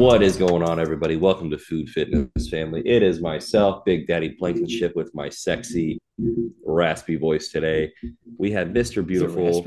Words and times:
What 0.00 0.22
is 0.22 0.38
going 0.38 0.62
on, 0.62 0.80
everybody? 0.80 1.16
Welcome 1.16 1.50
to 1.50 1.58
Food 1.58 1.90
Fitness 1.90 2.48
Family. 2.48 2.80
It 2.86 3.02
is 3.02 3.20
myself, 3.20 3.84
Big 3.84 4.06
Daddy 4.06 4.30
Blankenship, 4.30 4.96
with 4.96 5.14
my 5.14 5.28
sexy, 5.28 5.98
raspy 6.64 7.16
voice 7.16 7.50
today. 7.50 7.92
We 8.38 8.50
have 8.52 8.68
Mr. 8.68 9.06
Beautiful, 9.06 9.62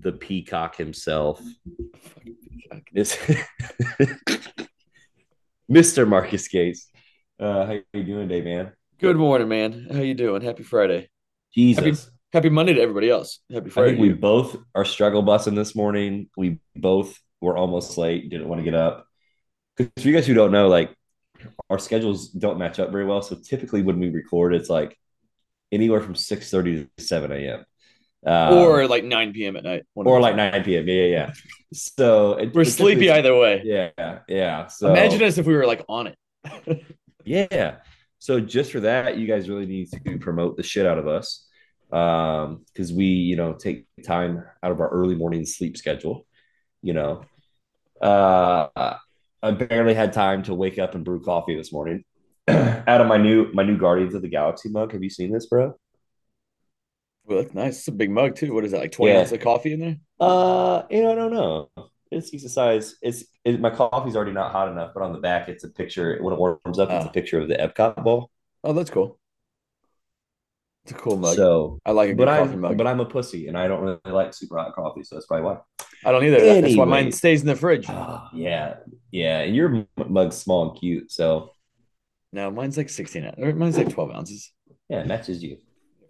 the 0.00 0.10
peacock 0.10 0.74
himself, 0.74 1.40
Mr. 2.92 3.46
Marcus 6.08 6.48
Gates. 6.48 6.90
Uh, 7.38 7.66
how 7.66 7.78
you 7.92 8.02
doing 8.02 8.28
today, 8.28 8.42
man? 8.42 8.72
Good 8.98 9.16
morning, 9.16 9.46
man. 9.46 9.86
How 9.92 10.00
you 10.00 10.14
doing? 10.14 10.42
Happy 10.42 10.64
Friday. 10.64 11.08
Jesus. 11.54 11.84
Happy, 11.84 12.16
happy 12.32 12.48
Monday 12.48 12.74
to 12.74 12.80
everybody 12.80 13.10
else. 13.10 13.38
Happy 13.48 13.70
Friday. 13.70 13.90
I 13.90 13.92
think 13.92 14.02
we 14.02 14.12
both 14.12 14.56
are 14.74 14.84
struggle 14.84 15.22
busing 15.22 15.54
this 15.54 15.76
morning. 15.76 16.30
We 16.36 16.58
both 16.74 17.16
were 17.40 17.56
almost 17.56 17.96
late, 17.96 18.28
didn't 18.28 18.48
want 18.48 18.58
to 18.58 18.64
get 18.64 18.74
up. 18.74 19.07
Because 19.78 20.02
for 20.02 20.08
you 20.08 20.14
guys 20.14 20.26
who 20.26 20.34
don't 20.34 20.52
know, 20.52 20.68
like 20.68 20.94
our 21.70 21.78
schedules 21.78 22.28
don't 22.30 22.58
match 22.58 22.78
up 22.78 22.90
very 22.90 23.04
well. 23.04 23.22
So 23.22 23.36
typically 23.36 23.82
when 23.82 23.98
we 23.98 24.10
record, 24.10 24.54
it's 24.54 24.68
like 24.68 24.98
anywhere 25.70 26.00
from 26.00 26.14
6 26.14 26.50
30 26.50 26.88
to 26.96 27.04
7 27.04 27.32
a.m. 27.32 27.64
Um, 28.26 28.54
or 28.54 28.86
like 28.88 29.04
9 29.04 29.32
p.m. 29.32 29.56
at 29.56 29.64
night. 29.64 29.84
Or 29.94 30.20
like 30.20 30.34
9 30.34 30.64
p.m. 30.64 30.88
Yeah, 30.88 30.94
yeah, 30.94 31.06
yeah. 31.06 31.32
So 31.72 32.32
it, 32.34 32.54
we're 32.54 32.64
sleepy 32.64 33.10
either 33.10 33.36
way. 33.36 33.62
Yeah, 33.64 34.20
yeah. 34.28 34.66
So 34.66 34.90
imagine 34.90 35.22
us 35.22 35.38
if 35.38 35.46
we 35.46 35.54
were 35.54 35.66
like 35.66 35.84
on 35.88 36.08
it. 36.08 36.84
yeah. 37.24 37.76
So 38.18 38.40
just 38.40 38.72
for 38.72 38.80
that, 38.80 39.16
you 39.18 39.26
guys 39.28 39.48
really 39.48 39.66
need 39.66 39.90
to 39.92 40.18
promote 40.18 40.56
the 40.56 40.62
shit 40.62 40.86
out 40.86 40.98
of 40.98 41.06
us. 41.06 41.46
Um, 41.92 42.66
because 42.66 42.92
we, 42.92 43.06
you 43.06 43.36
know, 43.36 43.54
take 43.54 43.86
time 44.04 44.44
out 44.62 44.72
of 44.72 44.80
our 44.80 44.88
early 44.88 45.14
morning 45.14 45.46
sleep 45.46 45.76
schedule, 45.76 46.26
you 46.82 46.92
know. 46.92 47.24
Uh 48.00 48.97
I 49.48 49.52
barely 49.52 49.94
had 49.94 50.12
time 50.12 50.42
to 50.44 50.54
wake 50.54 50.78
up 50.78 50.94
and 50.94 51.04
brew 51.04 51.22
coffee 51.22 51.56
this 51.56 51.72
morning. 51.72 52.04
out 52.48 53.00
of 53.00 53.06
my 53.06 53.16
new 53.16 53.50
my 53.52 53.62
new 53.62 53.78
Guardians 53.78 54.14
of 54.14 54.22
the 54.22 54.28
Galaxy 54.28 54.68
mug. 54.68 54.92
Have 54.92 55.02
you 55.02 55.10
seen 55.10 55.32
this, 55.32 55.46
bro? 55.46 55.74
Well, 57.24 57.42
that's 57.42 57.54
nice. 57.54 57.78
It's 57.78 57.88
a 57.88 57.92
big 57.92 58.10
mug 58.10 58.36
too. 58.36 58.54
What 58.54 58.64
is 58.64 58.72
that? 58.72 58.80
Like 58.80 58.92
twenty 58.92 59.12
yeah. 59.12 59.20
ounces 59.20 59.32
of 59.32 59.40
coffee 59.40 59.72
in 59.72 59.80
there? 59.80 59.96
Uh, 60.20 60.82
you 60.90 61.02
know, 61.02 61.12
I 61.12 61.14
don't 61.14 61.32
know. 61.32 61.70
It's 62.10 62.30
decent 62.30 62.52
size. 62.52 62.96
It's 63.02 63.24
it, 63.44 63.60
my 63.60 63.70
coffee's 63.70 64.16
already 64.16 64.32
not 64.32 64.52
hot 64.52 64.68
enough, 64.68 64.92
but 64.94 65.02
on 65.02 65.12
the 65.12 65.18
back, 65.18 65.48
it's 65.48 65.64
a 65.64 65.68
picture. 65.68 66.18
When 66.22 66.34
it 66.34 66.38
warms 66.38 66.78
up, 66.78 66.90
it's 66.90 67.04
a 67.04 67.08
ah. 67.08 67.12
picture 67.12 67.40
of 67.40 67.48
the 67.48 67.56
Epcot 67.56 68.02
ball. 68.02 68.30
Oh, 68.64 68.72
that's 68.72 68.90
cool. 68.90 69.18
It's 70.88 70.98
a 70.98 71.02
cool 71.02 71.18
mug. 71.18 71.36
So 71.36 71.80
I 71.84 71.90
like 71.90 72.08
a 72.08 72.14
good 72.14 72.24
but 72.24 72.38
coffee 72.38 72.52
I'm, 72.54 72.60
mug. 72.60 72.78
But 72.78 72.86
I'm 72.86 73.00
a 73.00 73.04
pussy, 73.04 73.46
and 73.46 73.58
I 73.58 73.68
don't 73.68 73.82
really 73.82 73.98
like 74.06 74.32
super 74.32 74.56
hot 74.56 74.74
coffee, 74.74 75.02
so 75.02 75.16
that's 75.16 75.26
probably 75.26 75.44
why. 75.44 75.58
I 76.02 76.12
don't 76.12 76.24
either. 76.24 76.38
Anyway. 76.38 76.60
That's 76.62 76.76
why 76.76 76.86
mine 76.86 77.12
stays 77.12 77.42
in 77.42 77.46
the 77.46 77.56
fridge. 77.56 77.84
Oh, 77.90 78.26
yeah, 78.32 78.76
yeah. 79.10 79.40
And 79.40 79.54
your 79.54 79.86
mug's 80.08 80.36
small 80.36 80.70
and 80.70 80.78
cute, 80.78 81.12
so. 81.12 81.50
No, 82.32 82.50
mine's 82.50 82.78
like 82.78 82.88
16. 82.88 83.34
Or 83.36 83.52
mine's 83.52 83.76
like 83.76 83.90
12 83.90 84.10
ounces. 84.12 84.50
Yeah, 84.88 85.04
matches 85.04 85.42
you. 85.42 85.58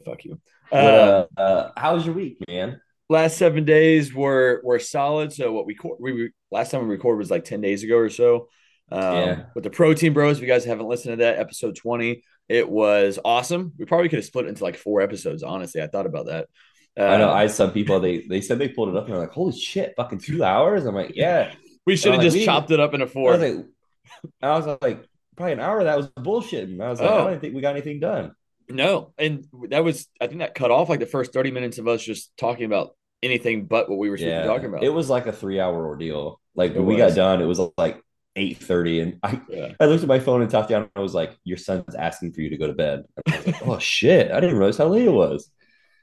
Fuck 0.04 0.24
you. 0.24 0.40
But, 0.70 0.84
uh, 0.84 1.26
uh, 1.36 1.40
uh, 1.40 1.72
how 1.76 1.94
was 1.94 2.06
your 2.06 2.14
week, 2.14 2.38
man? 2.46 2.80
Last 3.08 3.36
seven 3.36 3.64
days 3.64 4.14
were 4.14 4.60
were 4.62 4.78
solid. 4.78 5.32
So 5.32 5.50
what 5.50 5.66
we 5.66 5.76
we 5.98 6.30
last 6.52 6.70
time 6.70 6.82
we 6.82 6.94
recorded 6.94 7.18
was 7.18 7.32
like 7.32 7.44
10 7.44 7.60
days 7.60 7.82
ago 7.82 7.96
or 7.96 8.10
so. 8.10 8.48
Um, 8.92 9.02
yeah. 9.02 9.42
With 9.56 9.64
the 9.64 9.70
protein 9.70 10.12
bros, 10.12 10.36
if 10.36 10.42
you 10.42 10.48
guys 10.48 10.64
haven't 10.64 10.86
listened 10.86 11.18
to 11.18 11.24
that 11.24 11.38
episode 11.38 11.74
20, 11.74 12.22
it 12.48 12.68
was 12.68 13.18
awesome. 13.24 13.72
We 13.78 13.84
probably 13.84 14.08
could 14.08 14.18
have 14.18 14.26
split 14.26 14.46
it 14.46 14.48
into 14.48 14.64
like 14.64 14.76
four 14.76 15.00
episodes. 15.00 15.42
Honestly, 15.42 15.82
I 15.82 15.86
thought 15.86 16.06
about 16.06 16.26
that. 16.26 16.48
I 16.96 17.18
know. 17.18 17.30
Um, 17.30 17.36
I 17.36 17.46
some 17.46 17.72
people 17.72 18.00
they 18.00 18.26
they 18.28 18.40
said 18.40 18.58
they 18.58 18.68
pulled 18.68 18.88
it 18.88 18.96
up 18.96 19.04
and 19.04 19.14
they're 19.14 19.20
like, 19.20 19.32
"Holy 19.32 19.56
shit, 19.56 19.94
fucking 19.96 20.18
two 20.18 20.42
hours!" 20.42 20.84
I'm 20.84 20.94
like, 20.94 21.12
"Yeah." 21.14 21.52
We 21.86 21.96
should 21.96 22.12
have 22.12 22.22
just 22.22 22.36
like, 22.36 22.44
chopped 22.44 22.70
it 22.70 22.80
up 22.80 22.92
into 22.92 23.06
four. 23.06 23.32
I 23.32 23.38
was 23.38 23.50
like, 23.50 23.66
I 24.42 24.48
was 24.58 24.78
like, 24.82 25.08
probably 25.36 25.52
an 25.54 25.60
hour. 25.60 25.84
That 25.84 25.96
was 25.96 26.08
bullshit. 26.08 26.68
And 26.68 26.82
I 26.82 26.90
was 26.90 27.00
like, 27.00 27.10
oh. 27.10 27.26
I 27.26 27.30
don't 27.30 27.40
think 27.40 27.54
we 27.54 27.62
got 27.62 27.70
anything 27.70 27.98
done. 27.98 28.32
No, 28.68 29.14
and 29.16 29.46
that 29.70 29.82
was 29.82 30.06
I 30.20 30.26
think 30.26 30.40
that 30.40 30.54
cut 30.54 30.70
off 30.70 30.90
like 30.90 31.00
the 31.00 31.06
first 31.06 31.32
thirty 31.32 31.50
minutes 31.50 31.78
of 31.78 31.88
us 31.88 32.02
just 32.02 32.36
talking 32.36 32.66
about 32.66 32.94
anything 33.22 33.64
but 33.64 33.88
what 33.88 33.98
we 33.98 34.10
were 34.10 34.18
yeah, 34.18 34.44
talking 34.44 34.66
about. 34.66 34.84
It 34.84 34.90
was 34.90 35.08
like 35.08 35.26
a 35.26 35.32
three 35.32 35.58
hour 35.60 35.86
ordeal. 35.86 36.40
Like 36.54 36.74
when 36.74 36.84
we 36.84 36.96
got 36.96 37.14
done, 37.14 37.40
it 37.40 37.46
was 37.46 37.60
like 37.78 38.02
eight 38.38 38.58
thirty, 38.58 39.00
and 39.00 39.18
I 39.22 39.40
yeah. 39.48 39.72
I 39.78 39.86
looked 39.86 40.02
at 40.02 40.08
my 40.08 40.20
phone 40.20 40.40
and 40.40 40.50
talked 40.50 40.70
down. 40.70 40.82
And 40.82 40.90
I 40.96 41.00
was 41.00 41.14
like, 41.14 41.36
"Your 41.44 41.58
son's 41.58 41.94
asking 41.94 42.32
for 42.32 42.40
you 42.40 42.50
to 42.50 42.56
go 42.56 42.66
to 42.66 42.72
bed." 42.72 43.04
Like, 43.26 43.66
oh 43.66 43.78
shit! 43.78 44.30
I 44.30 44.40
didn't 44.40 44.56
realize 44.56 44.78
how 44.78 44.88
late 44.88 45.06
it 45.06 45.12
was. 45.12 45.50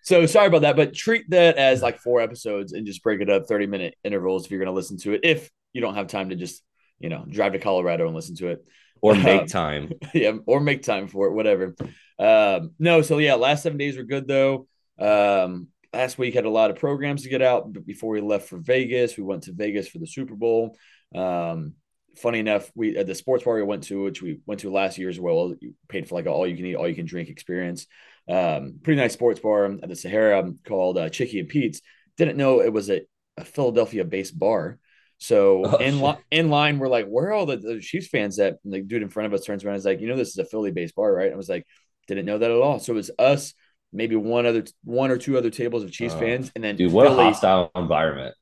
So 0.06 0.28
sorry 0.28 0.46
about 0.46 0.62
that, 0.62 0.76
but 0.76 0.94
treat 0.94 1.28
that 1.32 1.58
as 1.58 1.82
like 1.82 1.98
four 1.98 2.22
episodes 2.22 2.74
and 2.74 2.86
just 2.86 3.02
break 3.02 3.22
it 3.22 3.30
up 3.30 3.48
30 3.48 3.66
minute 3.66 3.96
intervals 4.04 4.46
if 4.46 4.52
you're 4.52 4.60
going 4.60 4.68
to 4.68 4.72
listen 4.72 4.98
to 5.00 5.14
it. 5.14 5.22
If 5.24 5.50
you 5.74 5.82
don't 5.82 5.96
have 5.96 6.06
time 6.06 6.30
to 6.30 6.36
just, 6.36 6.62
you 7.00 7.10
know, 7.10 7.26
drive 7.28 7.54
to 7.54 7.60
Colorado 7.60 8.06
and 8.06 8.16
listen 8.16 8.36
to 8.36 8.50
it 8.50 8.64
or 9.02 9.16
make 9.16 9.42
um, 9.42 9.48
time. 9.48 9.92
Yeah. 10.14 10.34
Or 10.46 10.60
make 10.60 10.84
time 10.84 11.08
for 11.08 11.26
it, 11.26 11.34
whatever. 11.34 11.76
Um, 12.20 12.72
no. 12.78 13.02
So 13.02 13.18
yeah, 13.18 13.34
last 13.34 13.64
seven 13.64 13.80
days 13.80 13.98
were 13.98 14.04
good 14.04 14.28
though. 14.28 14.68
Um, 15.00 15.70
last 15.92 16.20
week 16.20 16.36
had 16.36 16.46
a 16.46 16.52
lot 16.52 16.70
of 16.70 16.78
programs 16.78 17.24
to 17.24 17.30
get 17.30 17.42
out 17.42 17.74
but 17.74 17.86
before 17.88 18.12
we 18.12 18.22
left 18.22 18.48
for 18.48 18.58
Vegas. 18.58 19.18
We 19.18 19.24
went 19.24 19.44
to 19.44 19.54
Vegas 19.54 19.88
for 19.88 19.98
the 19.98 20.06
Super 20.06 20.36
Bowl. 20.36 20.78
Um, 21.16 21.74
funny 22.18 22.40
enough, 22.40 22.72
we 22.76 22.98
at 22.98 23.08
the 23.08 23.16
sports 23.16 23.44
bar 23.44 23.56
we 23.56 23.64
went 23.64 23.84
to, 23.84 24.04
which 24.04 24.22
we 24.22 24.40
went 24.46 24.62
to 24.62 24.72
last 24.72 24.98
year 24.98 25.10
as 25.10 25.20
well, 25.20 25.56
you 25.60 25.74
paid 25.88 26.08
for 26.08 26.16
like 26.16 26.26
an 26.26 26.32
all 26.32 26.48
you 26.48 26.56
can 26.56 26.66
eat, 26.66 26.76
all 26.76 26.88
you 26.88 26.96
can 26.96 27.06
drink 27.06 27.30
experience 27.30 27.88
um, 28.28 28.80
pretty 28.82 29.00
nice 29.00 29.14
sports 29.14 29.40
bar 29.40 29.66
at 29.66 29.88
the 29.88 29.96
Sahara 29.96 30.52
called 30.68 30.98
uh, 30.98 31.10
Chicky 31.10 31.40
and 31.40 31.50
Pete's. 31.50 31.82
Didn't 32.18 32.38
know 32.38 32.62
it 32.62 32.74
was 32.74 32.90
a, 32.90 33.02
a 33.38 33.46
Philadelphia 33.46 34.04
based 34.04 34.38
bar. 34.38 34.80
So 35.18 35.66
oh, 35.66 35.78
in 35.78 36.02
li- 36.02 36.18
in 36.32 36.50
line, 36.50 36.80
we're 36.80 36.88
like, 36.88 37.08
where 37.08 37.28
are 37.28 37.34
all 37.34 37.46
the, 37.46 37.58
the 37.58 37.80
Chiefs 37.80 38.08
fans 38.08 38.40
at? 38.40 38.58
And 38.64 38.74
the 38.74 38.82
dude 38.82 39.02
in 39.02 39.10
front 39.10 39.28
of 39.28 39.34
us 39.34 39.46
turns 39.46 39.64
around 39.64 39.76
and 39.76 39.80
is 39.80 39.86
like, 39.86 40.02
you 40.02 40.08
know, 40.08 40.18
this 40.18 40.30
is 40.30 40.38
a 40.38 40.46
Philly 40.46 40.72
based 40.72 40.96
bar, 40.96 41.14
right? 41.14 41.32
I 41.32 41.36
was 41.36 41.50
like, 41.50 41.66
didn't 42.08 42.26
know 42.26 42.38
that 42.38 42.52
at 42.52 42.58
all. 42.58 42.80
So 42.80 42.94
it 42.94 42.98
was 42.98 43.12
us, 43.18 43.54
maybe 43.94 44.16
one 44.16 44.46
other 44.46 44.66
one 44.84 45.12
or 45.12 45.18
two 45.18 45.38
other 45.38 45.50
tables 45.50 45.84
of 45.84 45.92
Chiefs 45.92 46.16
uh, 46.16 46.20
fans, 46.20 46.52
and 46.56 46.64
then 46.64 46.76
dude, 46.76 46.92
what 46.92 47.08
Philly. 47.08 47.22
a 47.22 47.26
hostile 47.26 47.72
environment. 47.76 48.36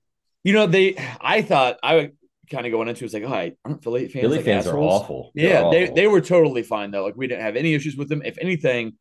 You 0.44 0.54
know, 0.54 0.68
they 0.68 0.96
I 1.20 1.42
thought 1.42 1.78
I 1.84 2.12
kind 2.50 2.66
of 2.66 2.72
going 2.72 2.88
into 2.88 3.04
it 3.04 3.06
was 3.06 3.14
like, 3.14 3.24
oh, 3.24 3.56
aren't 3.66 3.84
Philly 3.84 4.08
fans? 4.08 4.22
Philly 4.22 4.38
like 4.38 4.46
fans 4.46 4.68
assholes? 4.68 4.76
are 4.76 5.04
awful. 5.04 5.32
They're 5.36 5.50
yeah, 5.50 5.60
awful. 5.60 5.72
they 5.72 5.90
they 5.90 6.08
were 6.08 6.22
totally 6.22 6.64
fine 6.64 6.92
though. 6.92 7.06
Like 7.06 7.16
we 7.16 7.28
didn't 7.28 7.44
have 7.44 7.56
any 7.56 7.74
issues 7.74 7.96
with 7.96 8.10
them. 8.10 8.22
If 8.24 8.38
anything, 8.40 8.94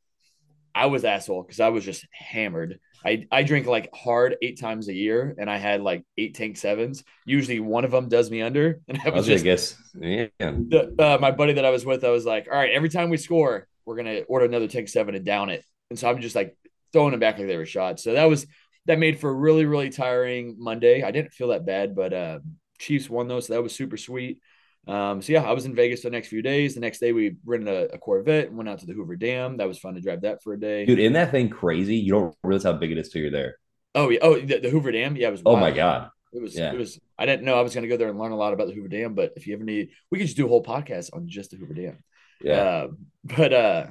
I 0.74 0.86
was 0.86 1.04
asshole 1.04 1.42
because 1.42 1.60
I 1.60 1.68
was 1.68 1.84
just 1.84 2.06
hammered. 2.12 2.80
I, 3.04 3.26
I 3.32 3.42
drink 3.42 3.66
like 3.66 3.90
hard 3.94 4.36
eight 4.42 4.60
times 4.60 4.88
a 4.88 4.94
year, 4.94 5.34
and 5.38 5.50
I 5.50 5.56
had 5.56 5.82
like 5.82 6.04
eight 6.16 6.34
tank 6.34 6.56
sevens. 6.56 7.02
Usually, 7.24 7.60
one 7.60 7.84
of 7.84 7.90
them 7.90 8.08
does 8.08 8.30
me 8.30 8.42
under, 8.42 8.80
and 8.88 8.98
I 9.04 9.10
was, 9.10 9.26
just, 9.26 9.42
I 9.42 9.44
guess, 9.44 9.74
yeah. 10.00 10.28
The, 10.38 10.94
uh, 10.98 11.18
my 11.20 11.30
buddy 11.30 11.54
that 11.54 11.64
I 11.64 11.70
was 11.70 11.84
with, 11.84 12.04
I 12.04 12.10
was 12.10 12.24
like, 12.24 12.48
all 12.50 12.56
right, 12.56 12.70
every 12.70 12.88
time 12.88 13.10
we 13.10 13.16
score, 13.16 13.66
we're 13.84 13.96
gonna 13.96 14.20
order 14.28 14.46
another 14.46 14.68
tank 14.68 14.88
seven 14.88 15.14
and 15.14 15.24
down 15.24 15.50
it. 15.50 15.64
And 15.90 15.98
so 15.98 16.08
I'm 16.08 16.20
just 16.20 16.36
like 16.36 16.56
throwing 16.92 17.10
them 17.10 17.20
back 17.20 17.38
like 17.38 17.48
they 17.48 17.56
were 17.56 17.66
shots. 17.66 18.04
So 18.04 18.14
that 18.14 18.24
was 18.24 18.46
that 18.86 18.98
made 18.98 19.20
for 19.20 19.30
a 19.30 19.34
really 19.34 19.66
really 19.66 19.90
tiring 19.90 20.56
Monday. 20.58 21.02
I 21.02 21.10
didn't 21.10 21.32
feel 21.32 21.48
that 21.48 21.66
bad, 21.66 21.94
but 21.94 22.12
uh, 22.12 22.38
Chiefs 22.82 23.08
won 23.08 23.28
though, 23.28 23.40
so 23.40 23.54
that 23.54 23.62
was 23.62 23.74
super 23.74 23.96
sweet. 23.96 24.40
Um, 24.88 25.22
so 25.22 25.32
yeah, 25.32 25.44
I 25.44 25.52
was 25.52 25.64
in 25.64 25.74
Vegas 25.74 26.02
the 26.02 26.10
next 26.10 26.28
few 26.28 26.42
days. 26.42 26.74
The 26.74 26.80
next 26.80 26.98
day 26.98 27.12
we 27.12 27.36
rented 27.44 27.68
a, 27.68 27.94
a, 27.94 27.98
Corvette 27.98 28.48
and 28.48 28.56
went 28.56 28.68
out 28.68 28.80
to 28.80 28.86
the 28.86 28.92
Hoover 28.92 29.14
Dam. 29.14 29.58
That 29.58 29.68
was 29.68 29.78
fun 29.78 29.94
to 29.94 30.00
drive 30.00 30.22
that 30.22 30.42
for 30.42 30.54
a 30.54 30.60
day. 30.60 30.84
Dude, 30.84 30.98
isn't 30.98 31.12
that 31.12 31.30
thing 31.30 31.48
crazy? 31.48 31.96
You 31.96 32.12
don't 32.12 32.36
realize 32.42 32.64
how 32.64 32.72
big 32.72 32.90
it 32.90 32.98
is 32.98 33.08
till 33.08 33.22
you're 33.22 33.30
there. 33.30 33.58
Oh 33.94 34.08
yeah. 34.08 34.18
Oh, 34.22 34.40
the, 34.40 34.58
the 34.58 34.70
Hoover 34.70 34.90
Dam. 34.90 35.16
Yeah, 35.16 35.28
it 35.28 35.32
was. 35.32 35.42
Wild. 35.42 35.58
Oh 35.58 35.60
my 35.60 35.70
god. 35.70 36.10
It 36.32 36.42
was. 36.42 36.56
Yeah. 36.56 36.72
It 36.72 36.78
was. 36.78 36.98
I 37.16 37.26
didn't 37.26 37.44
know 37.44 37.56
I 37.56 37.62
was 37.62 37.74
going 37.74 37.82
to 37.82 37.88
go 37.88 37.96
there 37.96 38.08
and 38.08 38.18
learn 38.18 38.32
a 38.32 38.36
lot 38.36 38.54
about 38.54 38.66
the 38.66 38.74
Hoover 38.74 38.88
Dam, 38.88 39.14
but 39.14 39.32
if 39.36 39.46
you 39.46 39.54
ever 39.54 39.64
need, 39.64 39.90
we 40.10 40.18
could 40.18 40.26
just 40.26 40.36
do 40.36 40.46
a 40.46 40.48
whole 40.48 40.64
podcast 40.64 41.10
on 41.12 41.28
just 41.28 41.52
the 41.52 41.58
Hoover 41.58 41.74
Dam. 41.74 42.02
Yeah. 42.42 42.54
Uh, 42.54 42.88
but 43.22 43.52
uh, 43.52 43.86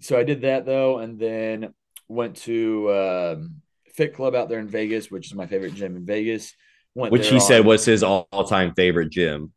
so 0.00 0.18
I 0.18 0.24
did 0.24 0.42
that 0.42 0.66
though, 0.66 0.98
and 0.98 1.18
then 1.18 1.72
went 2.06 2.36
to 2.36 2.92
um, 2.92 3.62
Fit 3.94 4.14
Club 4.14 4.34
out 4.34 4.50
there 4.50 4.58
in 4.58 4.68
Vegas, 4.68 5.10
which 5.10 5.26
is 5.26 5.34
my 5.34 5.46
favorite 5.46 5.74
gym 5.74 5.96
in 5.96 6.04
Vegas. 6.04 6.54
Went 6.94 7.12
which 7.12 7.28
he 7.28 7.36
on, 7.36 7.40
said 7.40 7.64
was 7.64 7.84
his 7.84 8.02
all-time 8.02 8.72
favorite 8.74 9.10
gym. 9.10 9.52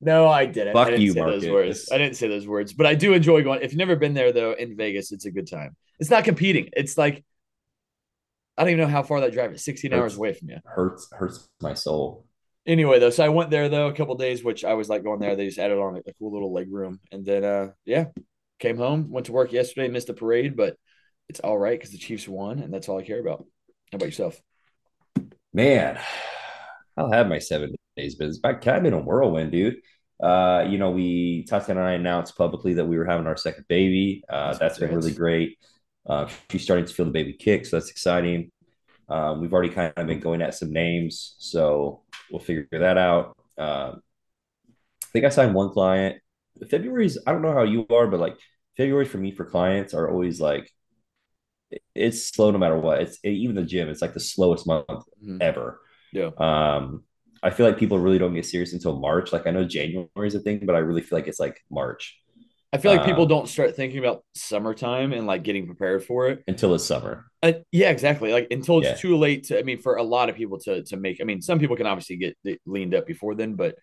No, 0.00 0.28
I 0.28 0.46
didn't. 0.46 0.72
Fuck 0.72 0.86
I 0.86 0.90
didn't 0.90 1.02
you, 1.02 1.12
say 1.12 1.20
Marcus. 1.20 1.42
those 1.42 1.50
words. 1.50 1.88
I 1.92 1.98
didn't 1.98 2.16
say 2.16 2.28
those 2.28 2.46
words, 2.46 2.72
but 2.72 2.86
I 2.86 2.94
do 2.94 3.12
enjoy 3.12 3.42
going. 3.42 3.62
If 3.62 3.72
you've 3.72 3.78
never 3.78 3.96
been 3.96 4.14
there 4.14 4.32
though, 4.32 4.52
in 4.52 4.76
Vegas, 4.76 5.12
it's 5.12 5.26
a 5.26 5.30
good 5.30 5.50
time. 5.50 5.76
It's 5.98 6.10
not 6.10 6.24
competing. 6.24 6.70
It's 6.72 6.96
like 6.96 7.24
I 8.56 8.62
don't 8.62 8.72
even 8.72 8.80
know 8.80 8.92
how 8.92 9.02
far 9.02 9.20
that 9.20 9.32
drive 9.32 9.52
is. 9.52 9.64
16 9.64 9.92
hurts, 9.92 10.00
hours 10.00 10.16
away 10.16 10.34
from 10.34 10.50
you. 10.50 10.58
Hurts 10.64 11.08
hurts 11.12 11.48
my 11.60 11.74
soul. 11.74 12.26
Anyway, 12.66 12.98
though, 12.98 13.10
so 13.10 13.24
I 13.24 13.28
went 13.28 13.50
there 13.50 13.68
though 13.68 13.86
a 13.86 13.92
couple 13.94 14.14
days, 14.16 14.42
which 14.42 14.64
I 14.64 14.74
was 14.74 14.88
like 14.88 15.04
going 15.04 15.20
there. 15.20 15.36
They 15.36 15.46
just 15.46 15.58
added 15.58 15.78
on 15.78 15.96
a, 15.96 15.98
a 15.98 16.12
cool 16.18 16.32
little 16.32 16.52
leg 16.52 16.66
room, 16.70 17.00
and 17.12 17.24
then 17.24 17.44
uh 17.44 17.68
yeah, 17.84 18.06
came 18.58 18.76
home, 18.76 19.10
went 19.10 19.26
to 19.26 19.32
work 19.32 19.52
yesterday, 19.52 19.88
missed 19.88 20.08
the 20.08 20.14
parade, 20.14 20.56
but 20.56 20.76
it's 21.28 21.40
all 21.40 21.58
right 21.58 21.78
because 21.78 21.92
the 21.92 21.98
Chiefs 21.98 22.26
won, 22.26 22.58
and 22.58 22.72
that's 22.72 22.88
all 22.88 22.98
I 22.98 23.04
care 23.04 23.20
about. 23.20 23.44
How 23.92 23.96
about 23.96 24.06
yourself? 24.06 24.40
Man, 25.52 25.98
I'll 26.98 27.12
have 27.12 27.28
my 27.28 27.38
seven 27.38 27.74
days, 27.96 28.16
but 28.16 28.28
it's 28.28 28.40
kind 28.40 28.68
of 28.68 28.82
been 28.82 28.92
a 28.92 29.00
whirlwind, 29.00 29.52
dude. 29.52 29.76
Uh, 30.22 30.66
you 30.68 30.78
know, 30.78 30.90
we 30.90 31.44
Tatiana 31.48 31.80
and 31.80 31.88
I 31.88 31.92
announced 31.92 32.36
publicly 32.36 32.74
that 32.74 32.84
we 32.84 32.98
were 32.98 33.04
having 33.04 33.26
our 33.26 33.36
second 33.36 33.66
baby. 33.68 34.24
Uh, 34.28 34.48
that's, 34.48 34.58
that's 34.58 34.78
been 34.78 34.94
really 34.94 35.14
great. 35.14 35.58
Uh, 36.06 36.28
she's 36.50 36.62
starting 36.62 36.86
to 36.86 36.92
feel 36.92 37.06
the 37.06 37.12
baby 37.12 37.34
kick, 37.34 37.66
so 37.66 37.76
that's 37.76 37.90
exciting. 37.90 38.50
Um, 39.08 39.40
we've 39.40 39.52
already 39.52 39.72
kind 39.72 39.92
of 39.96 40.06
been 40.06 40.20
going 40.20 40.42
at 40.42 40.54
some 40.54 40.72
names, 40.72 41.36
so 41.38 42.02
we'll 42.30 42.40
figure 42.40 42.66
that 42.72 42.98
out. 42.98 43.36
Uh, 43.56 43.94
think 45.12 45.24
I 45.24 45.28
signed 45.30 45.54
one 45.54 45.70
client. 45.70 46.20
February's 46.70 47.18
I 47.26 47.32
don't 47.32 47.42
know 47.42 47.52
how 47.52 47.62
you 47.62 47.86
are, 47.90 48.06
but 48.06 48.20
like 48.20 48.36
February 48.76 49.04
for 49.04 49.18
me 49.18 49.30
for 49.30 49.44
clients 49.44 49.94
are 49.94 50.10
always 50.10 50.40
like 50.40 50.72
it's 51.94 52.24
slow 52.24 52.50
no 52.50 52.58
matter 52.58 52.78
what. 52.78 53.02
It's 53.02 53.18
even 53.24 53.56
the 53.56 53.62
gym. 53.62 53.88
It's 53.88 54.02
like 54.02 54.14
the 54.14 54.20
slowest 54.20 54.66
month 54.66 54.86
mm-hmm. 54.88 55.38
ever. 55.40 55.80
Yeah. 56.12 56.30
Um, 56.38 57.04
I 57.42 57.50
feel 57.50 57.66
like 57.66 57.78
people 57.78 57.98
really 57.98 58.18
don't 58.18 58.34
get 58.34 58.46
serious 58.46 58.72
until 58.72 58.98
March. 58.98 59.32
Like 59.32 59.46
I 59.46 59.50
know 59.50 59.64
January 59.64 60.08
is 60.26 60.34
a 60.34 60.40
thing, 60.40 60.64
but 60.64 60.74
I 60.74 60.80
really 60.80 61.02
feel 61.02 61.18
like 61.18 61.28
it's 61.28 61.40
like 61.40 61.60
March. 61.70 62.18
I 62.72 62.76
feel 62.76 62.92
like 62.92 63.06
people 63.06 63.22
um, 63.22 63.28
don't 63.28 63.48
start 63.48 63.76
thinking 63.76 63.98
about 63.98 64.24
summertime 64.34 65.14
and 65.14 65.26
like 65.26 65.42
getting 65.42 65.64
prepared 65.64 66.04
for 66.04 66.28
it 66.28 66.44
until 66.48 66.74
it's 66.74 66.84
summer. 66.84 67.30
Uh, 67.42 67.52
yeah, 67.72 67.88
exactly. 67.88 68.30
Like 68.30 68.48
until 68.50 68.78
it's 68.80 68.88
yeah. 68.88 68.94
too 68.94 69.16
late 69.16 69.44
to. 69.44 69.58
I 69.58 69.62
mean, 69.62 69.78
for 69.78 69.96
a 69.96 70.02
lot 70.02 70.28
of 70.28 70.36
people 70.36 70.58
to 70.60 70.82
to 70.84 70.96
make. 70.98 71.20
I 71.22 71.24
mean, 71.24 71.40
some 71.40 71.58
people 71.58 71.76
can 71.76 71.86
obviously 71.86 72.16
get 72.16 72.36
leaned 72.66 72.94
up 72.94 73.06
before 73.06 73.34
then, 73.34 73.54
but 73.54 73.76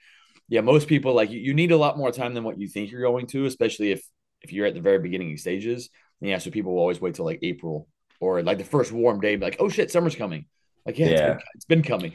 yeah, 0.50 0.62
most 0.62 0.88
people 0.88 1.14
like 1.14 1.32
you, 1.32 1.40
you 1.40 1.56
need 1.56 1.72
a 1.72 1.78
lot 1.78 1.98
more 1.98 2.12
time 2.12 2.36
than 2.36 2.44
what 2.44 2.60
you 2.60 2.68
think 2.68 2.92
you're 2.92 3.02
going 3.02 3.26
to, 3.28 3.46
especially 3.46 3.92
if 3.92 4.06
if 4.42 4.54
you're 4.54 4.68
at 4.68 4.76
the 4.76 4.82
very 4.82 5.00
beginning 5.00 5.36
stages. 5.38 5.90
And 6.22 6.30
yeah, 6.30 6.38
so 6.38 6.52
people 6.52 6.74
will 6.74 6.82
always 6.82 7.02
wait 7.02 7.16
till 7.16 7.26
like 7.26 7.40
April 7.42 7.88
or 8.20 8.44
like 8.44 8.60
the 8.60 8.64
first 8.64 8.92
warm 8.92 9.20
day, 9.20 9.38
like, 9.38 9.58
oh 9.60 9.70
shit, 9.70 9.90
summer's 9.90 10.16
coming. 10.16 10.46
Like, 10.86 10.98
yeah, 11.00 11.08
yeah. 11.08 11.12
It's, 11.14 11.20
been, 11.20 11.40
it's 11.56 11.66
been 11.66 11.84
coming. 11.84 12.14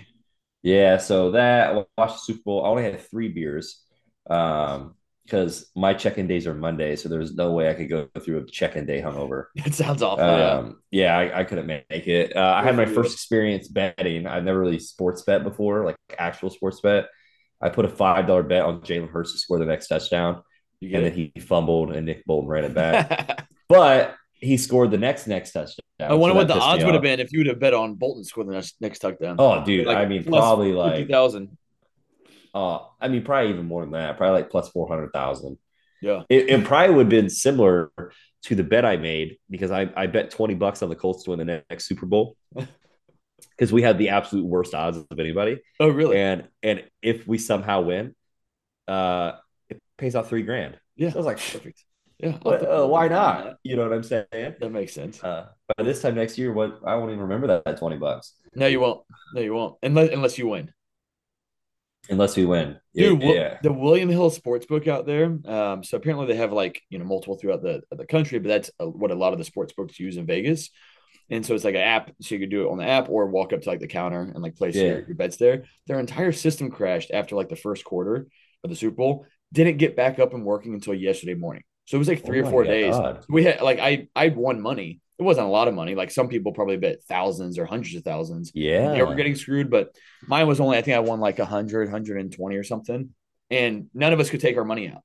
Yeah, 0.63 0.99
so 0.99 1.33
that 1.33 1.75
I 1.75 1.85
watched 1.97 2.15
the 2.15 2.33
Super 2.33 2.43
Bowl. 2.45 2.65
I 2.65 2.69
only 2.69 2.85
had 2.85 3.01
three 3.01 3.29
beers. 3.29 3.83
Um, 4.29 4.95
because 5.31 5.71
my 5.77 5.95
check-in 5.95 6.27
days 6.27 6.47
are 6.49 6.55
Monday, 6.55 6.97
so 6.97 7.09
there's 7.09 7.35
no 7.35 7.53
way 7.53 7.71
I 7.71 7.75
could 7.75 7.89
go 7.89 8.09
through 8.19 8.39
a 8.39 8.47
check-in 8.47 8.85
day 8.85 9.01
hungover. 9.01 9.45
It 9.55 9.75
sounds 9.75 10.03
awful. 10.03 10.25
Um, 10.25 10.81
yeah, 10.91 11.23
yeah 11.23 11.35
I, 11.37 11.41
I, 11.41 11.45
couldn't 11.45 11.67
make 11.67 12.09
it. 12.09 12.37
Uh, 12.37 12.55
I 12.57 12.65
had 12.65 12.77
my 12.77 12.87
first 12.87 13.15
experience 13.15 13.69
betting. 13.69 14.27
I've 14.27 14.43
never 14.43 14.59
really 14.59 14.81
sports 14.81 15.23
bet 15.23 15.45
before, 15.45 15.85
like 15.85 15.97
actual 16.19 16.51
sports 16.51 16.81
bet. 16.81 17.07
I 17.61 17.69
put 17.69 17.85
a 17.85 17.89
five 17.89 18.27
dollar 18.27 18.43
bet 18.43 18.63
on 18.63 18.81
Jalen 18.81 19.11
Hurts 19.11 19.33
to 19.33 19.39
score 19.39 19.59
the 19.59 19.67
next 19.67 19.87
touchdown, 19.87 20.43
and 20.83 21.05
then 21.05 21.13
he 21.13 21.33
fumbled 21.41 21.93
and 21.93 22.07
Nick 22.07 22.25
Bolton 22.25 22.49
ran 22.49 22.65
it 22.65 22.75
back. 22.75 23.47
but 23.69 24.17
he 24.41 24.57
scored 24.57 24.91
the 24.91 24.99
next 24.99 25.27
next 25.27 25.53
touchdown. 25.53 25.81
I 26.01 26.15
wonder 26.15 26.35
so 26.35 26.39
what 26.39 26.49
the 26.49 26.55
odds 26.55 26.85
would 26.85 26.95
have 26.95 27.03
been 27.03 27.21
if 27.21 27.33
you 27.33 27.41
would 27.41 27.47
have 27.47 27.61
bet 27.61 27.75
on 27.75 27.95
Bolton 27.95 28.25
score 28.25 28.45
the 28.45 28.53
next, 28.53 28.77
next 28.81 29.01
touchdown. 29.01 29.37
Oh, 29.39 29.65
dude, 29.65 29.87
like 29.87 29.99
I 29.99 30.07
mean, 30.07 30.25
probably 30.25 30.73
like 30.73 31.09
thousand. 31.09 31.57
Uh, 32.55 32.81
I 33.01 33.09
mean, 33.09 33.23
probably 33.23 33.51
even 33.51 33.67
more 33.67 33.83
than 33.83 33.93
that. 33.93 34.17
Probably 34.17 34.41
like 34.41 34.51
plus 34.51 34.71
four 34.71 34.89
hundred 34.89 35.13
thousand. 35.13 35.59
Yeah, 36.01 36.23
it, 36.29 36.49
it 36.49 36.65
probably 36.65 36.95
would 36.97 37.07
have 37.07 37.11
been 37.11 37.31
similar 37.31 37.93
to 38.45 38.55
the 38.55 38.65
bet 38.65 38.87
I 38.87 38.97
made 38.97 39.37
because 39.51 39.71
I, 39.71 39.91
I 39.95 40.07
bet 40.07 40.31
twenty 40.31 40.55
bucks 40.55 40.83
on 40.83 40.89
the 40.89 40.97
Colts 40.97 41.25
to 41.25 41.31
win 41.31 41.39
the 41.39 41.63
next 41.71 41.87
Super 41.87 42.07
Bowl. 42.07 42.37
because 43.57 43.73
we 43.73 43.83
had 43.83 43.99
the 43.99 44.11
absolute 44.11 44.47
worst 44.47 44.75
odds 44.75 44.97
of 44.97 45.19
anybody. 45.19 45.61
Oh, 45.79 45.89
really? 45.89 46.17
And 46.17 46.49
and 46.63 46.85
if 47.03 47.27
we 47.27 47.39
somehow 47.39 47.83
win, 47.83 48.15
uh, 48.89 49.33
it 49.69 49.81
pays 49.99 50.15
off 50.15 50.29
three 50.29 50.43
grand. 50.43 50.79
Yeah, 50.97 51.11
so 51.11 51.17
I 51.17 51.19
was 51.19 51.27
like, 51.27 51.37
perfect. 51.37 51.85
Yeah, 52.23 52.37
uh, 52.45 52.87
why 52.87 53.09
not? 53.09 53.57
You 53.63 53.77
know 53.77 53.85
what 53.89 53.93
I'm 53.93 54.03
saying? 54.03 54.27
That 54.33 54.71
makes 54.71 54.93
sense. 54.93 55.23
Uh, 55.23 55.49
by 55.77 55.85
this 55.85 56.03
time 56.03 56.15
next 56.15 56.37
year, 56.37 56.53
what 56.53 56.81
I 56.87 56.97
won't 56.97 57.11
even 57.11 57.23
remember 57.23 57.47
that, 57.49 57.65
that 57.65 57.79
twenty 57.79 57.97
bucks. 57.97 58.35
No, 58.55 58.67
you 58.67 58.81
won't. 58.81 59.03
No, 59.35 59.41
you 59.41 59.55
won't. 59.55 59.77
Unless 59.83 60.11
unless 60.11 60.39
you 60.39 60.49
win. 60.49 60.73
Unless 62.09 62.37
we 62.37 62.45
win, 62.45 62.77
dude. 62.95 63.23
Yeah. 63.23 63.59
The 63.63 63.73
William 63.73 64.09
Hill 64.09 64.31
Sportsbook 64.31 64.89
out 64.89 65.07
there. 65.07 65.39
Um, 65.45 65.85
so 65.85 65.97
apparently 65.97 66.27
they 66.27 66.37
have 66.37 66.53
like 66.53 66.83
you 66.91 66.99
know 66.99 67.05
multiple 67.05 67.37
throughout 67.37 67.63
the 67.63 67.83
the 67.91 68.07
country, 68.07 68.39
but 68.39 68.49
that's 68.49 68.71
what 68.79 69.11
a 69.11 69.15
lot 69.15 69.33
of 69.33 69.39
the 69.39 69.45
sports 69.45 69.73
books 69.73 69.99
use 69.99 70.17
in 70.17 70.27
Vegas. 70.27 70.71
And 71.31 71.47
so 71.47 71.55
it's 71.55 71.65
like 71.65 71.77
an 71.77 71.81
app, 71.81 72.11
so 72.21 72.35
you 72.35 72.41
could 72.41 72.51
do 72.51 72.67
it 72.67 72.71
on 72.71 72.79
the 72.79 72.89
app 72.89 73.09
or 73.09 73.27
walk 73.27 73.53
up 73.53 73.63
to 73.63 73.69
like 73.69 73.79
the 73.79 73.87
counter 73.87 74.23
and 74.23 74.43
like 74.43 74.57
place 74.57 74.75
yeah. 74.75 74.83
your, 74.83 75.07
your 75.07 75.15
bets 75.15 75.37
there. 75.37 75.65
Their 75.87 76.01
entire 76.01 76.33
system 76.33 76.71
crashed 76.71 77.13
after 77.13 77.37
like 77.37 77.49
the 77.49 77.55
first 77.55 77.85
quarter 77.85 78.27
of 78.65 78.71
the 78.71 78.77
Super 78.77 78.97
Bowl. 78.97 79.27
Didn't 79.53 79.77
get 79.77 79.95
back 79.95 80.19
up 80.19 80.35
and 80.35 80.45
working 80.45 80.75
until 80.75 80.95
yesterday 80.95 81.35
morning. 81.35 81.63
So 81.87 81.97
it 81.97 81.99
was 81.99 82.09
like 82.09 82.25
three 82.25 82.41
oh 82.43 82.47
or 82.47 82.50
four 82.50 82.65
days. 82.65 82.94
We 83.29 83.44
had 83.44 83.62
like 83.62 83.79
I 83.79 84.09
I 84.15 84.29
won 84.29 84.61
money. 84.61 85.00
It 85.19 85.23
wasn't 85.23 85.47
a 85.47 85.50
lot 85.50 85.69
of 85.69 85.75
money. 85.75 85.94
Like 85.94 86.11
some 86.11 86.29
people 86.29 86.53
probably 86.53 86.77
bet 86.77 87.03
thousands 87.03 87.59
or 87.59 87.67
hundreds 87.67 87.94
of 87.97 88.05
thousands. 88.05 88.53
Yeah. 88.55 88.93
They 88.93 89.03
were 89.03 89.15
getting 89.15 89.35
screwed, 89.35 89.71
but 89.71 89.94
mine 90.27 90.47
was 90.47 90.61
only 90.61 90.79
I 90.79 90.82
think 90.82 90.97
I 90.97 91.00
won 91.00 91.21
like 91.21 91.38
100, 91.38 91.88
120 91.88 92.56
or 92.56 92.65
something. 92.65 93.11
And 93.50 93.88
none 93.93 94.12
of 94.12 94.21
us 94.21 94.31
could 94.31 94.41
take 94.41 94.56
our 94.56 94.65
money 94.65 94.88
out. 94.88 95.03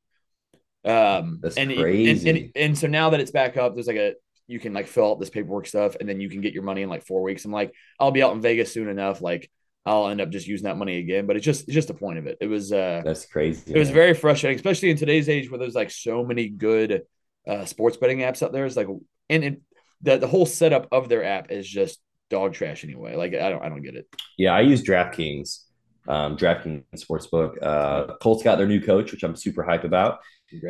Um 0.90 1.40
That's 1.42 1.58
and, 1.58 1.76
crazy. 1.76 2.30
And, 2.30 2.38
and, 2.38 2.52
and 2.56 2.78
so 2.78 2.88
now 2.88 3.10
that 3.10 3.20
it's 3.20 3.32
back 3.32 3.58
up, 3.58 3.74
there's 3.74 3.88
like 3.88 3.98
a 3.98 4.16
you 4.48 4.60
can 4.60 4.74
like 4.74 4.88
fill 4.88 5.12
out 5.12 5.20
this 5.20 5.30
paperwork 5.30 5.68
stuff 5.68 5.96
and 6.00 6.08
then 6.08 6.22
you 6.22 6.30
can 6.30 6.42
get 6.42 6.54
your 6.54 6.64
money 6.64 6.84
in 6.84 6.90
like 6.90 7.06
four 7.06 7.22
weeks. 7.22 7.46
I'm 7.46 7.52
like, 7.52 7.74
I'll 8.00 8.12
be 8.12 8.22
out 8.22 8.34
in 8.34 8.42
Vegas 8.42 8.72
soon 8.72 8.88
enough. 8.88 9.22
Like 9.22 9.50
I'll 9.86 10.08
end 10.08 10.20
up 10.22 10.30
just 10.30 10.48
using 10.48 10.66
that 10.66 10.78
money 10.78 10.98
again. 10.98 11.28
But 11.28 11.36
it's 11.36 11.46
just 11.46 11.64
it's 11.64 11.74
just 11.74 11.88
the 11.88 11.94
point 11.94 12.18
of 12.18 12.28
it. 12.28 12.38
It 12.42 12.48
was 12.48 12.72
uh 12.72 13.02
that's 13.06 13.26
crazy. 13.26 13.62
It 13.68 13.74
man. 13.74 13.80
was 13.80 13.90
very 13.90 14.14
frustrating, 14.14 14.56
especially 14.56 14.90
in 14.90 14.98
today's 14.98 15.30
age 15.30 15.50
where 15.50 15.60
there's 15.60 15.76
like 15.76 15.92
so 15.92 16.24
many 16.24 16.50
good 16.50 17.04
uh 17.48 17.66
sports 17.66 17.98
betting 17.98 18.20
apps 18.20 18.42
out 18.42 18.52
there. 18.52 18.66
It's 18.66 18.76
like 18.76 18.88
and 19.30 19.44
it, 19.44 19.62
the 20.02 20.18
the 20.18 20.28
whole 20.28 20.46
setup 20.46 20.88
of 20.92 21.10
their 21.10 21.24
app 21.24 21.52
is 21.52 21.68
just 21.68 22.00
dog 22.30 22.54
trash 22.54 22.84
anyway. 22.84 23.16
Like 23.16 23.34
I 23.36 23.50
don't 23.50 23.64
I 23.64 23.70
don't 23.70 23.84
get 23.84 23.96
it. 23.96 24.08
Yeah, 24.38 24.54
I 24.54 24.62
use 24.62 24.84
DraftKings, 24.84 25.60
um, 26.08 26.38
DraftKings 26.38 26.84
Sportsbook. 26.96 27.62
Uh, 27.62 28.16
Colts 28.22 28.44
got 28.44 28.58
their 28.58 28.68
new 28.68 28.82
coach, 28.82 29.12
which 29.12 29.24
I'm 29.24 29.36
super 29.36 29.64
hype 29.64 29.84
about. 29.84 30.20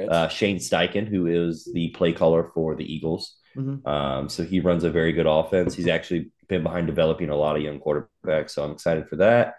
Uh, 0.10 0.28
Shane 0.30 0.58
Steichen, 0.58 1.08
who 1.08 1.28
is 1.28 1.70
the 1.74 1.90
play 1.90 2.12
caller 2.14 2.50
for 2.54 2.76
the 2.76 2.92
Eagles. 2.92 3.36
Mm-hmm. 3.56 3.88
Um, 3.88 4.30
so 4.30 4.44
he 4.44 4.60
runs 4.60 4.84
a 4.84 4.90
very 4.90 5.14
good 5.14 5.26
offense. 5.26 5.76
He's 5.76 5.88
actually 5.88 6.32
been 6.48 6.64
behind 6.64 6.88
developing 6.88 7.30
a 7.30 7.36
lot 7.36 7.56
of 7.56 7.62
young 7.62 7.80
quarterbacks. 7.80 8.52
So 8.52 8.64
I'm 8.64 8.72
excited 8.72 9.08
for 9.08 9.18
that. 9.18 9.56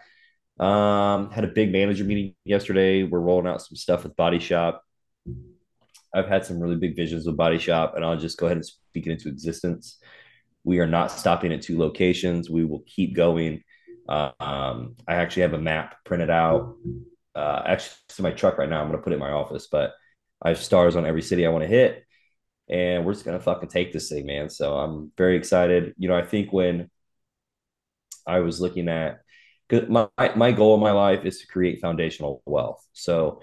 Um, 0.62 1.30
had 1.30 1.44
a 1.44 1.48
big 1.48 1.72
manager 1.72 2.04
meeting 2.04 2.34
yesterday. 2.44 3.02
We're 3.02 3.20
rolling 3.20 3.46
out 3.46 3.62
some 3.62 3.76
stuff 3.76 4.04
with 4.04 4.16
Body 4.16 4.38
Shop. 4.38 4.82
I've 6.14 6.28
had 6.28 6.46
some 6.46 6.60
really 6.60 6.76
big 6.76 6.96
visions 6.96 7.26
with 7.26 7.36
Body 7.36 7.58
Shop, 7.58 7.94
and 7.94 8.04
I'll 8.04 8.16
just 8.16 8.38
go 8.38 8.46
ahead 8.46 8.56
and 8.56 8.64
speak 8.64 9.06
it 9.06 9.12
into 9.12 9.28
existence. 9.28 9.98
We 10.64 10.78
are 10.78 10.86
not 10.86 11.10
stopping 11.10 11.52
at 11.52 11.62
two 11.62 11.78
locations. 11.78 12.48
We 12.48 12.64
will 12.64 12.82
keep 12.86 13.14
going. 13.14 13.62
Um, 14.08 14.96
I 15.06 15.16
actually 15.16 15.42
have 15.42 15.52
a 15.52 15.58
map 15.58 15.96
printed 16.04 16.30
out. 16.30 16.76
Uh, 17.34 17.62
actually, 17.66 17.96
it's 18.08 18.18
in 18.18 18.22
my 18.22 18.30
truck 18.30 18.56
right 18.56 18.68
now. 18.68 18.80
I'm 18.80 18.88
going 18.88 18.98
to 18.98 19.02
put 19.02 19.12
it 19.12 19.16
in 19.16 19.20
my 19.20 19.32
office, 19.32 19.68
but 19.70 19.92
I 20.40 20.48
have 20.48 20.58
stars 20.58 20.96
on 20.96 21.04
every 21.04 21.22
city 21.22 21.46
I 21.46 21.50
want 21.50 21.64
to 21.64 21.68
hit 21.68 22.05
and 22.68 23.04
we're 23.04 23.12
just 23.12 23.24
gonna 23.24 23.40
fucking 23.40 23.68
take 23.68 23.92
this 23.92 24.08
thing, 24.08 24.26
man. 24.26 24.50
So 24.50 24.76
I'm 24.76 25.12
very 25.16 25.36
excited. 25.36 25.94
You 25.98 26.08
know, 26.08 26.16
I 26.16 26.24
think 26.24 26.52
when 26.52 26.90
I 28.26 28.40
was 28.40 28.60
looking 28.60 28.88
at 28.88 29.20
my 29.88 30.08
my 30.36 30.52
goal 30.52 30.74
in 30.74 30.80
my 30.80 30.92
life 30.92 31.24
is 31.24 31.40
to 31.40 31.46
create 31.46 31.80
foundational 31.80 32.42
wealth. 32.46 32.84
So, 32.92 33.40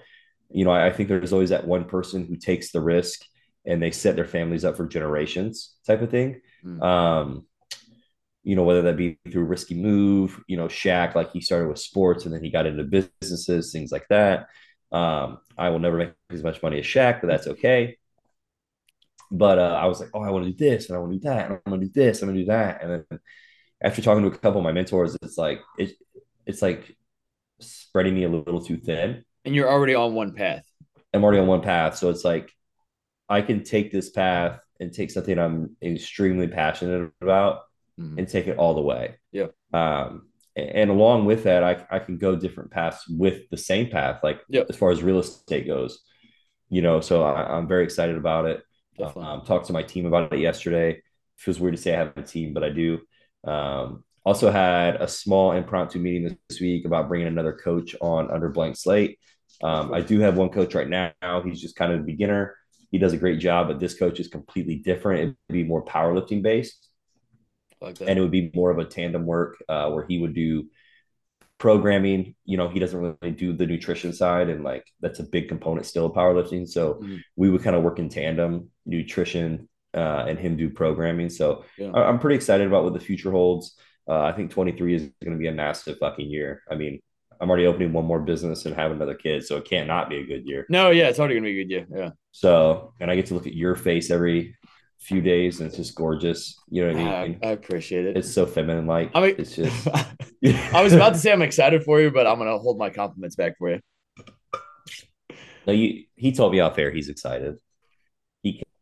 you 0.50 0.64
know, 0.64 0.70
I, 0.70 0.86
I 0.86 0.92
think 0.92 1.08
there's 1.08 1.32
always 1.32 1.50
that 1.50 1.66
one 1.66 1.84
person 1.84 2.26
who 2.26 2.36
takes 2.36 2.72
the 2.72 2.80
risk 2.80 3.24
and 3.66 3.82
they 3.82 3.90
set 3.90 4.16
their 4.16 4.26
families 4.26 4.64
up 4.64 4.76
for 4.76 4.86
generations 4.86 5.74
type 5.86 6.02
of 6.02 6.10
thing. 6.10 6.40
Mm. 6.64 6.82
Um, 6.82 7.46
you 8.42 8.56
know, 8.56 8.62
whether 8.62 8.82
that 8.82 8.96
be 8.96 9.18
through 9.30 9.42
a 9.42 9.46
risky 9.46 9.74
move, 9.74 10.42
you 10.46 10.56
know, 10.58 10.66
Shaq, 10.66 11.14
like 11.14 11.32
he 11.32 11.40
started 11.40 11.68
with 11.68 11.78
sports 11.78 12.26
and 12.26 12.34
then 12.34 12.44
he 12.44 12.50
got 12.50 12.66
into 12.66 12.84
businesses, 12.84 13.72
things 13.72 13.90
like 13.90 14.06
that. 14.08 14.48
Um, 14.92 15.38
I 15.56 15.70
will 15.70 15.78
never 15.78 15.96
make 15.96 16.12
as 16.30 16.42
much 16.42 16.62
money 16.62 16.78
as 16.78 16.84
Shaq, 16.84 17.22
but 17.22 17.28
that's 17.28 17.46
okay. 17.46 17.96
But 19.36 19.58
uh, 19.58 19.78
I 19.80 19.86
was 19.86 20.00
like, 20.00 20.10
oh, 20.14 20.22
I 20.22 20.30
want 20.30 20.44
to 20.44 20.52
do 20.52 20.56
this 20.56 20.88
and 20.88 20.96
I 20.96 21.00
want 21.00 21.12
to 21.12 21.18
do 21.18 21.24
that 21.24 21.46
and 21.46 21.54
I'm 21.54 21.70
going 21.70 21.80
to 21.80 21.86
do 21.86 21.92
this, 21.92 22.22
I'm 22.22 22.28
going 22.28 22.36
to 22.36 22.42
do 22.42 22.46
that. 22.52 22.82
And 22.82 23.04
then 23.10 23.18
after 23.82 24.00
talking 24.00 24.22
to 24.22 24.28
a 24.28 24.38
couple 24.38 24.60
of 24.60 24.64
my 24.64 24.72
mentors, 24.72 25.16
it's 25.22 25.36
like 25.36 25.60
it, 25.76 25.92
it's 26.46 26.62
like 26.62 26.96
spreading 27.60 28.14
me 28.14 28.24
a 28.24 28.28
little 28.28 28.62
too 28.62 28.76
thin. 28.76 29.24
And 29.44 29.54
you're 29.54 29.68
already 29.68 29.94
on 29.94 30.14
one 30.14 30.34
path. 30.34 30.64
I'm 31.12 31.24
already 31.24 31.40
on 31.40 31.46
one 31.46 31.62
path, 31.62 31.96
so 31.96 32.10
it's 32.10 32.24
like 32.24 32.50
I 33.28 33.42
can 33.42 33.62
take 33.62 33.92
this 33.92 34.10
path 34.10 34.60
and 34.80 34.92
take 34.92 35.10
something 35.10 35.38
I'm 35.38 35.76
extremely 35.82 36.48
passionate 36.48 37.12
about 37.20 37.62
mm-hmm. 37.98 38.18
and 38.18 38.28
take 38.28 38.46
it 38.46 38.58
all 38.58 38.74
the 38.74 38.82
way. 38.82 39.16
Yeah. 39.32 39.48
Um, 39.72 40.28
and 40.56 40.90
along 40.90 41.24
with 41.24 41.44
that, 41.44 41.64
I, 41.64 41.84
I 41.90 41.98
can 41.98 42.16
go 42.16 42.36
different 42.36 42.70
paths 42.70 43.04
with 43.08 43.48
the 43.50 43.56
same 43.56 43.90
path, 43.90 44.20
like 44.22 44.40
yep. 44.48 44.66
as 44.68 44.76
far 44.76 44.90
as 44.90 45.02
real 45.02 45.18
estate 45.18 45.66
goes, 45.66 46.00
you 46.68 46.80
know, 46.80 47.00
so 47.00 47.24
I, 47.24 47.58
am 47.58 47.66
very 47.66 47.84
excited 47.84 48.16
about 48.16 48.46
it. 48.46 48.62
Um, 49.00 49.42
talked 49.42 49.66
to 49.66 49.72
my 49.72 49.82
team 49.82 50.06
about 50.06 50.32
it 50.32 50.40
yesterday. 50.40 51.02
Feels 51.36 51.58
weird 51.58 51.76
to 51.76 51.82
say 51.82 51.94
I 51.94 51.98
have 51.98 52.16
a 52.16 52.22
team, 52.22 52.52
but 52.52 52.64
I 52.64 52.70
do. 52.70 53.00
Um, 53.44 54.04
also 54.24 54.50
had 54.50 54.96
a 54.96 55.08
small 55.08 55.52
impromptu 55.52 55.98
meeting 55.98 56.38
this 56.48 56.60
week 56.60 56.86
about 56.86 57.08
bringing 57.08 57.28
another 57.28 57.52
coach 57.52 57.94
on 58.00 58.30
under 58.30 58.48
Blankslate. 58.48 59.18
Um, 59.62 59.92
I 59.92 60.00
do 60.00 60.20
have 60.20 60.36
one 60.36 60.48
coach 60.48 60.74
right 60.74 60.88
now. 60.88 61.12
He's 61.44 61.60
just 61.60 61.76
kind 61.76 61.92
of 61.92 62.00
a 62.00 62.04
beginner. 62.04 62.56
He 62.90 62.98
does 62.98 63.12
a 63.12 63.18
great 63.18 63.40
job, 63.40 63.68
but 63.68 63.80
this 63.80 63.94
coach 63.94 64.20
is 64.20 64.28
completely 64.28 64.76
different. 64.76 65.20
It 65.20 65.26
would 65.26 65.54
be 65.54 65.64
more 65.64 65.84
powerlifting 65.84 66.42
based. 66.42 66.88
Like 67.80 68.00
and 68.00 68.18
it 68.18 68.20
would 68.20 68.30
be 68.30 68.50
more 68.54 68.70
of 68.70 68.78
a 68.78 68.84
tandem 68.84 69.26
work 69.26 69.62
uh, 69.68 69.90
where 69.90 70.06
he 70.06 70.18
would 70.18 70.34
do 70.34 70.68
programming 71.58 72.34
you 72.44 72.56
know 72.56 72.68
he 72.68 72.80
doesn't 72.80 73.00
really 73.00 73.30
do 73.30 73.52
the 73.52 73.66
nutrition 73.66 74.12
side 74.12 74.48
and 74.48 74.64
like 74.64 74.84
that's 75.00 75.20
a 75.20 75.22
big 75.22 75.48
component 75.48 75.86
still 75.86 76.06
of 76.06 76.12
powerlifting 76.12 76.68
so 76.68 76.94
mm-hmm. 76.94 77.16
we 77.36 77.48
would 77.48 77.62
kind 77.62 77.76
of 77.76 77.82
work 77.82 77.98
in 78.00 78.08
tandem 78.08 78.68
nutrition 78.86 79.68
uh, 79.94 80.24
and 80.28 80.38
him 80.38 80.56
do 80.56 80.68
programming 80.68 81.28
so 81.28 81.64
yeah. 81.78 81.90
I- 81.94 82.08
am 82.08 82.18
pretty 82.18 82.36
excited 82.36 82.66
about 82.66 82.84
what 82.84 82.94
the 82.94 83.00
future 83.00 83.30
holds 83.30 83.76
uh, 84.08 84.22
i 84.22 84.32
think 84.32 84.50
23 84.50 84.94
is 84.94 85.02
going 85.22 85.32
to 85.32 85.38
be 85.38 85.48
a 85.48 85.52
massive 85.52 85.98
fucking 85.98 86.28
year 86.28 86.62
i 86.70 86.74
mean 86.74 87.00
I'm 87.40 87.50
already 87.50 87.66
opening 87.66 87.92
one 87.92 88.04
more 88.04 88.20
business 88.20 88.64
and 88.64 88.74
have 88.74 88.90
another 88.90 89.14
kid, 89.14 89.44
so 89.44 89.56
it 89.56 89.64
can't 89.64 89.88
not 89.88 90.08
be 90.08 90.18
a 90.18 90.26
good 90.26 90.46
year. 90.46 90.66
No, 90.68 90.90
yeah, 90.90 91.08
it's 91.08 91.18
already 91.18 91.34
gonna 91.34 91.46
be 91.46 91.60
a 91.60 91.64
good 91.64 91.70
year. 91.70 91.86
Yeah. 91.90 92.10
So, 92.32 92.94
and 93.00 93.10
I 93.10 93.16
get 93.16 93.26
to 93.26 93.34
look 93.34 93.46
at 93.46 93.54
your 93.54 93.74
face 93.74 94.10
every 94.10 94.56
few 94.98 95.20
days, 95.20 95.60
and 95.60 95.68
it's 95.68 95.76
just 95.76 95.94
gorgeous. 95.94 96.58
You 96.68 96.86
know 96.86 96.92
what 96.92 97.02
I 97.02 97.28
mean? 97.28 97.38
I, 97.42 97.48
I 97.48 97.50
appreciate 97.50 98.06
it. 98.06 98.16
It's 98.16 98.32
so 98.32 98.46
feminine 98.46 98.86
like. 98.86 99.10
I 99.14 99.20
mean, 99.20 99.34
it's 99.38 99.56
just. 99.56 99.88
I 100.74 100.82
was 100.82 100.92
about 100.92 101.12
to 101.14 101.18
say 101.18 101.32
I'm 101.32 101.42
excited 101.42 101.84
for 101.84 102.00
you, 102.00 102.10
but 102.10 102.26
I'm 102.26 102.38
gonna 102.38 102.58
hold 102.58 102.78
my 102.78 102.90
compliments 102.90 103.36
back 103.36 103.58
for 103.58 103.70
you. 103.70 103.80
No, 105.66 105.72
you. 105.72 106.04
He 106.16 106.32
told 106.32 106.52
me 106.52 106.60
off 106.60 106.78
air 106.78 106.90
he's 106.90 107.08
excited. 107.08 107.56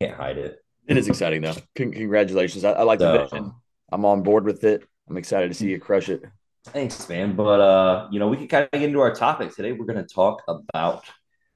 Can't 0.02 0.16
hide 0.16 0.38
it. 0.38 0.58
It 0.88 0.96
is 0.96 1.08
exciting 1.08 1.42
though. 1.42 1.54
Con- 1.76 1.92
congratulations. 1.92 2.64
I, 2.64 2.72
I 2.72 2.82
like 2.82 2.98
the 2.98 3.28
vision. 3.30 3.52
I'm 3.92 4.04
on 4.04 4.22
board 4.22 4.44
with 4.44 4.64
it. 4.64 4.84
I'm 5.08 5.16
excited 5.16 5.48
to 5.48 5.54
see 5.54 5.68
you 5.68 5.78
crush 5.78 6.08
it. 6.08 6.22
Thanks, 6.66 7.08
man. 7.08 7.36
But 7.36 7.60
uh, 7.60 8.08
you 8.10 8.18
know, 8.18 8.28
we 8.28 8.36
can 8.36 8.48
kind 8.48 8.64
of 8.64 8.70
get 8.72 8.82
into 8.82 9.00
our 9.00 9.14
topic 9.14 9.54
today. 9.54 9.72
We're 9.72 9.86
going 9.86 10.04
to 10.04 10.14
talk 10.14 10.42
about 10.48 11.04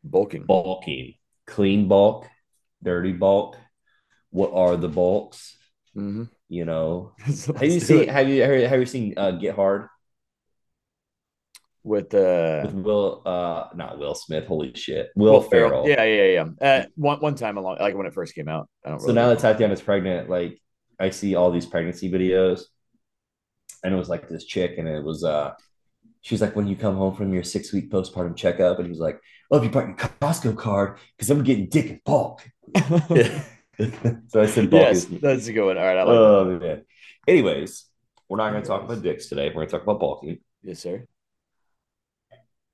Bulking. 0.05 0.45
bulking, 0.45 1.15
clean 1.47 1.88
bulk, 1.88 2.29
dirty 2.83 3.12
bulk. 3.12 3.57
What 4.31 4.53
are 4.53 4.76
the 4.76 4.88
bulks? 4.88 5.57
Mm-hmm. 5.97 6.25
You 6.49 6.65
know, 6.65 7.12
have 7.19 7.62
you 7.62 7.81
seen 7.81 8.03
it. 8.03 8.11
have 8.11 8.29
you 8.29 8.43
have 8.43 8.55
you, 8.55 8.69
have 8.69 8.81
you 8.81 8.87
seen 8.87 9.15
uh, 9.17 9.33
Get 9.33 9.57
Hard 9.57 9.88
with 11.87 12.12
uh 12.14 12.62
with 12.64 12.75
Will? 12.75 13.23
Uh, 13.25 13.69
not 13.75 13.99
Will 13.99 14.14
Smith. 14.14 14.47
Holy 14.47 14.75
shit, 14.75 15.11
Will, 15.14 15.35
Will 15.35 15.43
Ferrell. 15.43 15.88
Yeah, 15.88 16.05
yeah, 16.05 16.25
yeah. 16.25 16.69
Uh, 16.69 16.87
one 16.97 17.21
one 17.21 17.35
time 17.37 17.57
along, 17.57 17.78
like 17.78 17.95
when 17.95 18.07
it 18.07 18.12
first 18.12 18.35
came 18.35 18.49
out. 18.49 18.69
I 18.85 18.90
don't. 18.90 19.00
So 19.00 19.07
really 19.07 19.14
now 19.14 19.28
that 19.28 19.38
Tatiana's 19.38 19.81
pregnant, 19.81 20.28
like 20.28 20.61
I 20.99 21.11
see 21.11 21.37
all 21.37 21.50
these 21.50 21.66
pregnancy 21.66 22.11
videos, 22.11 22.62
and 23.85 23.95
it 23.95 23.97
was 23.97 24.09
like 24.09 24.28
this 24.28 24.45
chick, 24.45 24.78
and 24.78 24.88
it 24.88 25.02
was 25.02 25.23
uh, 25.23 25.52
she's 26.23 26.43
like, 26.43 26.57
when 26.57 26.66
you 26.66 26.75
come 26.75 26.97
home 26.97 27.14
from 27.14 27.33
your 27.33 27.45
six 27.45 27.73
week 27.73 27.90
postpartum 27.90 28.37
checkup, 28.37 28.78
and 28.78 28.87
he 28.87 28.90
was 28.90 28.99
like, 28.99 29.21
oh, 29.50 29.59
if 29.59 29.64
you 29.64 29.71
brought 29.71 29.87
your 29.87 29.97
Costco 29.97 30.57
card, 30.57 30.99
because 31.16 31.31
I'm 31.31 31.45
getting 31.45 31.69
dick 31.69 31.87
in 31.87 32.00
bulk. 32.05 32.43
so 32.76 34.43
I 34.43 34.47
said 34.47 34.71
bulk 34.71 34.83
yes, 34.83 35.05
is 35.05 35.21
that's 35.21 35.47
a 35.47 35.52
good 35.52 35.66
one. 35.66 35.78
All 35.78 35.85
right, 35.85 35.99
I 35.99 36.02
like 36.02 36.14
that. 36.14 36.21
Oh 36.21 36.59
man. 36.59 36.85
Anyways, 37.28 37.85
we're 38.28 38.38
not 38.38 38.50
going 38.50 38.62
to 38.62 38.69
talk 38.69 38.83
about 38.83 39.02
dicks 39.02 39.28
today. 39.28 39.49
We're 39.49 39.55
going 39.55 39.69
to 39.69 39.73
talk 39.73 39.83
about 39.83 40.00
bulking, 40.00 40.38
Yes, 40.62 40.81
sir. 40.81 41.07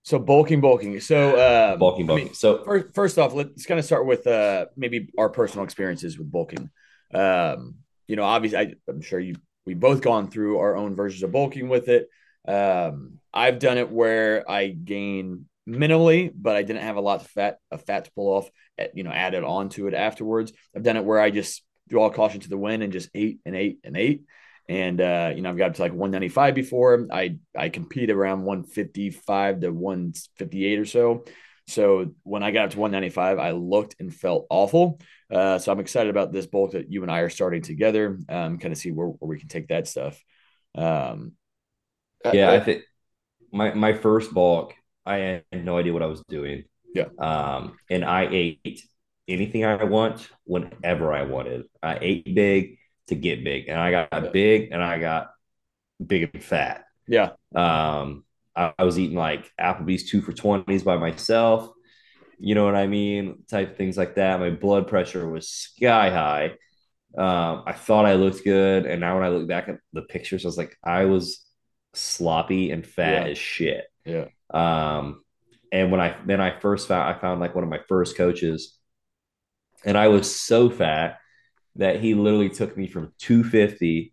So 0.04 0.18
bulking, 0.18 0.60
bulking. 0.60 0.98
So 1.00 1.30
um, 1.72 1.78
bulking, 1.78 2.04
I 2.04 2.06
bulking. 2.08 2.24
mean, 2.26 2.34
so 2.34 2.64
first, 2.64 2.94
first 2.94 3.18
off, 3.18 3.34
let's 3.34 3.66
kind 3.66 3.78
of 3.78 3.84
start 3.86 4.06
with 4.06 4.26
uh, 4.26 4.66
maybe 4.76 5.08
our 5.16 5.28
personal 5.28 5.64
experiences 5.64 6.18
with 6.18 6.30
bulking. 6.30 6.70
Um, 7.14 7.76
you 8.08 8.16
know, 8.16 8.24
obviously, 8.24 8.58
I, 8.58 8.74
I'm 8.88 9.00
sure 9.00 9.20
you 9.20 9.36
we 9.64 9.74
both 9.74 10.00
gone 10.00 10.28
through 10.28 10.58
our 10.58 10.76
own 10.76 10.96
versions 10.96 11.22
of 11.22 11.30
bulking 11.30 11.68
with 11.68 11.88
it. 11.88 12.08
Um, 12.48 13.18
I've 13.32 13.60
done 13.60 13.78
it 13.78 13.90
where 13.90 14.48
I 14.50 14.68
gain 14.68 15.46
minimally, 15.68 16.32
but 16.34 16.56
I 16.56 16.62
didn't 16.64 16.82
have 16.82 16.96
a 16.96 17.00
lot 17.00 17.20
of 17.20 17.28
fat, 17.28 17.58
of 17.70 17.82
fat 17.84 18.06
to 18.06 18.12
pull 18.12 18.34
off. 18.34 18.50
eh, 18.78 18.88
You 18.94 19.04
know, 19.04 19.12
added 19.12 19.44
on 19.44 19.68
to 19.70 19.86
it 19.86 19.94
afterwards. 19.94 20.52
I've 20.74 20.82
done 20.82 20.96
it 20.96 21.04
where 21.04 21.20
I 21.20 21.30
just 21.30 21.62
threw 21.88 22.00
all 22.00 22.10
caution 22.10 22.40
to 22.40 22.48
the 22.48 22.58
wind 22.58 22.82
and 22.82 22.92
just 22.92 23.08
ate 23.14 23.38
and 23.46 23.54
ate 23.54 23.78
and 23.84 23.96
ate. 23.96 24.22
And 24.68 25.00
uh, 25.00 25.32
you 25.34 25.42
know, 25.42 25.50
I've 25.50 25.56
got 25.56 25.70
up 25.70 25.74
to 25.76 25.82
like 25.82 25.92
195 25.92 26.54
before. 26.54 27.06
I 27.12 27.38
I 27.56 27.68
compete 27.68 28.10
around 28.10 28.44
155 28.44 29.60
to 29.60 29.70
158 29.70 30.78
or 30.78 30.84
so. 30.84 31.24
So 31.68 32.14
when 32.22 32.42
I 32.42 32.50
got 32.50 32.66
up 32.66 32.70
to 32.72 32.78
195, 32.78 33.38
I 33.38 33.52
looked 33.52 33.96
and 34.00 34.12
felt 34.12 34.46
awful. 34.50 35.00
Uh, 35.30 35.58
so 35.58 35.72
I'm 35.72 35.80
excited 35.80 36.10
about 36.10 36.32
this 36.32 36.46
bulk 36.46 36.72
that 36.72 36.90
you 36.90 37.02
and 37.02 37.10
I 37.10 37.20
are 37.20 37.30
starting 37.30 37.62
together. 37.62 38.18
Um, 38.28 38.58
kind 38.58 38.72
of 38.72 38.78
see 38.78 38.90
where, 38.90 39.06
where 39.06 39.28
we 39.28 39.38
can 39.38 39.48
take 39.48 39.68
that 39.68 39.86
stuff. 39.86 40.22
Um, 40.74 41.32
yeah, 42.32 42.50
uh, 42.50 42.54
I 42.54 42.60
think 42.60 42.82
my 43.52 43.74
my 43.74 43.92
first 43.92 44.32
bulk, 44.32 44.74
I 45.06 45.42
had 45.52 45.64
no 45.64 45.78
idea 45.78 45.92
what 45.92 46.02
I 46.02 46.06
was 46.06 46.22
doing. 46.28 46.64
Yeah. 46.94 47.08
Um, 47.18 47.76
and 47.90 48.04
I 48.04 48.28
ate 48.30 48.82
anything 49.28 49.64
I 49.64 49.84
want 49.84 50.28
whenever 50.44 51.12
I 51.12 51.22
wanted. 51.22 51.64
I 51.82 51.98
ate 52.00 52.34
big 52.34 52.78
to 53.14 53.20
get 53.20 53.44
big, 53.44 53.68
and 53.68 53.78
I 53.78 53.90
got 53.90 54.32
big, 54.32 54.70
and 54.72 54.82
I 54.82 54.98
got 54.98 55.30
big 56.04 56.30
and 56.34 56.42
fat. 56.44 56.84
yeah, 57.06 57.32
Um, 57.54 58.24
I, 58.56 58.74
I 58.78 58.84
was 58.84 58.98
eating 58.98 59.16
like 59.16 59.50
Applebee's 59.60 60.10
two 60.10 60.22
for 60.22 60.32
twenties 60.32 60.82
by 60.84 60.96
myself. 60.98 61.70
You 62.38 62.54
know 62.54 62.64
what 62.64 62.74
I 62.74 62.86
mean? 62.86 63.44
Type 63.50 63.76
things 63.76 63.96
like 63.96 64.16
that. 64.16 64.40
My 64.40 64.50
blood 64.50 64.88
pressure 64.88 65.28
was 65.28 65.48
sky 65.48 66.10
high. 66.10 66.46
Um, 67.16 67.64
I 67.66 67.72
thought 67.72 68.06
I 68.06 68.14
looked 68.14 68.44
good, 68.44 68.86
and 68.86 69.00
now 69.00 69.16
when 69.16 69.24
I 69.24 69.30
look 69.30 69.48
back 69.48 69.68
at 69.68 69.78
the 69.92 70.02
pictures, 70.02 70.44
I 70.44 70.48
was 70.48 70.58
like, 70.58 70.76
I 70.84 71.06
was 71.06 71.44
sloppy 71.94 72.70
and 72.70 72.86
fat 72.86 73.26
Yeah. 73.26 73.28
as 73.28 73.38
shit. 73.38 73.84
yeah, 74.04 74.28
Um, 74.52 75.24
and 75.72 75.90
when 75.90 76.00
I 76.00 76.16
then 76.26 76.40
I 76.40 76.58
first 76.60 76.88
found 76.88 77.14
I 77.16 77.18
found 77.20 77.40
like 77.40 77.54
one 77.54 77.64
of 77.64 77.70
my 77.70 77.80
first 77.88 78.16
coaches, 78.16 78.78
and 79.84 79.96
I 79.96 80.08
was 80.08 80.34
so 80.34 80.70
fat 80.70 81.18
that 81.76 82.00
he 82.00 82.14
literally 82.14 82.50
took 82.50 82.76
me 82.76 82.88
from 82.88 83.12
250 83.18 84.12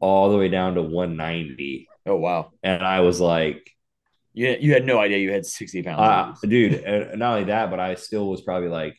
all 0.00 0.30
the 0.30 0.38
way 0.38 0.48
down 0.48 0.74
to 0.76 0.82
190. 0.82 1.90
Oh 2.06 2.16
wow, 2.16 2.52
And 2.62 2.82
I 2.84 3.00
was 3.00 3.20
like, 3.20 3.70
you 4.34 4.56
you 4.60 4.74
had 4.74 4.86
no 4.86 4.98
idea 5.00 5.18
you 5.18 5.32
had 5.32 5.46
60 5.46 5.82
pounds. 5.82 6.08
uh, 6.08 6.26
dude, 6.46 6.74
and 6.74 7.18
not 7.18 7.34
only 7.34 7.44
that, 7.44 7.70
but 7.70 7.80
I 7.80 7.94
still 7.94 8.28
was 8.28 8.42
probably 8.42 8.68
like 8.68 8.96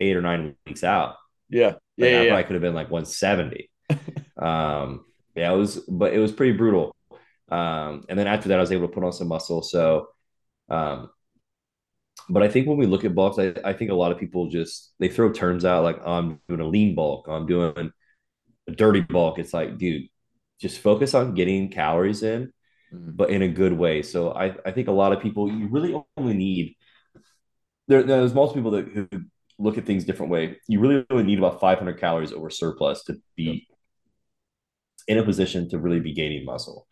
eight 0.00 0.16
or 0.16 0.20
nine 0.22 0.56
weeks 0.66 0.84
out. 0.84 1.16
yeah, 1.48 1.74
yeah, 1.96 2.06
Like, 2.06 2.14
I 2.14 2.24
yeah, 2.24 2.24
probably 2.24 2.44
could 2.44 2.54
have 2.54 2.62
been 2.62 2.74
like 2.74 2.90
170. 2.90 3.70
um, 4.38 5.04
yeah, 5.36 5.52
it 5.52 5.56
was, 5.56 5.78
but 5.88 6.14
it 6.14 6.18
was 6.18 6.32
pretty 6.32 6.56
brutal. 6.56 6.96
Um, 7.50 8.04
and 8.08 8.18
then 8.18 8.26
after 8.28 8.50
that, 8.50 8.58
I 8.58 8.62
was 8.62 8.72
able 8.72 8.88
to 8.88 8.94
put 8.94 9.04
on 9.04 9.12
some 9.12 9.28
muscle. 9.28 9.62
So, 9.62 10.08
um, 10.70 11.10
but 12.28 12.42
I 12.42 12.48
think 12.48 12.66
when 12.66 12.78
we 12.78 12.86
look 12.86 13.04
at 13.04 13.14
bulks, 13.14 13.38
I, 13.38 13.54
I 13.64 13.72
think 13.72 13.90
a 13.90 13.94
lot 13.94 14.12
of 14.12 14.18
people 14.18 14.48
just 14.48 14.94
they 14.98 15.08
throw 15.08 15.32
terms 15.32 15.64
out 15.64 15.84
like 15.84 16.00
oh, 16.04 16.12
I'm 16.12 16.40
doing 16.48 16.60
a 16.60 16.66
lean 16.66 16.94
bulk, 16.94 17.26
I'm 17.28 17.46
doing 17.46 17.92
a 18.68 18.72
dirty 18.72 19.00
bulk. 19.00 19.38
It's 19.38 19.54
like, 19.54 19.78
dude, 19.78 20.08
just 20.60 20.80
focus 20.80 21.14
on 21.14 21.34
getting 21.34 21.70
calories 21.70 22.22
in, 22.22 22.52
Mhm. 22.92 23.16
but 23.16 23.30
in 23.30 23.42
a 23.42 23.48
good 23.48 23.72
way. 23.74 24.02
So 24.02 24.32
I, 24.32 24.54
I 24.66 24.72
think 24.72 24.88
a 24.88 24.92
lot 24.92 25.12
of 25.12 25.20
people 25.22 25.50
you 25.50 25.68
really 25.68 26.00
only 26.16 26.34
need 26.34 26.76
there, 27.88 28.02
there's 28.02 28.34
most 28.34 28.54
people 28.54 28.70
that 28.72 28.88
who 28.88 29.08
look 29.58 29.78
at 29.78 29.86
things 29.86 30.04
different 30.04 30.32
way. 30.32 30.56
You 30.68 30.80
really 30.80 31.04
only 31.10 31.24
need 31.24 31.38
about 31.38 31.60
500 31.60 31.98
calories 32.00 32.32
over 32.32 32.50
surplus 32.50 33.04
to 33.04 33.16
be 33.36 33.66
in 35.08 35.18
a 35.18 35.22
position 35.24 35.68
to 35.70 35.78
really 35.78 36.00
be 36.00 36.12
gaining 36.14 36.44
muscle. 36.44 36.86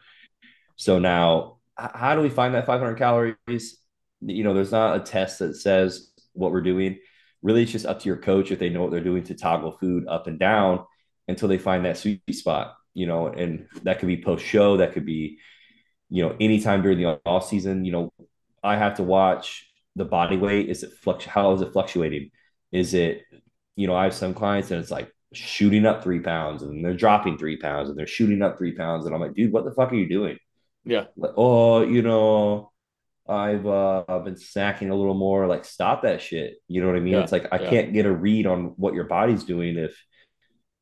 So 0.77 1.01
now, 1.01 1.59
how 1.79 2.17
do 2.17 2.23
we 2.23 2.31
find 2.31 2.55
that 2.55 2.67
500 2.67 2.99
calories? 2.99 3.80
You 4.21 4.45
know, 4.45 4.55
there's 4.55 4.73
not 4.73 4.97
a 4.97 5.01
test 5.01 5.39
that 5.41 5.57
says 5.57 6.11
what 6.33 6.53
we're 6.53 6.61
doing. 6.61 6.99
Really, 7.43 7.63
it's 7.63 7.73
just 7.73 7.87
up 7.87 8.01
to 8.01 8.07
your 8.09 8.19
coach 8.19 8.51
if 8.51 8.59
they 8.59 8.69
know 8.69 8.83
what 8.83 8.91
they're 8.91 9.01
doing 9.01 9.25
to 9.25 9.35
toggle 9.35 9.73
food 9.73 10.07
up 10.09 10.27
and 10.27 10.39
down 10.39 10.85
until 11.29 11.49
they 11.49 11.59
find 11.59 11.85
that 11.85 11.97
sweet 11.99 12.23
spot. 12.33 12.75
You 12.95 13.07
know, 13.07 13.29
and 13.29 13.67
that 13.85 13.99
could 13.99 14.09
be 14.09 14.23
post 14.23 14.45
show, 14.45 14.79
that 14.79 14.93
could 14.93 15.07
be, 15.07 15.39
you 16.09 16.23
know, 16.23 16.37
anytime 16.41 16.83
during 16.83 16.99
the 16.99 17.21
off 17.25 17.49
season. 17.49 17.85
You 17.85 17.93
know, 17.93 18.13
I 18.63 18.77
have 18.77 18.97
to 18.97 19.03
watch 19.03 19.67
the 19.97 20.05
body 20.05 20.37
weight. 20.37 20.69
Is 20.69 20.83
it 20.83 20.93
flux? 20.93 21.25
How 21.25 21.53
is 21.53 21.63
it 21.63 21.73
fluctuating? 21.73 22.31
Is 22.73 22.95
it, 22.95 23.23
you 23.77 23.87
know, 23.87 23.95
I 23.95 24.05
have 24.05 24.15
some 24.15 24.35
clients 24.35 24.71
and 24.71 24.81
it's 24.81 24.91
like 24.91 25.13
shooting 25.33 25.87
up 25.87 26.03
three 26.03 26.21
pounds 26.21 26.63
and 26.63 26.85
they're 26.85 26.95
dropping 26.95 27.39
three 27.39 27.57
pounds 27.57 27.89
and 27.89 27.99
they're 27.99 28.07
shooting 28.07 28.43
up 28.43 28.59
three 28.59 28.73
pounds. 28.77 29.07
And 29.07 29.15
I'm 29.15 29.21
like, 29.21 29.35
dude, 29.35 29.53
what 29.53 29.65
the 29.65 29.73
fuck 29.73 29.93
are 29.93 29.97
you 29.97 30.09
doing? 30.09 30.39
yeah, 30.85 31.07
Like, 31.17 31.33
oh, 31.37 31.83
you 31.83 32.03
know, 32.03 32.70
I've 33.31 33.67
uh, 33.67 34.05
I've 34.09 34.25
been 34.25 34.35
snacking 34.35 34.91
a 34.91 34.95
little 34.95 35.15
more. 35.15 35.47
Like, 35.47 35.65
stop 35.65 36.03
that 36.03 36.21
shit. 36.21 36.57
You 36.69 36.81
know 36.81 36.89
what 36.89 36.97
I 36.97 37.01
mean? 37.01 37.15
Yeah, 37.15 37.21
It's 37.21 37.33
like 37.33 37.47
I 37.53 37.61
yeah. 37.61 37.71
can't 37.71 37.93
get 37.93 38.07
a 38.07 38.13
read 38.13 38.47
on 38.47 38.75
what 38.77 38.95
your 38.95 39.05
body's 39.05 39.45
doing 39.45 39.79
if 39.79 39.97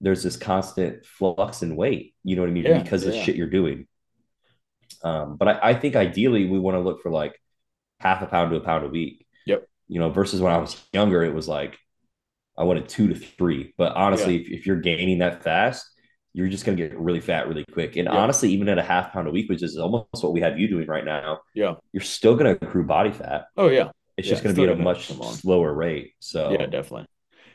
there's 0.01 0.23
this 0.23 0.37
constant 0.37 1.05
flux 1.05 1.63
in 1.63 1.77
weight. 1.77 2.15
You 2.25 2.37
know 2.37 2.43
what 2.43 2.51
I 2.51 2.53
mean? 2.53 2.65
Yeah, 2.65 2.83
because 2.83 3.05
of 3.05 3.15
shit 3.15 3.37
you're 3.37 3.51
doing. 3.51 3.87
Um, 5.05 5.37
but 5.37 5.49
I, 5.49 5.71
I 5.71 5.75
think 5.75 5.97
ideally 5.97 6.49
we 6.49 6.59
want 6.59 6.77
to 6.77 6.81
look 6.81 7.03
for 7.03 7.11
like 7.11 7.41
half 8.01 8.23
a 8.23 8.27
pound 8.27 8.51
to 8.51 8.57
a 8.57 8.61
pound 8.61 8.85
a 8.85 8.89
week. 8.89 9.27
Yep. 9.47 9.69
You 9.89 10.01
know, 10.01 10.11
versus 10.11 10.41
when 10.41 10.53
I 10.53 10.59
was 10.59 10.83
younger, 10.93 11.23
it 11.23 11.35
was 11.35 11.49
like 11.49 11.79
I 12.57 12.65
wanted 12.65 12.89
two 12.89 13.09
to 13.09 13.15
three. 13.15 13.75
But 13.77 13.93
honestly, 13.93 14.37
if, 14.37 14.49
if 14.49 14.67
you're 14.67 14.81
gaining 14.81 15.19
that 15.19 15.43
fast, 15.43 15.85
you're 16.39 16.49
just 16.49 16.65
gonna 16.65 16.77
get 16.77 16.97
really 16.97 17.21
fat 17.21 17.49
really 17.49 17.65
quick. 17.73 17.97
And 17.97 18.07
Yeah. 18.07 18.15
honestly, 18.15 18.51
even 18.51 18.69
at 18.69 18.79
a 18.79 18.83
half 18.83 19.13
pound 19.13 19.27
a 19.27 19.31
week, 19.31 19.49
which 19.49 19.63
is 19.63 19.77
almost 19.77 20.23
what 20.23 20.33
we 20.33 20.41
have 20.41 20.59
you 20.59 20.69
doing 20.69 20.87
right 20.87 21.05
now, 21.05 21.41
yeah. 21.55 21.75
you're 21.93 22.01
still 22.03 22.37
gonna 22.37 22.53
accrue 22.53 22.85
body 22.85 23.11
fat. 23.11 23.47
Oh 23.57 23.69
yeah, 23.69 23.91
It's 24.17 24.29
Yeah, 24.29 24.35
just 24.35 24.45
gonna 24.45 24.55
be 24.55 24.63
at 24.63 24.71
a 24.71 24.77
much 24.77 25.09
slower 25.09 25.75
rate. 25.75 26.13
So 26.21 26.51
Yeah, 26.53 26.67
definitely. 26.67 27.07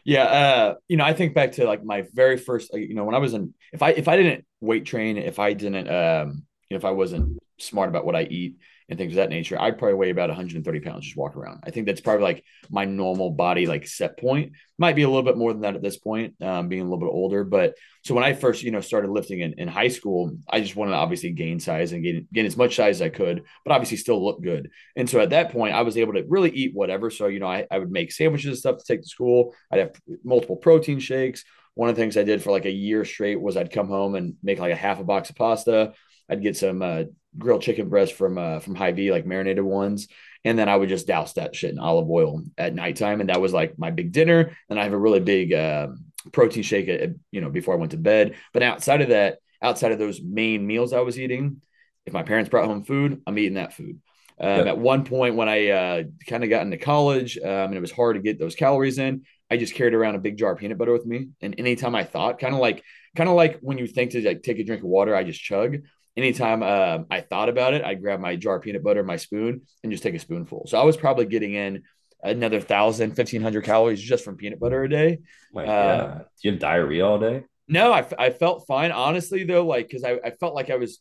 Yeah, 0.05 0.23
uh, 0.25 0.75
you 0.89 0.97
know, 0.97 1.05
I 1.05 1.13
think 1.13 1.33
back 1.33 1.53
to 1.53 1.65
like 1.65 1.83
my 1.85 2.03
very 2.13 2.37
first, 2.37 2.73
you 2.73 2.93
know, 2.93 3.05
when 3.05 3.15
I 3.15 3.19
was 3.19 3.33
in, 3.33 3.53
if 3.71 3.81
I 3.81 3.91
if 3.91 4.07
I 4.09 4.17
didn't 4.17 4.45
weight 4.59 4.85
train, 4.85 5.17
if 5.17 5.39
I 5.39 5.53
didn't, 5.53 5.89
um, 5.89 6.43
if 6.69 6.83
I 6.83 6.91
wasn't 6.91 7.39
smart 7.57 7.87
about 7.89 8.05
what 8.05 8.15
I 8.15 8.23
eat 8.23 8.57
and 8.93 8.99
things 8.99 9.13
of 9.13 9.15
that 9.15 9.31
nature, 9.31 9.59
I'd 9.59 9.79
probably 9.79 9.95
weigh 9.95 10.11
about 10.11 10.29
130 10.29 10.79
pounds 10.81 11.05
just 11.05 11.17
walk 11.17 11.35
around. 11.35 11.63
I 11.65 11.71
think 11.71 11.87
that's 11.87 11.99
probably 11.99 12.21
like 12.21 12.45
my 12.69 12.85
normal 12.85 13.31
body 13.31 13.65
like 13.65 13.87
set 13.87 14.19
point. 14.19 14.53
Might 14.77 14.95
be 14.95 15.01
a 15.01 15.07
little 15.07 15.23
bit 15.23 15.35
more 15.35 15.51
than 15.51 15.63
that 15.63 15.75
at 15.75 15.81
this 15.81 15.97
point, 15.97 16.35
um, 16.43 16.67
being 16.67 16.81
a 16.81 16.83
little 16.83 16.99
bit 16.99 17.11
older. 17.11 17.43
But 17.43 17.73
so 18.03 18.13
when 18.13 18.23
I 18.23 18.33
first, 18.33 18.61
you 18.61 18.69
know, 18.69 18.81
started 18.81 19.09
lifting 19.09 19.39
in, 19.39 19.53
in 19.53 19.67
high 19.67 19.87
school, 19.87 20.37
I 20.47 20.61
just 20.61 20.75
wanted 20.75 20.91
to 20.91 20.97
obviously 20.97 21.31
gain 21.31 21.59
size 21.59 21.91
and 21.91 22.03
gain, 22.03 22.27
gain 22.31 22.45
as 22.45 22.55
much 22.55 22.75
size 22.75 22.97
as 22.97 23.01
I 23.01 23.09
could, 23.09 23.43
but 23.65 23.73
obviously 23.73 23.97
still 23.97 24.23
look 24.23 24.43
good. 24.43 24.69
And 24.95 25.09
so 25.09 25.19
at 25.19 25.31
that 25.31 25.51
point, 25.51 25.73
I 25.73 25.81
was 25.81 25.97
able 25.97 26.13
to 26.13 26.23
really 26.27 26.51
eat 26.51 26.75
whatever. 26.75 27.09
So, 27.09 27.25
you 27.27 27.39
know, 27.39 27.47
I, 27.47 27.65
I 27.71 27.79
would 27.79 27.91
make 27.91 28.11
sandwiches 28.11 28.45
and 28.47 28.57
stuff 28.57 28.77
to 28.77 28.83
take 28.83 29.01
to 29.01 29.09
school. 29.09 29.55
I'd 29.71 29.79
have 29.79 29.93
multiple 30.23 30.57
protein 30.57 30.99
shakes. 30.99 31.43
One 31.73 31.89
of 31.89 31.95
the 31.95 32.01
things 32.03 32.15
I 32.15 32.23
did 32.23 32.43
for 32.43 32.51
like 32.51 32.65
a 32.65 32.71
year 32.71 33.05
straight 33.05 33.41
was 33.41 33.57
I'd 33.57 33.71
come 33.71 33.87
home 33.87 34.13
and 34.13 34.35
make 34.43 34.59
like 34.59 34.71
a 34.71 34.75
half 34.75 34.99
a 34.99 35.03
box 35.03 35.31
of 35.31 35.35
pasta. 35.35 35.93
I'd 36.29 36.43
get 36.43 36.57
some 36.57 36.81
uh, 36.81 37.03
grilled 37.37 37.61
chicken 37.61 37.89
breast 37.89 38.13
from 38.13 38.37
uh, 38.37 38.59
from 38.59 38.75
Hy-Vee, 38.75 39.11
like 39.11 39.25
marinated 39.25 39.63
ones, 39.63 40.07
and 40.43 40.57
then 40.57 40.69
I 40.69 40.75
would 40.75 40.89
just 40.89 41.07
douse 41.07 41.33
that 41.33 41.55
shit 41.55 41.71
in 41.71 41.79
olive 41.79 42.09
oil 42.09 42.43
at 42.57 42.75
nighttime, 42.75 43.21
and 43.21 43.29
that 43.29 43.41
was 43.41 43.53
like 43.53 43.77
my 43.77 43.91
big 43.91 44.11
dinner. 44.11 44.57
And 44.69 44.79
I 44.79 44.83
have 44.83 44.93
a 44.93 44.97
really 44.97 45.19
big 45.19 45.53
uh, 45.53 45.87
protein 46.31 46.63
shake, 46.63 46.89
at, 46.89 47.11
you 47.31 47.41
know, 47.41 47.49
before 47.49 47.73
I 47.73 47.77
went 47.77 47.91
to 47.91 47.97
bed. 47.97 48.35
But 48.53 48.63
outside 48.63 49.01
of 49.01 49.09
that, 49.09 49.39
outside 49.61 49.91
of 49.91 49.99
those 49.99 50.21
main 50.21 50.65
meals 50.65 50.93
I 50.93 51.01
was 51.01 51.19
eating, 51.19 51.61
if 52.05 52.13
my 52.13 52.23
parents 52.23 52.49
brought 52.49 52.65
home 52.65 52.83
food, 52.83 53.21
I'm 53.25 53.37
eating 53.37 53.55
that 53.55 53.73
food. 53.73 53.99
Um, 54.39 54.57
yep. 54.57 54.67
At 54.67 54.77
one 54.77 55.05
point, 55.05 55.35
when 55.35 55.47
I 55.47 55.69
uh, 55.69 56.03
kind 56.27 56.43
of 56.43 56.49
got 56.49 56.63
into 56.63 56.77
college, 56.77 57.37
um, 57.37 57.49
and 57.49 57.75
it 57.75 57.81
was 57.81 57.91
hard 57.91 58.15
to 58.15 58.21
get 58.21 58.39
those 58.39 58.55
calories 58.55 58.97
in, 58.97 59.23
I 59.49 59.57
just 59.57 59.75
carried 59.75 59.93
around 59.93 60.15
a 60.15 60.19
big 60.19 60.37
jar 60.37 60.53
of 60.53 60.57
peanut 60.57 60.77
butter 60.77 60.91
with 60.91 61.05
me. 61.05 61.29
And 61.41 61.55
anytime 61.57 61.95
I 61.95 62.03
thought, 62.03 62.39
kind 62.39 62.55
of 62.55 62.59
like, 62.59 62.83
kind 63.15 63.29
of 63.29 63.35
like 63.35 63.59
when 63.61 63.77
you 63.77 63.85
think 63.85 64.11
to 64.11 64.21
like 64.21 64.41
take 64.41 64.59
a 64.59 64.63
drink 64.63 64.81
of 64.81 64.89
water, 64.89 65.15
I 65.15 65.23
just 65.23 65.41
chug 65.41 65.77
anytime 66.15 66.63
uh, 66.63 66.99
I 67.09 67.21
thought 67.21 67.49
about 67.49 67.73
it, 67.73 67.83
I'd 67.83 68.01
grab 68.01 68.19
my 68.19 68.35
jar 68.35 68.57
of 68.57 68.63
peanut 68.63 68.83
butter, 68.83 69.03
my 69.03 69.17
spoon, 69.17 69.61
and 69.83 69.91
just 69.91 70.03
take 70.03 70.15
a 70.15 70.19
spoonful. 70.19 70.67
So 70.67 70.79
I 70.79 70.83
was 70.83 70.97
probably 70.97 71.25
getting 71.25 71.53
in 71.53 71.83
another 72.23 72.61
thousand, 72.61 73.15
fifteen 73.15 73.41
hundred 73.41 73.63
calories 73.63 74.01
just 74.01 74.23
from 74.23 74.37
peanut 74.37 74.59
butter 74.59 74.83
a 74.83 74.89
day. 74.89 75.19
My 75.53 75.65
uh, 75.65 76.17
Do 76.17 76.25
you 76.41 76.51
have 76.51 76.59
diarrhea 76.59 77.05
all 77.05 77.19
day? 77.19 77.43
No, 77.67 77.93
I, 77.93 78.05
I 78.17 78.29
felt 78.29 78.67
fine. 78.67 78.91
Honestly, 78.91 79.43
though, 79.43 79.65
like, 79.65 79.87
because 79.87 80.03
I, 80.03 80.19
I 80.23 80.31
felt 80.31 80.55
like 80.55 80.69
I 80.69 80.75
was 80.75 80.99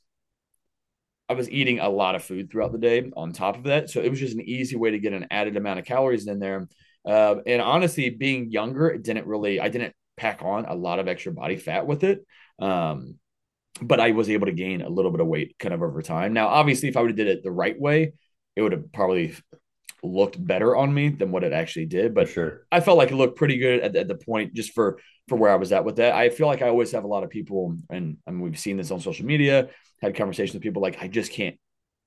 I 1.28 1.34
was 1.34 1.50
eating 1.50 1.78
a 1.78 1.88
lot 1.88 2.14
of 2.14 2.22
food 2.22 2.50
throughout 2.50 2.72
the 2.72 2.78
day 2.78 3.10
on 3.16 3.32
top 3.32 3.56
of 3.56 3.64
that. 3.64 3.88
So 3.88 4.00
it 4.00 4.10
was 4.10 4.20
just 4.20 4.34
an 4.34 4.42
easy 4.42 4.76
way 4.76 4.90
to 4.90 4.98
get 4.98 5.12
an 5.12 5.28
added 5.30 5.56
amount 5.56 5.78
of 5.78 5.86
calories 5.86 6.26
in 6.26 6.38
there. 6.38 6.68
Uh, 7.06 7.36
and 7.46 7.62
honestly, 7.62 8.10
being 8.10 8.50
younger, 8.50 8.88
it 8.88 9.02
didn't 9.02 9.26
really, 9.26 9.58
I 9.58 9.68
didn't 9.68 9.94
pack 10.16 10.42
on 10.42 10.66
a 10.66 10.74
lot 10.74 10.98
of 10.98 11.08
extra 11.08 11.32
body 11.32 11.56
fat 11.56 11.86
with 11.86 12.04
it. 12.04 12.26
Um, 12.58 13.16
but 13.80 14.00
I 14.00 14.10
was 14.10 14.28
able 14.28 14.46
to 14.46 14.52
gain 14.52 14.82
a 14.82 14.88
little 14.88 15.10
bit 15.10 15.20
of 15.20 15.26
weight 15.26 15.56
kind 15.58 15.72
of 15.72 15.82
over 15.82 16.02
time. 16.02 16.32
Now, 16.32 16.48
obviously, 16.48 16.88
if 16.88 16.96
I 16.96 17.00
would 17.00 17.10
have 17.10 17.16
did 17.16 17.28
it 17.28 17.42
the 17.42 17.50
right 17.50 17.78
way, 17.78 18.12
it 18.54 18.62
would 18.62 18.72
have 18.72 18.92
probably 18.92 19.34
looked 20.02 20.44
better 20.44 20.74
on 20.76 20.92
me 20.92 21.08
than 21.08 21.30
what 21.30 21.44
it 21.44 21.52
actually 21.52 21.86
did. 21.86 22.14
But 22.14 22.28
sure, 22.28 22.66
I 22.70 22.80
felt 22.80 22.98
like 22.98 23.10
it 23.10 23.16
looked 23.16 23.38
pretty 23.38 23.58
good 23.58 23.80
at, 23.80 23.96
at, 23.96 24.08
the 24.08 24.14
point 24.14 24.54
just 24.54 24.72
for 24.72 24.98
for 25.28 25.36
where 25.36 25.50
I 25.50 25.56
was 25.56 25.72
at 25.72 25.84
with 25.84 25.96
that. 25.96 26.14
I 26.14 26.28
feel 26.28 26.46
like 26.46 26.62
I 26.62 26.68
always 26.68 26.92
have 26.92 27.04
a 27.04 27.08
lot 27.08 27.24
of 27.24 27.30
people, 27.30 27.76
and, 27.90 28.18
and 28.26 28.42
we've 28.42 28.58
seen 28.58 28.76
this 28.76 28.90
on 28.90 29.00
social 29.00 29.24
media, 29.24 29.68
had 30.00 30.16
conversations 30.16 30.54
with 30.54 30.62
people 30.62 30.82
like 30.82 31.00
I 31.00 31.08
just 31.08 31.32
can't 31.32 31.58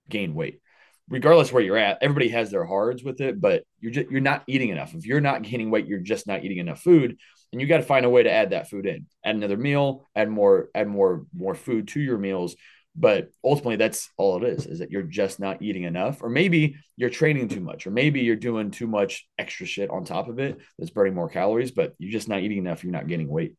gain 0.09 0.35
weight. 0.35 0.59
Regardless 1.07 1.51
where 1.51 1.63
you're 1.63 1.77
at, 1.77 1.99
everybody 2.01 2.29
has 2.29 2.49
their 2.51 2.65
hards 2.65 3.03
with 3.03 3.21
it, 3.21 3.39
but 3.39 3.63
you're 3.79 3.91
just 3.91 4.09
you're 4.09 4.21
not 4.21 4.43
eating 4.47 4.69
enough. 4.69 4.93
If 4.93 5.05
you're 5.05 5.21
not 5.21 5.43
gaining 5.43 5.71
weight, 5.71 5.87
you're 5.87 5.99
just 5.99 6.27
not 6.27 6.43
eating 6.43 6.57
enough 6.57 6.81
food 6.81 7.17
and 7.55 7.61
you 7.61 7.67
got 7.67 7.77
to 7.77 7.83
find 7.83 8.05
a 8.05 8.09
way 8.09 8.21
to 8.21 8.29
add 8.29 8.49
that 8.49 8.69
food 8.69 8.85
in. 8.85 9.05
Add 9.23 9.37
another 9.37 9.55
meal 9.55 10.09
add 10.13 10.27
more 10.27 10.69
add 10.75 10.89
more 10.89 11.25
more 11.33 11.55
food 11.55 11.87
to 11.89 12.01
your 12.01 12.17
meals. 12.17 12.57
But 12.97 13.29
ultimately 13.45 13.77
that's 13.77 14.09
all 14.17 14.43
it 14.43 14.43
is 14.43 14.65
is 14.65 14.79
that 14.79 14.91
you're 14.91 15.03
just 15.03 15.39
not 15.39 15.61
eating 15.61 15.83
enough 15.83 16.21
or 16.21 16.29
maybe 16.29 16.75
you're 16.97 17.09
training 17.09 17.47
too 17.47 17.61
much 17.61 17.87
or 17.87 17.91
maybe 17.91 18.21
you're 18.21 18.35
doing 18.35 18.71
too 18.71 18.87
much 18.87 19.25
extra 19.37 19.65
shit 19.65 19.89
on 19.89 20.03
top 20.03 20.27
of 20.27 20.39
it 20.39 20.59
that's 20.77 20.91
burning 20.91 21.13
more 21.13 21.29
calories 21.29 21.71
but 21.71 21.93
you're 21.97 22.11
just 22.11 22.29
not 22.29 22.41
eating 22.41 22.57
enough 22.57 22.83
you're 22.83 22.93
not 22.93 23.07
gaining 23.07 23.29
weight. 23.29 23.53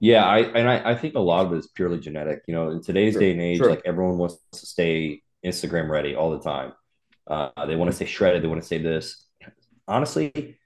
Yeah 0.00 0.24
i 0.24 0.38
and 0.40 0.68
i, 0.68 0.90
I 0.90 0.94
think 0.96 1.14
a 1.14 1.20
lot 1.20 1.46
of 1.46 1.52
it 1.52 1.58
is 1.58 1.68
purely 1.68 2.00
genetic 2.00 2.42
you 2.48 2.54
know 2.54 2.70
in 2.70 2.82
today's 2.82 3.14
sure, 3.14 3.20
day 3.20 3.30
and 3.30 3.40
age 3.40 3.58
sure. 3.58 3.70
like 3.70 3.82
everyone 3.84 4.18
wants 4.18 4.38
to 4.54 4.66
stay 4.66 5.22
instagram 5.44 5.88
ready 5.88 6.14
all 6.16 6.30
the 6.30 6.40
time. 6.40 6.72
Uh, 7.28 7.66
they 7.66 7.76
want 7.76 7.90
to 7.90 7.96
stay 7.96 8.06
shredded 8.06 8.42
they 8.42 8.48
want 8.48 8.60
to 8.60 8.66
say 8.66 8.78
this. 8.78 9.24
Honestly 9.86 10.58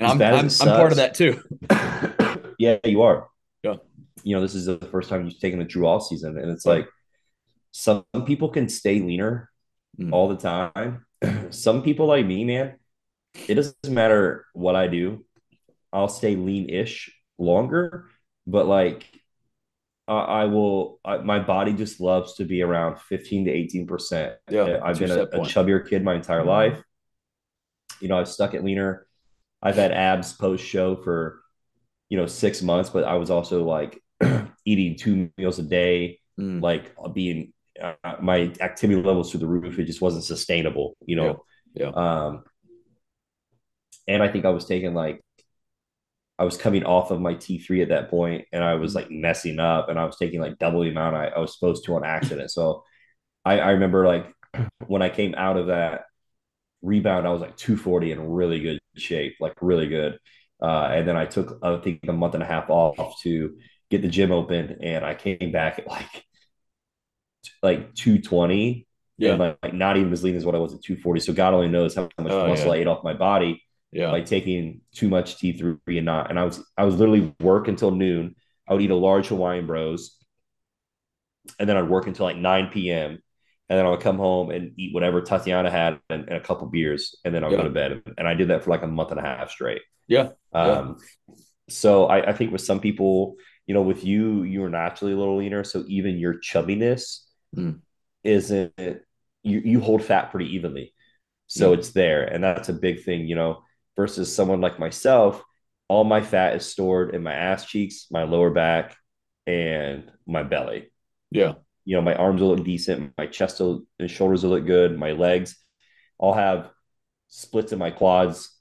and 0.00 0.22
I'm, 0.22 0.22
I'm, 0.22 0.46
I'm 0.46 0.76
part 0.78 0.92
of 0.92 0.96
that 0.96 1.14
too. 1.14 1.42
yeah, 2.60 2.76
you 2.84 3.00
are. 3.00 3.26
Yeah. 3.62 3.76
You 4.22 4.36
know, 4.36 4.42
this 4.42 4.54
is 4.54 4.66
the 4.66 4.76
first 4.92 5.08
time 5.08 5.24
you've 5.24 5.40
taken 5.40 5.58
the 5.58 5.64
true 5.64 5.86
off 5.86 6.06
season, 6.06 6.36
and 6.36 6.50
it's 6.50 6.66
like 6.66 6.86
some 7.72 8.04
people 8.26 8.50
can 8.50 8.68
stay 8.68 9.00
leaner 9.00 9.50
mm. 9.98 10.12
all 10.12 10.28
the 10.28 10.36
time. 10.36 11.06
some 11.50 11.82
people 11.82 12.06
like 12.06 12.26
me, 12.26 12.44
man, 12.44 12.74
it 13.48 13.54
doesn't 13.54 13.88
matter 13.88 14.44
what 14.52 14.76
I 14.76 14.88
do. 14.88 15.24
I'll 15.90 16.08
stay 16.08 16.36
lean-ish 16.36 17.10
longer, 17.38 18.10
but 18.46 18.66
like 18.66 19.10
I 20.06 20.44
will. 20.44 21.00
I, 21.04 21.18
my 21.18 21.38
body 21.38 21.72
just 21.72 21.98
loves 22.00 22.34
to 22.34 22.44
be 22.44 22.60
around 22.62 23.00
fifteen 23.00 23.46
to 23.46 23.50
eighteen 23.50 23.86
percent. 23.86 24.34
Yeah, 24.50 24.80
I've 24.82 24.98
been 24.98 25.12
a, 25.12 25.22
a, 25.22 25.40
chubbier 25.40 25.88
kid 25.88 26.04
my 26.04 26.14
entire 26.14 26.40
mm-hmm. 26.40 26.48
life. 26.48 26.82
You 28.00 28.08
know, 28.08 28.18
I've 28.18 28.28
stuck 28.28 28.52
at 28.52 28.64
leaner 28.64 29.06
I've 29.62 29.76
had 29.76 29.92
abs 29.92 30.32
post 30.32 30.64
show 30.64 30.96
for, 30.96 31.40
you 32.10 32.18
know, 32.18 32.26
six 32.26 32.60
months, 32.60 32.90
but 32.90 33.04
I 33.04 33.14
was 33.14 33.30
also 33.30 33.64
like 33.64 34.02
eating 34.66 34.96
two 34.96 35.30
meals 35.38 35.58
a 35.58 35.62
day, 35.62 36.18
mm. 36.38 36.60
like 36.60 36.92
being 37.14 37.52
uh, 37.80 37.94
my 38.20 38.52
activity 38.60 39.00
levels 39.00 39.30
through 39.30 39.40
the 39.40 39.46
roof. 39.46 39.78
It 39.78 39.84
just 39.84 40.02
wasn't 40.02 40.24
sustainable, 40.24 40.96
you 41.06 41.16
know? 41.16 41.44
Yeah. 41.72 41.86
yeah. 41.86 42.24
Um, 42.26 42.44
and 44.08 44.22
I 44.22 44.28
think 44.28 44.44
I 44.44 44.50
was 44.50 44.66
taking 44.66 44.92
like, 44.92 45.20
I 46.36 46.44
was 46.44 46.56
coming 46.56 46.84
off 46.84 47.10
of 47.10 47.20
my 47.20 47.34
T3 47.34 47.82
at 47.82 47.90
that 47.90 48.10
point 48.10 48.46
and 48.52 48.64
I 48.64 48.74
was 48.74 48.92
mm. 48.92 48.96
like 48.96 49.10
messing 49.10 49.60
up 49.60 49.88
and 49.88 49.98
I 49.98 50.04
was 50.04 50.16
taking 50.16 50.40
like 50.40 50.58
double 50.58 50.82
the 50.82 50.90
amount 50.90 51.14
I, 51.16 51.28
I 51.28 51.38
was 51.38 51.54
supposed 51.54 51.84
to 51.84 51.94
on 51.94 52.04
accident. 52.04 52.50
So 52.50 52.82
I, 53.44 53.60
I 53.60 53.70
remember 53.70 54.06
like 54.06 54.34
when 54.88 55.02
I 55.02 55.10
came 55.10 55.34
out 55.36 55.56
of 55.56 55.68
that 55.68 56.06
rebound, 56.82 57.26
I 57.26 57.30
was 57.30 57.40
like 57.40 57.56
240 57.56 58.12
in 58.12 58.30
really 58.30 58.58
good 58.58 58.80
shape, 58.96 59.36
like 59.38 59.54
really 59.60 59.86
good. 59.86 60.18
Uh, 60.60 60.90
and 60.92 61.08
then 61.08 61.16
I 61.16 61.26
took, 61.26 61.58
I 61.62 61.76
think, 61.76 62.00
a 62.06 62.12
month 62.12 62.34
and 62.34 62.42
a 62.42 62.46
half 62.46 62.68
off 62.68 63.20
to 63.22 63.56
get 63.90 64.02
the 64.02 64.08
gym 64.08 64.32
open, 64.32 64.78
and 64.82 65.04
I 65.04 65.14
came 65.14 65.52
back 65.52 65.78
at 65.78 65.86
like 65.86 66.24
like 67.62 67.94
220. 67.94 68.86
Yeah, 69.18 69.34
like, 69.34 69.58
like, 69.62 69.74
not 69.74 69.98
even 69.98 70.12
as 70.12 70.24
lean 70.24 70.36
as 70.36 70.46
what 70.46 70.54
I 70.54 70.58
was 70.58 70.72
at 70.72 70.82
240. 70.82 71.20
So 71.20 71.32
God 71.34 71.52
only 71.52 71.68
knows 71.68 71.94
how 71.94 72.08
much 72.18 72.32
oh, 72.32 72.48
muscle 72.48 72.68
yeah. 72.68 72.72
I 72.72 72.76
ate 72.76 72.86
off 72.86 73.04
my 73.04 73.14
body. 73.14 73.62
Yeah, 73.92 74.10
by 74.10 74.20
taking 74.20 74.82
too 74.94 75.08
much 75.08 75.36
T3 75.36 75.78
and 75.86 76.06
not. 76.06 76.30
And 76.30 76.38
I 76.38 76.44
was 76.44 76.62
I 76.76 76.84
was 76.84 76.96
literally 76.96 77.34
work 77.40 77.68
until 77.68 77.90
noon. 77.90 78.36
I 78.68 78.72
would 78.72 78.82
eat 78.82 78.90
a 78.90 78.94
large 78.94 79.28
Hawaiian 79.28 79.66
Bros, 79.66 80.16
and 81.58 81.68
then 81.68 81.76
I'd 81.76 81.88
work 81.88 82.06
until 82.06 82.26
like 82.26 82.36
9 82.36 82.68
p.m 82.68 83.20
and 83.70 83.78
then 83.78 83.86
I 83.86 83.90
would 83.90 84.00
come 84.00 84.18
home 84.18 84.50
and 84.50 84.72
eat 84.76 84.92
whatever 84.92 85.22
Tatiana 85.22 85.70
had 85.70 86.00
and, 86.10 86.28
and 86.28 86.36
a 86.36 86.40
couple 86.40 86.66
beers, 86.66 87.16
and 87.24 87.32
then 87.32 87.44
I'll 87.44 87.52
yeah. 87.52 87.58
go 87.58 87.64
to 87.64 87.70
bed. 87.70 88.02
And 88.18 88.26
I 88.26 88.34
did 88.34 88.48
that 88.48 88.64
for 88.64 88.70
like 88.70 88.82
a 88.82 88.88
month 88.88 89.12
and 89.12 89.20
a 89.20 89.22
half 89.22 89.48
straight. 89.48 89.82
Yeah. 90.08 90.30
Um, 90.52 90.98
yeah. 91.28 91.34
so 91.68 92.06
I, 92.06 92.30
I, 92.30 92.32
think 92.32 92.50
with 92.50 92.62
some 92.62 92.80
people, 92.80 93.36
you 93.68 93.74
know, 93.74 93.82
with 93.82 94.04
you, 94.04 94.42
you 94.42 94.64
are 94.64 94.68
naturally 94.68 95.12
a 95.12 95.16
little 95.16 95.36
leaner, 95.36 95.62
so 95.62 95.84
even 95.86 96.18
your 96.18 96.34
chubbiness 96.34 97.20
mm. 97.56 97.78
isn't 98.24 98.74
you 99.44 99.60
you 99.60 99.80
hold 99.80 100.02
fat 100.02 100.32
pretty 100.32 100.56
evenly, 100.56 100.92
so 101.46 101.70
yeah. 101.70 101.78
it's 101.78 101.90
there, 101.90 102.24
and 102.24 102.42
that's 102.42 102.68
a 102.68 102.74
big 102.74 103.04
thing, 103.04 103.28
you 103.28 103.36
know. 103.36 103.62
Versus 103.96 104.34
someone 104.34 104.60
like 104.60 104.78
myself, 104.78 105.42
all 105.86 106.04
my 106.04 106.22
fat 106.22 106.56
is 106.56 106.66
stored 106.66 107.14
in 107.14 107.22
my 107.22 107.34
ass 107.34 107.66
cheeks, 107.66 108.06
my 108.10 108.24
lower 108.24 108.50
back, 108.50 108.96
and 109.46 110.10
my 110.26 110.42
belly. 110.42 110.90
Yeah 111.30 111.54
you 111.84 111.96
know, 111.96 112.02
my 112.02 112.14
arms 112.14 112.40
will 112.40 112.54
look 112.54 112.64
decent, 112.64 113.12
my 113.16 113.26
chest 113.26 113.60
and 113.60 113.84
shoulders 114.06 114.42
will 114.42 114.50
look 114.50 114.66
good, 114.66 114.98
my 114.98 115.12
legs. 115.12 115.56
I'll 116.20 116.34
have 116.34 116.70
splits 117.28 117.72
in 117.72 117.78
my 117.78 117.90
quads 117.90 118.54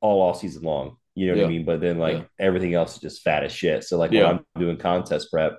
all 0.00 0.20
all 0.20 0.34
season 0.34 0.62
long. 0.62 0.96
You 1.14 1.26
know 1.26 1.32
what 1.32 1.40
yeah. 1.40 1.46
I 1.46 1.48
mean? 1.48 1.64
But 1.64 1.80
then 1.80 1.98
like 1.98 2.16
yeah. 2.16 2.24
everything 2.38 2.74
else 2.74 2.94
is 2.94 3.00
just 3.00 3.22
fat 3.22 3.44
as 3.44 3.52
shit. 3.52 3.84
So 3.84 3.98
like 3.98 4.12
yeah. 4.12 4.24
when 4.24 4.36
I'm 4.36 4.44
doing 4.56 4.76
contest 4.76 5.30
prep, 5.30 5.58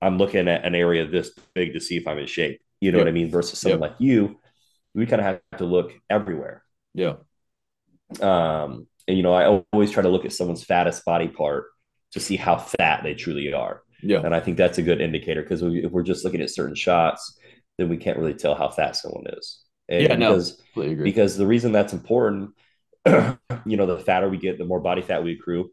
I'm 0.00 0.18
looking 0.18 0.48
at 0.48 0.64
an 0.64 0.74
area 0.74 1.06
this 1.06 1.30
big 1.54 1.74
to 1.74 1.80
see 1.80 1.96
if 1.96 2.06
I'm 2.06 2.18
in 2.18 2.26
shape. 2.26 2.60
You 2.80 2.92
know 2.92 2.98
what 2.98 3.08
I 3.08 3.12
mean? 3.12 3.30
Versus 3.30 3.58
someone 3.58 3.80
like 3.80 3.96
you, 3.98 4.38
we 4.94 5.06
kind 5.06 5.20
of 5.20 5.26
have 5.26 5.58
to 5.58 5.64
look 5.64 5.92
everywhere. 6.10 6.62
Yeah. 6.94 7.14
Um, 8.20 8.86
and 9.08 9.16
you 9.16 9.22
know, 9.22 9.32
I 9.32 9.62
always 9.72 9.90
try 9.90 10.02
to 10.02 10.08
look 10.08 10.24
at 10.24 10.32
someone's 10.32 10.64
fattest 10.64 11.04
body 11.04 11.28
part 11.28 11.66
to 12.12 12.20
see 12.20 12.36
how 12.36 12.56
fat 12.56 13.02
they 13.02 13.14
truly 13.14 13.52
are. 13.52 13.82
Yeah. 14.02 14.20
And 14.24 14.34
I 14.34 14.40
think 14.40 14.56
that's 14.56 14.78
a 14.78 14.82
good 14.82 15.00
indicator 15.00 15.42
because 15.42 15.62
if 15.62 15.90
we're 15.90 16.02
just 16.02 16.24
looking 16.24 16.40
at 16.40 16.50
certain 16.50 16.74
shots, 16.74 17.38
then 17.78 17.88
we 17.88 17.96
can't 17.96 18.18
really 18.18 18.34
tell 18.34 18.54
how 18.54 18.68
fat 18.68 18.96
someone 18.96 19.24
is. 19.28 19.62
And 19.88 20.02
yeah, 20.02 20.16
because, 20.16 20.60
no, 20.74 20.94
because 20.94 21.36
the 21.36 21.46
reason 21.46 21.72
that's 21.72 21.92
important, 21.92 22.50
you 23.06 23.76
know, 23.76 23.86
the 23.86 23.98
fatter 23.98 24.28
we 24.28 24.38
get, 24.38 24.58
the 24.58 24.64
more 24.64 24.80
body 24.80 25.02
fat 25.02 25.22
we 25.22 25.34
accrue, 25.34 25.70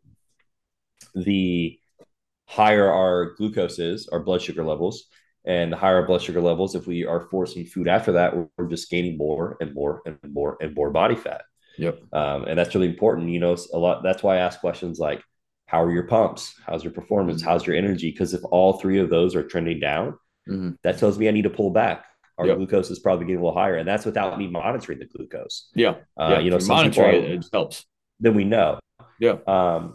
the 1.15 1.79
higher 2.47 2.91
our 2.91 3.33
glucose 3.35 3.79
is, 3.79 4.07
our 4.09 4.19
blood 4.19 4.41
sugar 4.41 4.63
levels, 4.63 5.05
and 5.45 5.73
the 5.73 5.77
higher 5.77 5.97
our 5.97 6.05
blood 6.05 6.21
sugar 6.21 6.41
levels, 6.41 6.75
if 6.75 6.87
we 6.87 7.05
are 7.05 7.21
forcing 7.21 7.65
food 7.65 7.87
after 7.87 8.13
that, 8.13 8.33
we're 8.35 8.67
just 8.67 8.89
gaining 8.89 9.17
more 9.17 9.57
and 9.59 9.73
more 9.73 10.01
and 10.05 10.17
more 10.31 10.57
and 10.61 10.75
more 10.75 10.89
body 10.91 11.15
fat. 11.15 11.41
Yep. 11.77 11.99
Um, 12.13 12.45
and 12.45 12.57
that's 12.57 12.75
really 12.75 12.87
important. 12.87 13.29
You 13.29 13.39
know, 13.39 13.57
a 13.73 13.77
lot. 13.77 14.03
That's 14.03 14.21
why 14.23 14.35
I 14.35 14.41
ask 14.41 14.59
questions 14.59 14.99
like, 14.99 15.23
"How 15.65 15.83
are 15.83 15.91
your 15.91 16.03
pumps? 16.03 16.53
How's 16.65 16.83
your 16.83 16.93
performance? 16.93 17.41
Mm-hmm. 17.41 17.49
How's 17.49 17.67
your 17.67 17.75
energy?" 17.75 18.11
Because 18.11 18.33
if 18.33 18.41
all 18.45 18.73
three 18.73 18.99
of 18.99 19.09
those 19.09 19.35
are 19.35 19.43
trending 19.43 19.79
down, 19.79 20.13
mm-hmm. 20.49 20.71
that 20.83 20.97
tells 20.97 21.17
me 21.17 21.27
I 21.27 21.31
need 21.31 21.43
to 21.43 21.49
pull 21.49 21.71
back. 21.71 22.05
Our 22.37 22.47
yep. 22.47 22.57
glucose 22.57 22.89
is 22.89 22.99
probably 22.99 23.25
getting 23.25 23.41
a 23.41 23.43
little 23.45 23.57
higher, 23.57 23.75
and 23.75 23.87
that's 23.87 24.05
without 24.05 24.37
me 24.39 24.47
monitoring 24.47 24.99
the 24.99 25.05
glucose. 25.05 25.69
Yeah. 25.75 25.95
Uh, 26.17 26.29
yeah. 26.31 26.39
You 26.39 26.51
know, 26.51 26.59
monitoring 26.65 27.23
it, 27.23 27.31
it 27.31 27.45
helps. 27.53 27.85
Then 28.19 28.33
we 28.33 28.43
know. 28.43 28.79
Yeah. 29.19 29.37
Um, 29.45 29.93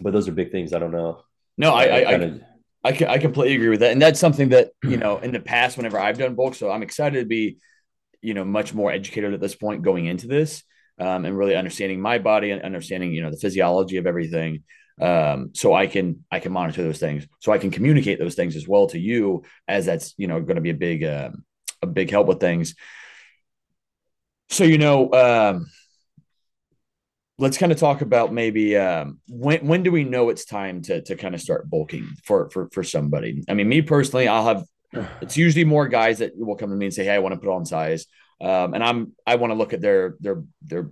but 0.00 0.12
those 0.12 0.28
are 0.28 0.32
big 0.32 0.52
things. 0.52 0.72
I 0.72 0.78
don't 0.78 0.92
know. 0.92 1.22
No, 1.58 1.74
I, 1.74 1.84
I, 1.84 2.14
I, 2.14 2.40
I, 2.84 3.06
I 3.08 3.18
completely 3.18 3.56
agree 3.56 3.68
with 3.68 3.80
that. 3.80 3.92
And 3.92 4.00
that's 4.00 4.20
something 4.20 4.50
that, 4.50 4.70
you 4.84 4.96
know, 4.96 5.18
in 5.18 5.32
the 5.32 5.40
past, 5.40 5.76
whenever 5.76 5.98
I've 5.98 6.18
done 6.18 6.34
bulk, 6.34 6.54
so 6.54 6.70
I'm 6.70 6.82
excited 6.82 7.20
to 7.20 7.26
be, 7.26 7.58
you 8.20 8.34
know, 8.34 8.44
much 8.44 8.72
more 8.72 8.92
educated 8.92 9.34
at 9.34 9.40
this 9.40 9.54
point 9.54 9.82
going 9.82 10.06
into 10.06 10.28
this 10.28 10.62
um, 10.98 11.24
and 11.24 11.36
really 11.36 11.56
understanding 11.56 12.00
my 12.00 12.18
body 12.18 12.50
and 12.50 12.62
understanding, 12.62 13.12
you 13.12 13.22
know, 13.22 13.30
the 13.30 13.36
physiology 13.36 13.96
of 13.96 14.06
everything. 14.06 14.62
Um, 15.00 15.50
so 15.54 15.74
I 15.74 15.86
can, 15.86 16.24
I 16.30 16.38
can 16.38 16.52
monitor 16.52 16.82
those 16.82 16.98
things. 16.98 17.26
So 17.40 17.52
I 17.52 17.58
can 17.58 17.70
communicate 17.70 18.18
those 18.18 18.34
things 18.34 18.56
as 18.56 18.68
well 18.68 18.86
to 18.88 18.98
you 18.98 19.42
as 19.66 19.86
that's, 19.86 20.14
you 20.16 20.26
know, 20.26 20.40
going 20.40 20.56
to 20.56 20.62
be 20.62 20.70
a 20.70 20.74
big, 20.74 21.02
um, 21.04 21.44
a 21.80 21.86
big 21.86 22.10
help 22.10 22.26
with 22.26 22.40
things. 22.40 22.74
So, 24.50 24.64
you 24.64 24.78
know, 24.78 25.10
um, 25.12 25.66
let's 27.38 27.58
kind 27.58 27.72
of 27.72 27.78
talk 27.78 28.02
about 28.02 28.32
maybe 28.32 28.76
um, 28.76 29.18
when 29.28 29.66
when 29.66 29.82
do 29.82 29.90
we 29.90 30.04
know 30.04 30.28
it's 30.28 30.44
time 30.44 30.82
to 30.82 31.02
to 31.02 31.16
kind 31.16 31.34
of 31.34 31.40
start 31.40 31.68
bulking 31.68 32.08
for 32.24 32.50
for 32.50 32.68
for 32.72 32.84
somebody? 32.84 33.42
I 33.48 33.54
mean, 33.54 33.68
me 33.68 33.82
personally, 33.82 34.28
I'll 34.28 34.44
have 34.44 34.64
it's 35.20 35.36
usually 35.36 35.64
more 35.64 35.88
guys 35.88 36.18
that 36.18 36.32
will 36.36 36.56
come 36.56 36.70
to 36.70 36.76
me 36.76 36.86
and 36.86 36.94
say, 36.94 37.04
"Hey, 37.04 37.14
I 37.14 37.18
want 37.18 37.34
to 37.34 37.40
put 37.40 37.52
on 37.52 37.66
size," 37.66 38.06
um, 38.42 38.74
and 38.74 38.82
I'm 38.82 39.12
I 39.26 39.36
want 39.36 39.52
to 39.52 39.54
look 39.56 39.72
at 39.72 39.80
their 39.80 40.16
their 40.20 40.42
their 40.62 40.90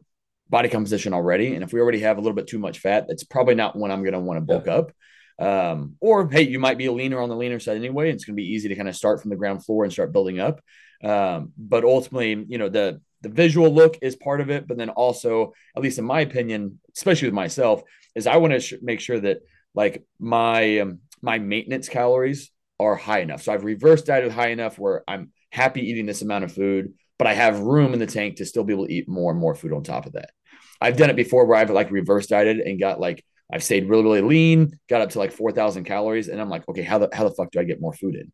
body 0.49 0.69
composition 0.69 1.13
already, 1.13 1.55
and 1.55 1.65
if 1.65 1.73
we 1.73 1.81
already 1.81 2.01
have 2.01 2.17
a 2.17 2.21
little 2.21 2.35
bit 2.35 2.47
too 2.47 2.59
much 2.59 2.79
fat, 2.79 3.07
that's 3.09 3.25
probably 3.25 3.55
not 3.55 3.77
when 3.77 3.91
I'm 3.91 4.03
going 4.03 4.15
to 4.15 4.21
want 4.21 4.39
to 4.39 4.45
bulk 4.45 4.67
yeah. 4.67 4.75
up. 4.75 4.93
Um, 5.41 5.97
or 6.01 6.29
hey, 6.29 6.43
you 6.43 6.59
might 6.59 6.79
be 6.79 6.87
a 6.87 6.93
leaner 6.93 7.21
on 7.21 7.29
the 7.29 7.37
leaner 7.37 7.59
side 7.59 7.77
anyway. 7.77 8.11
It's 8.11 8.25
going 8.25 8.35
to 8.35 8.43
be 8.43 8.53
easy 8.53 8.69
to 8.69 8.77
kind 8.77 8.89
of 8.89 8.97
start 8.97 9.21
from 9.21 9.31
the 9.31 9.37
ground 9.37 9.65
floor 9.65 9.85
and 9.85 9.93
start 9.93 10.13
building 10.13 10.39
up. 10.39 10.61
Um, 11.03 11.53
but 11.57 11.85
ultimately, 11.85 12.45
you 12.49 12.59
know, 12.59 12.69
the 12.69 13.01
the 13.23 13.29
visual 13.29 13.73
look 13.73 13.99
is 14.03 14.17
part 14.17 14.41
of 14.41 14.51
it, 14.51 14.67
but 14.67 14.77
then 14.77 14.91
also, 14.91 15.53
at 15.77 15.83
least 15.83 15.99
in 15.99 16.05
my 16.05 16.21
opinion, 16.21 16.81
especially 16.97 17.29
with 17.29 17.35
myself, 17.35 17.83
is 18.15 18.27
I 18.27 18.37
want 18.37 18.53
to 18.53 18.61
sh- 18.61 18.75
make 18.83 19.01
sure 19.01 19.21
that 19.21 19.39
like 19.75 20.05
my 20.19 20.79
um, 20.81 21.01
my 21.23 21.39
maintenance 21.39 21.89
calories 21.89 22.51
are 22.79 22.97
high 22.97 23.21
enough. 23.21 23.43
So 23.43 23.53
I've 23.53 23.65
reversed 23.65 24.07
dieted 24.07 24.33
high 24.33 24.49
enough 24.49 24.79
where 24.79 25.05
I'm 25.07 25.33
happy 25.51 25.83
eating 25.89 26.07
this 26.07 26.23
amount 26.23 26.45
of 26.45 26.53
food, 26.53 26.95
but 27.21 27.27
I 27.27 27.35
have 27.35 27.61
room 27.61 27.93
in 27.93 27.99
the 27.99 28.07
tank 28.07 28.37
to 28.37 28.47
still 28.47 28.65
be 28.65 28.73
able 28.73 28.87
to 28.87 28.93
eat 28.93 29.09
more 29.09 29.31
and 29.31 29.39
more 29.39 29.55
food 29.55 29.73
on 29.73 29.83
top 29.83 30.07
of 30.07 30.15
that. 30.15 30.31
I've 30.81 30.97
done 30.97 31.11
it 31.11 31.17
before 31.17 31.45
where 31.45 31.59
I've 31.59 31.71
like 31.71 31.91
reverse 31.91 32.27
dieted 32.27 32.61
and 32.61 32.81
got 32.81 32.99
like 32.99 33.23
I've 33.53 33.63
stayed 33.63 33.89
really 33.89 34.05
really 34.05 34.23
lean, 34.23 34.79
got 34.89 35.03
up 35.03 35.11
to 35.11 35.19
like 35.19 35.33
four 35.33 35.53
thousand 35.53 35.85
calories, 35.85 36.29
and 36.29 36.41
I'm 36.41 36.49
like, 36.49 36.67
okay, 36.69 36.83
how 36.83 36.99
the 36.99 37.11
how 37.13 37.25
the 37.25 37.35
fuck 37.35 37.51
do 37.51 37.61
I 37.61 37.65
get 37.65 37.81
more 37.81 37.93
food 37.93 38.15
in? 38.15 38.33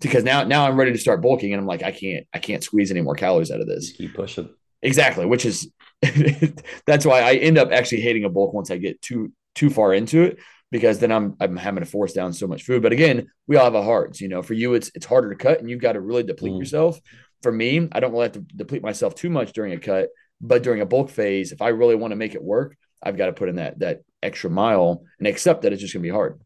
because 0.00 0.24
now 0.24 0.44
now 0.44 0.66
I'm 0.66 0.76
ready 0.76 0.92
to 0.92 0.98
start 0.98 1.22
bulking 1.22 1.52
and 1.52 1.60
I'm 1.60 1.66
like 1.66 1.82
I 1.82 1.92
can't 1.92 2.26
I 2.32 2.38
can't 2.38 2.62
squeeze 2.62 2.90
any 2.90 3.00
more 3.00 3.14
calories 3.14 3.50
out 3.50 3.60
of 3.60 3.66
this. 3.66 3.92
Keep 3.92 4.14
pushing. 4.14 4.48
Exactly, 4.82 5.26
which 5.26 5.44
is 5.44 5.70
that's 6.86 7.04
why 7.04 7.22
I 7.22 7.34
end 7.34 7.58
up 7.58 7.70
actually 7.72 8.02
hating 8.02 8.24
a 8.24 8.28
bulk 8.28 8.52
once 8.52 8.70
I 8.70 8.76
get 8.76 9.02
too 9.02 9.32
too 9.54 9.70
far 9.70 9.92
into 9.92 10.22
it 10.22 10.38
because 10.70 11.00
then 11.00 11.10
I'm 11.10 11.36
I'm 11.40 11.56
having 11.56 11.82
to 11.82 11.90
force 11.90 12.12
down 12.12 12.32
so 12.32 12.46
much 12.46 12.62
food. 12.62 12.82
But 12.82 12.92
again, 12.92 13.28
we 13.46 13.56
all 13.56 13.64
have 13.64 13.74
our 13.74 13.82
hearts. 13.82 14.20
You 14.20 14.28
know, 14.28 14.42
for 14.42 14.54
you 14.54 14.74
it's 14.74 14.90
it's 14.94 15.06
harder 15.06 15.30
to 15.30 15.36
cut 15.36 15.58
and 15.60 15.68
you've 15.68 15.80
got 15.80 15.92
to 15.92 16.00
really 16.00 16.22
deplete 16.22 16.52
mm. 16.52 16.58
yourself. 16.58 17.00
For 17.42 17.52
me, 17.52 17.88
I 17.92 18.00
don't 18.00 18.12
really 18.12 18.24
have 18.24 18.32
to 18.32 18.40
deplete 18.40 18.82
myself 18.82 19.14
too 19.14 19.30
much 19.30 19.52
during 19.52 19.72
a 19.72 19.78
cut, 19.78 20.08
but 20.40 20.62
during 20.62 20.80
a 20.80 20.86
bulk 20.86 21.10
phase, 21.10 21.52
if 21.52 21.62
I 21.62 21.68
really 21.68 21.94
want 21.94 22.12
to 22.12 22.16
make 22.16 22.34
it 22.34 22.42
work, 22.42 22.76
I've 23.02 23.16
got 23.16 23.26
to 23.26 23.32
put 23.32 23.48
in 23.48 23.56
that 23.56 23.78
that 23.78 24.00
extra 24.22 24.50
mile 24.50 25.04
and 25.18 25.26
accept 25.26 25.62
that 25.62 25.72
it's 25.72 25.80
just 25.80 25.94
gonna 25.94 26.02
be 26.02 26.08
hard. 26.08 26.40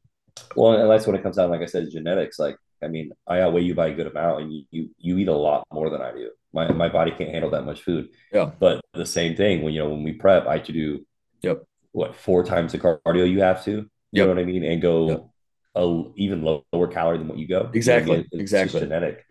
Well, 0.56 0.74
and 0.74 0.90
that's 0.90 1.06
when 1.06 1.16
it 1.16 1.22
comes 1.22 1.36
down, 1.36 1.50
like 1.50 1.62
I 1.62 1.66
said, 1.66 1.88
genetics. 1.90 2.38
Like 2.38 2.56
I 2.82 2.88
mean, 2.88 3.12
I 3.26 3.40
outweigh 3.40 3.62
you 3.62 3.74
by 3.74 3.88
a 3.88 3.94
good 3.94 4.06
amount, 4.06 4.42
and 4.42 4.52
you 4.52 4.64
you, 4.70 4.90
you 4.98 5.18
eat 5.18 5.28
a 5.28 5.36
lot 5.36 5.66
more 5.72 5.90
than 5.90 6.02
I 6.02 6.12
do. 6.12 6.30
My 6.52 6.70
my 6.72 6.88
body 6.88 7.12
can't 7.12 7.30
handle 7.30 7.50
that 7.50 7.64
much 7.64 7.82
food. 7.82 8.08
Yeah. 8.32 8.50
But 8.58 8.80
the 8.92 9.06
same 9.06 9.36
thing 9.36 9.62
when 9.62 9.72
you 9.72 9.82
know 9.82 9.90
when 9.90 10.02
we 10.02 10.12
prep, 10.12 10.46
I 10.46 10.58
have 10.58 10.66
to 10.66 10.72
do 10.72 11.06
yep 11.42 11.64
what 11.92 12.16
four 12.16 12.42
times 12.44 12.72
the 12.72 12.78
cardio 12.78 13.30
you 13.30 13.40
have 13.40 13.64
to. 13.64 13.70
You 13.70 13.88
yep. 14.12 14.26
know 14.26 14.34
what 14.34 14.42
I 14.42 14.44
mean, 14.44 14.64
and 14.64 14.82
go 14.82 15.08
yep. 15.08 15.26
a 15.74 16.02
even 16.16 16.42
lower 16.42 16.88
calorie 16.88 17.18
than 17.18 17.28
what 17.28 17.38
you 17.38 17.48
go. 17.48 17.70
Exactly. 17.72 18.18
You 18.18 18.22
know, 18.32 18.40
exactly. 18.40 18.80
genetic. 18.80 19.24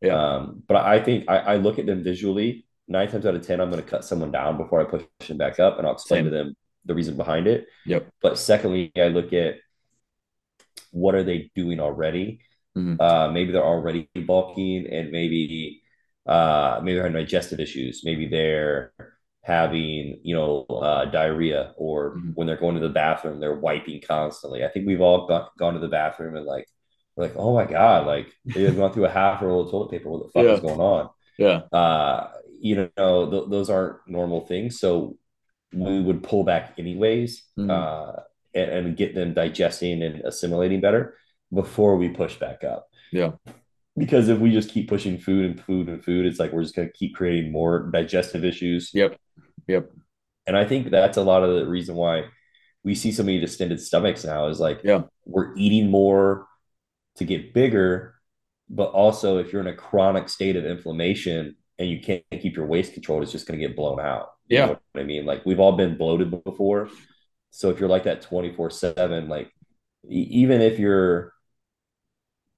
Yeah. 0.00 0.14
Um, 0.14 0.62
but 0.66 0.76
I 0.76 1.02
think 1.02 1.24
I, 1.28 1.38
I 1.38 1.56
look 1.56 1.78
at 1.78 1.86
them 1.86 2.02
visually. 2.02 2.66
Nine 2.86 3.08
times 3.10 3.26
out 3.26 3.34
of 3.34 3.46
ten, 3.46 3.60
I'm 3.60 3.70
going 3.70 3.82
to 3.82 3.88
cut 3.88 4.04
someone 4.04 4.32
down 4.32 4.56
before 4.56 4.80
I 4.80 4.84
push 4.84 5.02
them 5.26 5.36
back 5.36 5.60
up, 5.60 5.78
and 5.78 5.86
I'll 5.86 5.94
explain 5.94 6.24
Same. 6.24 6.30
to 6.32 6.36
them 6.36 6.56
the 6.86 6.94
reason 6.94 7.16
behind 7.16 7.46
it. 7.46 7.66
Yep. 7.84 8.08
But 8.22 8.38
secondly, 8.38 8.92
I 8.96 9.08
look 9.08 9.32
at 9.32 9.56
what 10.90 11.14
are 11.14 11.22
they 11.22 11.50
doing 11.54 11.80
already 11.80 12.40
Mm-hmm. 12.78 13.00
Uh, 13.00 13.30
maybe 13.30 13.52
they're 13.52 13.64
already 13.64 14.08
bulking, 14.26 14.86
and 14.86 15.10
maybe 15.10 15.82
uh, 16.26 16.80
maybe 16.82 16.94
they're 16.94 17.04
having 17.04 17.20
digestive 17.20 17.60
issues. 17.60 18.02
Maybe 18.04 18.28
they're 18.28 18.92
having 19.42 20.20
you 20.22 20.34
know 20.34 20.64
uh, 20.68 21.06
diarrhea, 21.06 21.74
or 21.76 22.16
mm-hmm. 22.16 22.30
when 22.34 22.46
they're 22.46 22.56
going 22.56 22.74
to 22.74 22.80
the 22.80 22.88
bathroom, 22.88 23.40
they're 23.40 23.58
wiping 23.58 24.00
constantly. 24.06 24.64
I 24.64 24.68
think 24.68 24.86
we've 24.86 25.00
all 25.00 25.26
got, 25.26 25.56
gone 25.58 25.74
to 25.74 25.80
the 25.80 25.88
bathroom 25.88 26.36
and 26.36 26.46
like 26.46 26.68
like 27.18 27.34
oh 27.36 27.54
my 27.54 27.64
god, 27.64 28.06
like 28.06 28.32
they've 28.44 28.76
gone 28.76 28.92
through 28.92 29.06
a 29.06 29.10
half 29.10 29.42
roll 29.42 29.64
of 29.64 29.70
toilet 29.70 29.90
paper. 29.90 30.08
What 30.08 30.24
the 30.24 30.30
fuck 30.30 30.44
yeah. 30.44 30.52
is 30.52 30.60
going 30.60 30.80
on? 30.80 31.10
Yeah. 31.38 31.62
Uh, 31.72 32.30
you 32.60 32.90
know, 32.96 33.30
th- 33.30 33.50
those 33.50 33.70
aren't 33.70 33.96
normal 34.06 34.46
things. 34.46 34.80
So 34.80 35.16
we 35.72 36.00
would 36.00 36.22
pull 36.22 36.44
back 36.44 36.74
anyways 36.78 37.42
mm-hmm. 37.58 37.70
uh, 37.70 38.22
and, 38.54 38.70
and, 38.70 38.96
get 38.96 39.14
them 39.14 39.34
digesting 39.34 40.02
and 40.02 40.22
assimilating 40.22 40.80
better 40.80 41.14
before 41.52 41.96
we 41.96 42.08
push 42.08 42.36
back 42.36 42.64
up. 42.64 42.88
Yeah. 43.12 43.32
Because 43.96 44.28
if 44.28 44.38
we 44.38 44.50
just 44.50 44.70
keep 44.70 44.88
pushing 44.88 45.18
food 45.18 45.44
and 45.44 45.60
food 45.60 45.88
and 45.88 46.02
food, 46.02 46.24
it's 46.24 46.38
like 46.38 46.52
we're 46.52 46.62
just 46.62 46.74
going 46.74 46.88
to 46.88 46.94
keep 46.94 47.14
creating 47.14 47.52
more 47.52 47.90
digestive 47.92 48.44
issues. 48.44 48.90
Yep. 48.94 49.18
Yep. 49.66 49.90
And 50.46 50.56
I 50.56 50.64
think 50.64 50.90
that's 50.90 51.18
a 51.18 51.22
lot 51.22 51.42
of 51.42 51.54
the 51.54 51.66
reason 51.66 51.94
why 51.94 52.24
we 52.82 52.94
see 52.94 53.12
so 53.12 53.22
many 53.22 53.38
distended 53.38 53.80
stomachs 53.80 54.24
now 54.24 54.46
is 54.46 54.60
like, 54.60 54.80
yeah, 54.82 55.02
we're 55.26 55.54
eating 55.56 55.90
more 55.90 56.46
to 57.18 57.24
get 57.24 57.54
bigger, 57.54 58.14
but 58.68 58.90
also 58.90 59.38
if 59.38 59.52
you're 59.52 59.62
in 59.62 59.68
a 59.68 59.74
chronic 59.74 60.28
state 60.28 60.56
of 60.56 60.64
inflammation 60.64 61.56
and 61.78 61.88
you 61.88 62.00
can't 62.00 62.24
keep 62.30 62.56
your 62.56 62.66
waist 62.66 62.94
controlled, 62.94 63.22
it's 63.22 63.32
just 63.32 63.46
going 63.46 63.58
to 63.58 63.66
get 63.66 63.76
blown 63.76 64.00
out. 64.00 64.30
You 64.48 64.58
yeah. 64.58 64.74
I 64.96 65.02
mean? 65.02 65.24
Like 65.26 65.44
we've 65.44 65.60
all 65.60 65.72
been 65.72 65.96
bloated 65.96 66.30
before. 66.44 66.88
So 67.50 67.70
if 67.70 67.80
you're 67.80 67.88
like 67.88 68.04
that 68.04 68.22
24 68.22 68.70
seven, 68.70 69.28
like 69.28 69.52
even 70.08 70.60
if 70.60 70.78
you're 70.78 71.32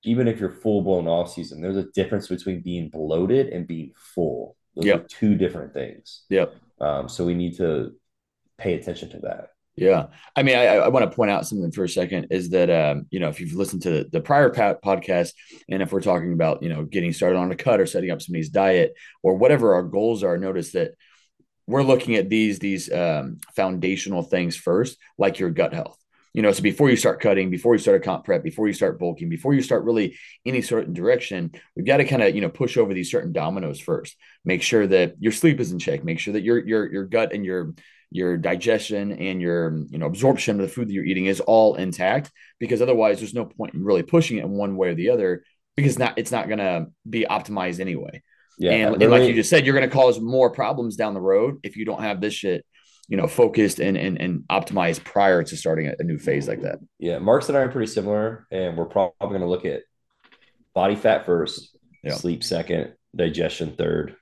even 0.03 0.29
if 0.29 0.41
you're 0.41 0.51
full 0.51 0.83
blown 0.83 1.07
off 1.07 1.33
season, 1.33 1.61
there's 1.61 1.77
a 1.77 1.91
difference 1.95 2.29
between 2.29 2.63
being 2.63 2.89
bloated 2.89 3.49
and 3.49 3.67
being 3.67 3.93
full. 3.95 4.57
Those 4.75 4.87
yep. 4.87 5.01
are 5.01 5.09
two 5.09 5.35
different 5.35 5.75
things. 5.75 6.23
Yep. 6.31 6.55
Um, 6.81 7.09
so 7.09 7.25
we 7.25 7.35
need 7.35 7.57
to 7.59 7.93
pay 8.57 8.75
attention 8.75 9.11
to 9.11 9.19
that. 9.21 9.51
Yeah. 9.81 10.09
I 10.37 10.43
mean, 10.43 10.57
I, 10.57 10.77
I 10.77 10.89
want 10.89 11.11
to 11.11 11.17
point 11.17 11.31
out 11.31 11.47
something 11.47 11.73
for 11.73 11.85
a 11.85 11.89
second 11.89 12.27
is 12.31 12.51
that, 12.51 12.69
um, 12.69 13.07
you 13.11 13.19
know, 13.19 13.31
if 13.31 13.41
you've 13.41 13.55
listened 13.55 13.81
to 13.83 14.05
the 14.05 14.21
prior 14.21 14.51
podcast 14.51 15.33
and 15.71 15.83
if 15.83 15.91
we're 15.91 16.03
talking 16.03 16.35
about, 16.35 16.63
you 16.63 16.69
know, 16.69 16.85
getting 16.85 17.15
started 17.15 17.39
on 17.39 17.51
a 17.51 17.57
cut 17.57 17.81
or 17.81 17.87
setting 17.87 18.11
up 18.11 18.21
somebody's 18.21 18.51
diet 18.51 18.93
or 19.23 19.37
whatever 19.37 19.73
our 19.75 19.83
goals 19.83 20.23
are, 20.23 20.37
notice 20.37 20.73
that 20.73 20.93
we're 21.67 21.83
looking 21.83 22.17
at 22.17 22.29
these, 22.29 22.59
these 22.59 22.93
um, 22.93 23.39
foundational 23.57 24.23
things 24.23 24.55
first, 24.55 24.99
like 25.17 25.39
your 25.39 25.49
gut 25.49 25.73
health 25.73 25.97
you 26.33 26.43
know, 26.43 26.53
so 26.53 26.63
before 26.63 26.89
you 26.89 26.97
start 26.97 27.21
cutting, 27.21 27.51
before 27.51 27.75
you 27.75 27.81
start 27.81 28.01
a 28.01 28.05
comp 28.05 28.25
prep, 28.25 28.45
before 28.45 28.69
you 28.69 28.73
start 28.73 29.01
bulking, 29.01 29.29
before 29.29 29.53
you 29.53 29.63
start 29.63 29.85
really 29.85 30.17
any 30.47 30.63
certain 30.63 30.93
direction, 30.93 31.51
we've 31.75 31.87
got 31.87 31.97
to 31.97 32.05
kind 32.05 32.23
of, 32.23 32.35
you 32.35 32.41
know, 32.41 32.49
push 32.49 32.77
over 32.77 32.95
these 32.95 33.11
certain 33.11 33.33
dominoes 33.33 33.81
first. 33.81 34.17
Make 34.45 34.63
sure 34.63 34.87
that 34.87 35.17
your 35.19 35.33
sleep 35.33 35.59
is 35.59 35.73
in 35.73 35.81
check. 35.81 36.05
Make 36.05 36.21
sure 36.21 36.35
that 36.35 36.45
your 36.45 36.65
your 36.65 36.93
your 36.93 37.05
gut 37.05 37.33
and 37.33 37.45
your 37.45 37.75
your 38.11 38.37
digestion 38.37 39.13
and 39.13 39.41
your 39.41 39.77
you 39.89 39.99
know 39.99 40.07
absorption 40.07 40.57
of 40.57 40.67
the 40.67 40.73
food 40.73 40.89
that 40.89 40.93
you're 40.93 41.05
eating 41.05 41.27
is 41.27 41.41
all 41.41 41.77
intact 41.77 42.31
because 42.59 42.83
otherwise 42.83 43.19
there's 43.19 43.35
no 43.35 43.45
point 43.45 43.75
in 43.75 43.85
really 43.85 44.03
pushing 44.03 44.39
it 44.39 44.45
in 44.45 44.51
one 44.51 44.77
way 44.77 44.89
or 44.89 44.95
the 44.95 45.11
other 45.11 45.45
because 45.77 45.99
not 45.99 46.15
it's 46.19 46.33
not 46.33 46.49
going 46.49 46.59
to 46.59 46.87
be 47.09 47.27
optimized 47.29 47.81
anyway. 47.81 48.23
Yeah, 48.59 48.73
and, 48.73 49.03
and 49.03 49.11
like 49.11 49.27
you 49.27 49.35
just 49.35 49.49
said, 49.49 49.65
you're 49.65 49.75
going 49.75 49.89
to 49.89 49.95
cause 49.95 50.21
more 50.21 50.51
problems 50.51 50.97
down 50.97 51.15
the 51.15 51.21
road 51.21 51.61
if 51.63 51.77
you 51.77 51.87
don't 51.87 52.03
have 52.03 52.21
this 52.21 52.35
shit 52.35 52.67
you 53.11 53.17
know, 53.17 53.27
focused 53.27 53.81
and 53.81 53.97
and, 53.97 54.19
and 54.21 54.45
optimized 54.49 55.03
prior 55.03 55.43
to 55.43 55.57
starting 55.57 55.89
a, 55.89 55.95
a 55.99 56.05
new 56.05 56.17
phase 56.17 56.47
like 56.47 56.63
that. 56.63 56.79
Yeah, 57.01 57.19
Marcus 57.19 57.49
and 57.49 57.59
I 57.59 57.63
are 57.63 57.69
pretty 57.69 57.91
similar, 57.93 58.47
and 58.53 58.79
we're 58.79 58.87
probably 58.87 59.29
going 59.29 59.41
to 59.41 59.49
look 59.49 59.65
at 59.65 59.83
body 60.75 60.95
fat 60.95 61.27
first, 61.27 61.77
yeah. 62.05 62.15
sleep 62.15 62.45
second, 62.45 62.95
digestion 63.15 63.75
third, 63.77 64.15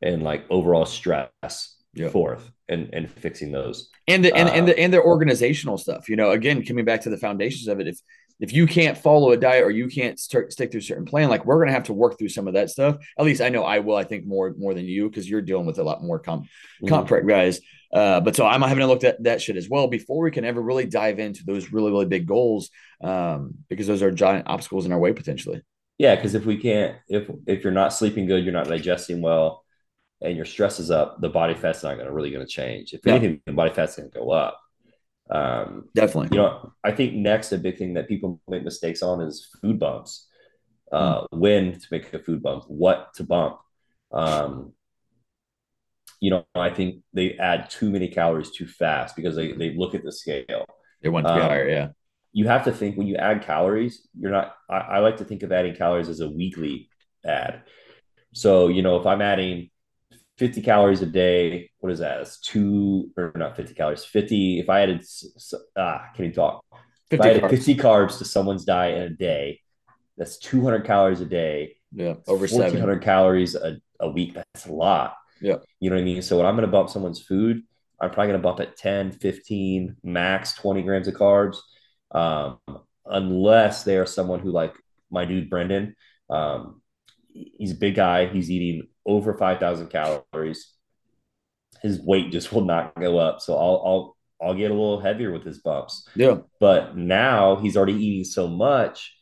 and 0.00 0.22
like 0.22 0.46
overall 0.48 0.86
stress 0.86 1.76
yeah. 1.92 2.08
fourth, 2.08 2.50
and 2.72 2.92
and 2.92 3.10
fixing 3.10 3.52
those. 3.52 3.88
And 4.08 4.24
the 4.24 4.34
and, 4.34 4.48
uh, 4.48 4.52
and 4.52 4.68
the 4.68 4.78
and 4.78 4.92
the 4.92 5.02
organizational 5.02 5.78
stuff. 5.78 6.08
You 6.08 6.16
know, 6.16 6.30
again, 6.30 6.64
coming 6.64 6.84
back 6.84 7.02
to 7.02 7.10
the 7.10 7.16
foundations 7.16 7.68
of 7.68 7.80
it, 7.80 7.88
if 7.88 7.98
if 8.40 8.52
you 8.52 8.66
can't 8.66 8.98
follow 8.98 9.30
a 9.30 9.36
diet 9.36 9.62
or 9.62 9.70
you 9.70 9.86
can't 9.86 10.18
start, 10.18 10.52
stick 10.52 10.72
through 10.72 10.80
a 10.80 10.82
certain 10.82 11.04
plan, 11.04 11.30
like 11.30 11.44
we're 11.44 11.60
gonna 11.60 11.72
have 11.72 11.84
to 11.84 11.92
work 11.92 12.18
through 12.18 12.30
some 12.30 12.48
of 12.48 12.54
that 12.54 12.70
stuff. 12.70 12.96
At 13.18 13.24
least 13.24 13.40
I 13.40 13.50
know 13.50 13.62
I 13.62 13.78
will. 13.78 13.96
I 13.96 14.04
think 14.04 14.26
more 14.26 14.54
more 14.58 14.74
than 14.74 14.86
you 14.86 15.08
because 15.08 15.30
you're 15.30 15.42
dealing 15.42 15.66
with 15.66 15.78
a 15.78 15.84
lot 15.84 16.02
more 16.02 16.18
comp 16.18 16.44
mm-hmm. 16.44 16.88
comp 16.88 17.08
prep 17.08 17.26
guys. 17.26 17.60
Uh, 17.92 18.20
but 18.20 18.34
so 18.34 18.46
I'm 18.46 18.62
having 18.62 18.78
to 18.78 18.86
look 18.86 19.04
at 19.04 19.22
that 19.24 19.42
shit 19.42 19.56
as 19.56 19.68
well 19.68 19.86
before 19.86 20.22
we 20.22 20.30
can 20.30 20.44
ever 20.44 20.62
really 20.62 20.86
dive 20.86 21.18
into 21.18 21.44
those 21.44 21.72
really 21.72 21.92
really 21.92 22.06
big 22.06 22.26
goals 22.26 22.70
um, 23.02 23.54
because 23.68 23.86
those 23.86 24.02
are 24.02 24.10
giant 24.10 24.48
obstacles 24.48 24.86
in 24.86 24.92
our 24.92 24.98
way 24.98 25.12
potentially. 25.12 25.62
Yeah, 25.98 26.16
because 26.16 26.34
if 26.34 26.44
we 26.44 26.56
can't, 26.56 26.96
if 27.08 27.30
if 27.46 27.62
you're 27.62 27.72
not 27.72 27.92
sleeping 27.92 28.26
good, 28.26 28.42
you're 28.42 28.52
not 28.52 28.66
digesting 28.66 29.22
well, 29.22 29.62
and 30.22 30.36
your 30.36 30.44
stress 30.44 30.78
is 30.78 30.90
up, 30.90 31.20
the 31.20 31.28
body 31.28 31.54
fat's 31.54 31.82
not 31.82 31.94
going 31.94 32.06
to 32.06 32.12
really 32.12 32.30
going 32.30 32.46
to 32.46 32.50
change. 32.50 32.92
If 32.92 33.06
anything, 33.06 33.40
the 33.44 33.52
body 33.52 33.72
fat's 33.72 33.96
going 33.96 34.10
to 34.10 34.18
go 34.18 34.30
up. 34.30 34.60
Um, 35.30 35.88
Definitely. 35.94 36.36
You 36.36 36.42
know, 36.42 36.72
I 36.84 36.92
think 36.92 37.14
next 37.14 37.52
a 37.52 37.58
big 37.58 37.78
thing 37.78 37.94
that 37.94 38.08
people 38.08 38.40
make 38.48 38.64
mistakes 38.64 39.02
on 39.02 39.20
is 39.20 39.48
food 39.60 39.78
bumps. 39.78 40.28
Uh, 40.90 41.22
mm. 41.22 41.26
When 41.32 41.72
to 41.72 41.86
make 41.90 42.12
a 42.12 42.18
food 42.18 42.42
bump, 42.42 42.64
what 42.68 43.14
to 43.14 43.24
bump. 43.24 43.58
Um, 44.12 44.74
you 46.20 46.30
know, 46.30 46.44
I 46.54 46.70
think 46.70 47.02
they 47.12 47.32
add 47.34 47.70
too 47.70 47.90
many 47.90 48.08
calories 48.08 48.50
too 48.50 48.66
fast 48.66 49.16
because 49.16 49.34
they, 49.34 49.52
they 49.52 49.74
look 49.74 49.94
at 49.94 50.04
the 50.04 50.12
scale. 50.12 50.66
They 51.02 51.08
want 51.08 51.26
to 51.26 51.34
be 51.34 51.40
um, 51.40 51.48
higher, 51.48 51.68
yeah. 51.68 51.88
You 52.34 52.46
have 52.46 52.64
to 52.64 52.72
think 52.72 52.96
when 52.96 53.06
you 53.06 53.16
add 53.16 53.42
calories, 53.42 54.06
you're 54.18 54.30
not. 54.30 54.54
I, 54.70 54.78
I 54.78 54.98
like 55.00 55.16
to 55.18 55.24
think 55.24 55.42
of 55.42 55.50
adding 55.50 55.74
calories 55.74 56.08
as 56.08 56.20
a 56.20 56.28
weekly 56.28 56.88
add. 57.26 57.62
So, 58.32 58.68
you 58.68 58.82
know, 58.82 58.96
if 58.98 59.06
I'm 59.06 59.20
adding 59.20 59.70
50 60.38 60.62
calories 60.62 61.02
a 61.02 61.06
day. 61.06 61.70
What 61.80 61.92
is 61.92 61.98
that? 62.00 62.20
It's 62.20 62.40
two 62.40 63.10
or 63.16 63.32
not 63.36 63.56
50 63.56 63.74
calories. 63.74 64.04
50. 64.04 64.60
If 64.60 64.68
I 64.68 64.82
added, 64.82 65.04
ah, 65.76 66.10
can 66.14 66.24
you 66.26 66.32
talk? 66.32 66.64
If 67.10 67.20
I 67.20 67.30
added 67.30 67.50
50 67.50 67.76
carbs 67.76 68.18
to 68.18 68.24
someone's 68.24 68.64
diet 68.64 68.96
in 68.96 69.02
a 69.12 69.16
day, 69.16 69.60
that's 70.16 70.38
200 70.38 70.84
calories 70.84 71.20
a 71.20 71.26
day. 71.26 71.76
Yeah. 71.92 72.14
Over 72.26 72.46
1400 72.46 73.02
calories 73.02 73.54
a, 73.54 73.76
a 74.00 74.10
week. 74.10 74.34
That's 74.34 74.66
a 74.66 74.72
lot. 74.72 75.16
Yeah. 75.40 75.56
You 75.80 75.90
know 75.90 75.96
what 75.96 76.02
I 76.02 76.04
mean? 76.04 76.22
So 76.22 76.38
when 76.38 76.46
I'm 76.46 76.54
going 76.54 76.66
to 76.66 76.72
bump 76.72 76.88
someone's 76.88 77.20
food, 77.20 77.62
I'm 78.00 78.10
probably 78.10 78.32
going 78.32 78.40
to 78.40 78.42
bump 78.42 78.60
at 78.60 78.76
10, 78.76 79.12
15, 79.12 79.96
max 80.02 80.54
20 80.54 80.82
grams 80.82 81.08
of 81.08 81.14
carbs. 81.14 81.58
Um, 82.10 82.58
unless 83.06 83.84
they 83.84 83.96
are 83.98 84.06
someone 84.06 84.40
who 84.40 84.50
like 84.50 84.74
my 85.10 85.24
dude, 85.24 85.50
Brendan, 85.50 85.94
um, 86.30 86.80
he's 87.32 87.72
a 87.72 87.76
big 87.76 87.94
guy. 87.94 88.26
He's 88.26 88.50
eating 88.50 88.88
over 89.06 89.34
5,000 89.34 89.88
calories. 89.88 90.72
His 91.82 92.00
weight 92.00 92.30
just 92.30 92.52
will 92.52 92.64
not 92.64 92.94
go 92.98 93.18
up. 93.18 93.40
So 93.40 93.56
I'll, 93.56 93.82
I'll, 93.84 94.16
I'll 94.40 94.54
get 94.54 94.70
a 94.70 94.74
little 94.74 95.00
heavier 95.00 95.32
with 95.32 95.44
his 95.44 95.58
bumps. 95.58 96.08
Yeah. 96.14 96.38
But 96.60 96.96
now 96.96 97.56
he's 97.56 97.76
already 97.76 97.94
eating 97.94 98.24
so 98.24 98.48
much 98.48 99.14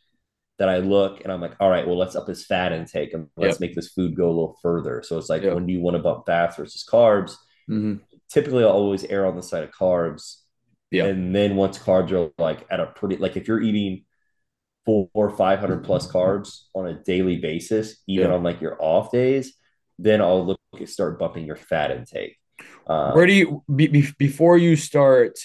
that 0.61 0.69
I 0.69 0.77
look 0.77 1.23
and 1.23 1.31
I'm 1.31 1.41
like, 1.41 1.55
all 1.59 1.69
right, 1.69 1.87
well, 1.87 1.97
let's 1.97 2.15
up 2.15 2.27
his 2.27 2.45
fat 2.45 2.71
intake 2.71 3.13
and 3.13 3.27
let's 3.35 3.55
yep. 3.55 3.61
make 3.61 3.75
this 3.75 3.89
food 3.89 4.15
go 4.15 4.27
a 4.27 4.29
little 4.29 4.59
further. 4.61 5.01
So 5.03 5.17
it's 5.17 5.29
like, 5.29 5.41
yep. 5.41 5.55
when 5.55 5.65
do 5.65 5.73
you 5.73 5.81
want 5.81 5.97
to 5.97 6.03
bump 6.03 6.27
fats 6.27 6.55
versus 6.55 6.85
carbs? 6.87 7.31
Mm-hmm. 7.69 7.95
Typically, 8.29 8.63
I'll 8.63 8.69
always 8.69 9.03
err 9.05 9.25
on 9.25 9.35
the 9.35 9.41
side 9.41 9.63
of 9.63 9.71
carbs. 9.71 10.35
Yeah. 10.91 11.05
And 11.05 11.35
then 11.35 11.55
once 11.55 11.79
carbs 11.79 12.11
are 12.11 12.31
like 12.37 12.67
at 12.69 12.79
a 12.79 12.85
pretty, 12.87 13.17
like 13.17 13.37
if 13.37 13.47
you're 13.47 13.61
eating 13.61 14.05
four 14.85 15.09
or 15.13 15.29
500 15.29 15.83
plus 15.83 16.11
carbs 16.11 16.65
on 16.75 16.87
a 16.87 17.01
daily 17.03 17.37
basis, 17.37 18.01
even 18.07 18.27
yeah. 18.27 18.35
on 18.35 18.43
like 18.43 18.61
your 18.61 18.77
off 18.79 19.11
days, 19.11 19.53
then 20.01 20.21
I'll 20.21 20.45
look 20.45 20.59
at 20.79 20.89
start 20.89 21.19
bumping 21.19 21.45
your 21.45 21.55
fat 21.55 21.91
intake. 21.91 22.37
Um, 22.87 23.13
Where 23.13 23.25
do 23.25 23.33
you 23.33 23.63
be, 23.73 24.11
before 24.17 24.57
you 24.57 24.75
start 24.75 25.37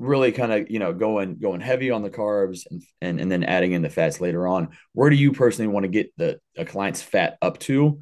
really 0.00 0.32
kind 0.32 0.52
of 0.52 0.70
you 0.70 0.80
know 0.80 0.92
going 0.92 1.38
going 1.38 1.60
heavy 1.60 1.90
on 1.90 2.02
the 2.02 2.10
carbs 2.10 2.66
and, 2.68 2.82
and 3.00 3.20
and 3.20 3.30
then 3.30 3.44
adding 3.44 3.72
in 3.72 3.82
the 3.82 3.90
fats 3.90 4.20
later 4.20 4.46
on? 4.46 4.70
Where 4.92 5.10
do 5.10 5.16
you 5.16 5.32
personally 5.32 5.72
want 5.72 5.84
to 5.84 5.88
get 5.88 6.12
the 6.16 6.40
a 6.56 6.64
client's 6.64 7.02
fat 7.02 7.38
up 7.42 7.58
to? 7.60 8.00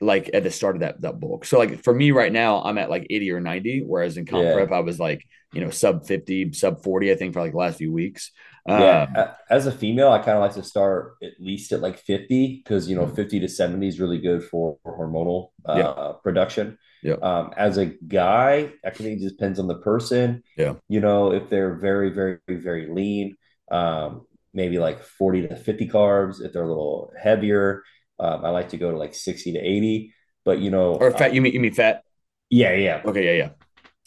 Like 0.00 0.30
at 0.34 0.42
the 0.42 0.50
start 0.50 0.76
of 0.76 0.80
that 0.80 1.00
that 1.02 1.20
bulk. 1.20 1.44
So 1.44 1.58
like 1.58 1.84
for 1.84 1.94
me 1.94 2.10
right 2.10 2.32
now, 2.32 2.62
I'm 2.62 2.78
at 2.78 2.90
like 2.90 3.06
80 3.08 3.30
or 3.32 3.40
90, 3.40 3.84
whereas 3.86 4.16
in 4.16 4.26
comp 4.26 4.44
yeah. 4.44 4.54
prep 4.54 4.72
I 4.72 4.80
was 4.80 4.98
like 4.98 5.24
you 5.52 5.60
know 5.60 5.70
sub 5.70 6.06
50, 6.06 6.52
sub 6.54 6.82
40, 6.82 7.12
I 7.12 7.14
think 7.14 7.34
for 7.34 7.40
like 7.40 7.52
the 7.52 7.58
last 7.58 7.78
few 7.78 7.92
weeks. 7.92 8.32
Yeah, 8.66 9.06
um, 9.16 9.28
as 9.50 9.66
a 9.66 9.72
female, 9.72 10.10
I 10.10 10.18
kind 10.18 10.36
of 10.36 10.40
like 10.40 10.54
to 10.54 10.62
start 10.62 11.16
at 11.22 11.32
least 11.40 11.72
at 11.72 11.80
like 11.80 11.98
50 11.98 12.62
because 12.62 12.88
you 12.88 12.94
know 12.94 13.06
mm-hmm. 13.06 13.16
50 13.16 13.40
to 13.40 13.48
70 13.48 13.88
is 13.88 13.98
really 13.98 14.18
good 14.18 14.44
for, 14.44 14.78
for 14.82 14.96
hormonal 14.96 15.48
uh, 15.68 15.76
yeah. 15.76 16.12
production. 16.22 16.78
Yeah. 17.02 17.14
Um, 17.14 17.52
as 17.56 17.78
a 17.78 17.86
guy, 17.86 18.72
I 18.84 18.90
think 18.90 19.18
it 19.18 19.22
just 19.22 19.36
depends 19.36 19.58
on 19.58 19.66
the 19.66 19.78
person. 19.78 20.44
Yeah. 20.56 20.74
You 20.88 21.00
know, 21.00 21.32
if 21.32 21.50
they're 21.50 21.74
very, 21.74 22.10
very, 22.10 22.38
very 22.48 22.88
lean, 22.88 23.36
um, 23.72 24.26
maybe 24.54 24.78
like 24.78 25.02
40 25.02 25.48
to 25.48 25.56
50 25.56 25.88
carbs. 25.88 26.40
If 26.40 26.52
they're 26.52 26.62
a 26.62 26.68
little 26.68 27.12
heavier, 27.20 27.82
um, 28.20 28.44
I 28.44 28.50
like 28.50 28.68
to 28.70 28.76
go 28.76 28.92
to 28.92 28.96
like 28.96 29.14
60 29.14 29.54
to 29.54 29.58
80. 29.58 30.14
But 30.44 30.60
you 30.60 30.70
know, 30.70 30.94
or 30.94 31.10
fat, 31.12 31.34
you 31.34 31.40
mean 31.40 31.52
you 31.52 31.60
mean 31.60 31.72
fat? 31.72 32.02
Yeah, 32.50 32.74
yeah. 32.74 33.02
Okay, 33.04 33.24
yeah, 33.24 33.46
yeah. 33.46 33.50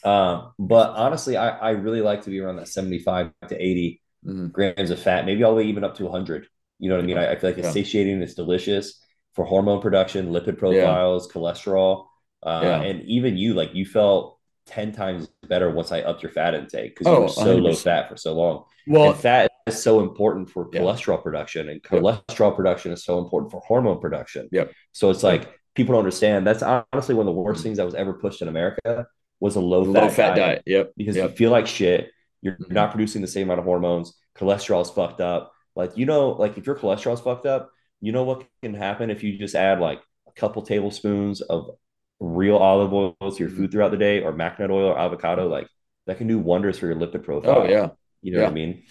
Um, 0.06 0.54
but 0.60 0.92
honestly, 0.92 1.36
I, 1.36 1.50
I 1.50 1.70
really 1.72 2.02
like 2.02 2.24
to 2.24 2.30
be 2.30 2.40
around 2.40 2.58
that 2.58 2.68
75 2.68 3.32
to 3.50 3.62
80 3.62 4.02
mm-hmm. 4.26 4.48
grams 4.48 4.92
of 4.92 5.00
fat, 5.00 5.26
maybe 5.26 5.44
all 5.44 5.52
the 5.52 5.58
way 5.58 5.68
even 5.68 5.84
up 5.84 5.96
to 5.96 6.04
100. 6.04 6.48
You 6.80 6.90
know 6.90 6.96
what 6.96 7.04
I 7.04 7.08
mean? 7.08 7.18
I, 7.18 7.32
I 7.32 7.36
feel 7.36 7.50
like 7.50 7.58
it's 7.58 7.68
yeah. 7.68 7.72
satiating, 7.72 8.22
it's 8.22 8.34
delicious 8.34 9.02
for 9.34 9.46
hormone 9.46 9.82
production, 9.82 10.32
lipid 10.32 10.58
profiles, 10.58 11.28
yeah. 11.28 11.34
cholesterol. 11.34 12.08
Uh, 12.44 12.62
yeah. 12.64 12.82
And 12.82 13.02
even 13.04 13.38
you, 13.38 13.54
like 13.54 13.74
you 13.74 13.86
felt 13.86 14.40
10 14.68 14.92
times 14.92 15.28
better 15.48 15.70
once 15.70 15.92
I 15.92 16.02
upped 16.02 16.24
your 16.24 16.32
fat 16.32 16.54
intake 16.54 16.98
because 16.98 17.08
oh, 17.08 17.16
you 17.16 17.22
were 17.24 17.30
so 17.30 17.60
100%. 17.60 17.64
low 17.64 17.76
fat 17.76 18.10
for 18.10 18.18
so 18.18 18.34
long. 18.34 18.64
Well, 18.88 19.12
and 19.12 19.20
fat 19.20 19.52
is 19.68 19.82
so 19.82 20.02
important 20.02 20.50
for 20.50 20.70
cholesterol 20.70 21.22
production, 21.22 21.70
and 21.70 21.82
cholesterol 21.82 22.56
production 22.56 22.92
is 22.92 23.04
so 23.04 23.20
important 23.20 23.52
for 23.52 23.62
hormone 23.62 24.00
production. 24.00 24.48
Yep. 24.52 24.72
So 24.92 25.10
it's 25.10 25.24
like 25.24 25.50
people 25.76 25.94
don't 25.94 26.00
understand. 26.00 26.46
That's 26.46 26.64
honestly 26.64 27.16
one 27.16 27.28
of 27.28 27.34
the 27.34 27.42
worst 27.42 27.60
mm-hmm. 27.60 27.64
things 27.64 27.78
that 27.78 27.86
was 27.86 27.96
ever 27.96 28.14
pushed 28.14 28.42
in 28.42 28.48
America 28.48 29.08
was 29.40 29.56
a 29.56 29.60
low 29.60 29.92
fat, 29.94 30.12
fat 30.12 30.36
diet. 30.36 30.38
diet. 30.38 30.64
Yep. 30.66 30.94
Because 30.98 31.16
yep. 31.16 31.32
you 31.32 31.36
feel 31.36 31.52
like 31.52 31.68
shit. 31.68 32.12
You're 32.46 32.54
mm-hmm. 32.54 32.74
not 32.76 32.92
producing 32.92 33.24
the 33.24 33.28
same 33.28 33.48
amount 33.48 33.58
of 33.58 33.66
hormones. 33.66 34.14
Cholesterol's 34.38 34.92
fucked 34.92 35.20
up. 35.20 35.52
Like, 35.76 35.98
you 35.98 36.06
know, 36.06 36.30
like 36.30 36.60
if 36.60 36.68
your 36.68 36.76
cholesterol's 36.76 37.22
fucked 37.22 37.48
up, 37.48 37.72
you 38.02 38.12
know 38.12 38.24
what 38.24 38.46
can 38.62 38.76
happen 38.76 39.10
if 39.10 39.24
you 39.24 39.36
just 39.40 39.56
add 39.56 39.80
like 39.80 40.00
a 40.28 40.32
couple 40.40 40.62
tablespoons 40.62 41.42
of 41.42 41.72
real 42.20 42.58
olive 42.58 42.94
oil 42.94 43.16
to 43.20 43.40
your 43.40 43.50
food 43.50 43.72
throughout 43.72 43.90
the 43.90 43.98
day 43.98 44.22
or 44.22 44.32
macadamia 44.32 44.70
oil 44.70 44.90
or 44.90 45.00
avocado, 45.00 45.48
like 45.48 45.68
that 46.06 46.20
can 46.20 46.28
do 46.28 46.38
wonders 46.38 46.78
for 46.78 46.86
your 46.86 46.96
lipid 46.96 47.24
profile. 47.24 47.64
Oh, 47.64 47.68
yeah. 47.68 47.90
You 48.22 48.34
know 48.34 48.40
yeah. 48.40 48.44
what 48.44 48.52
I 48.52 48.54
mean? 48.54 48.84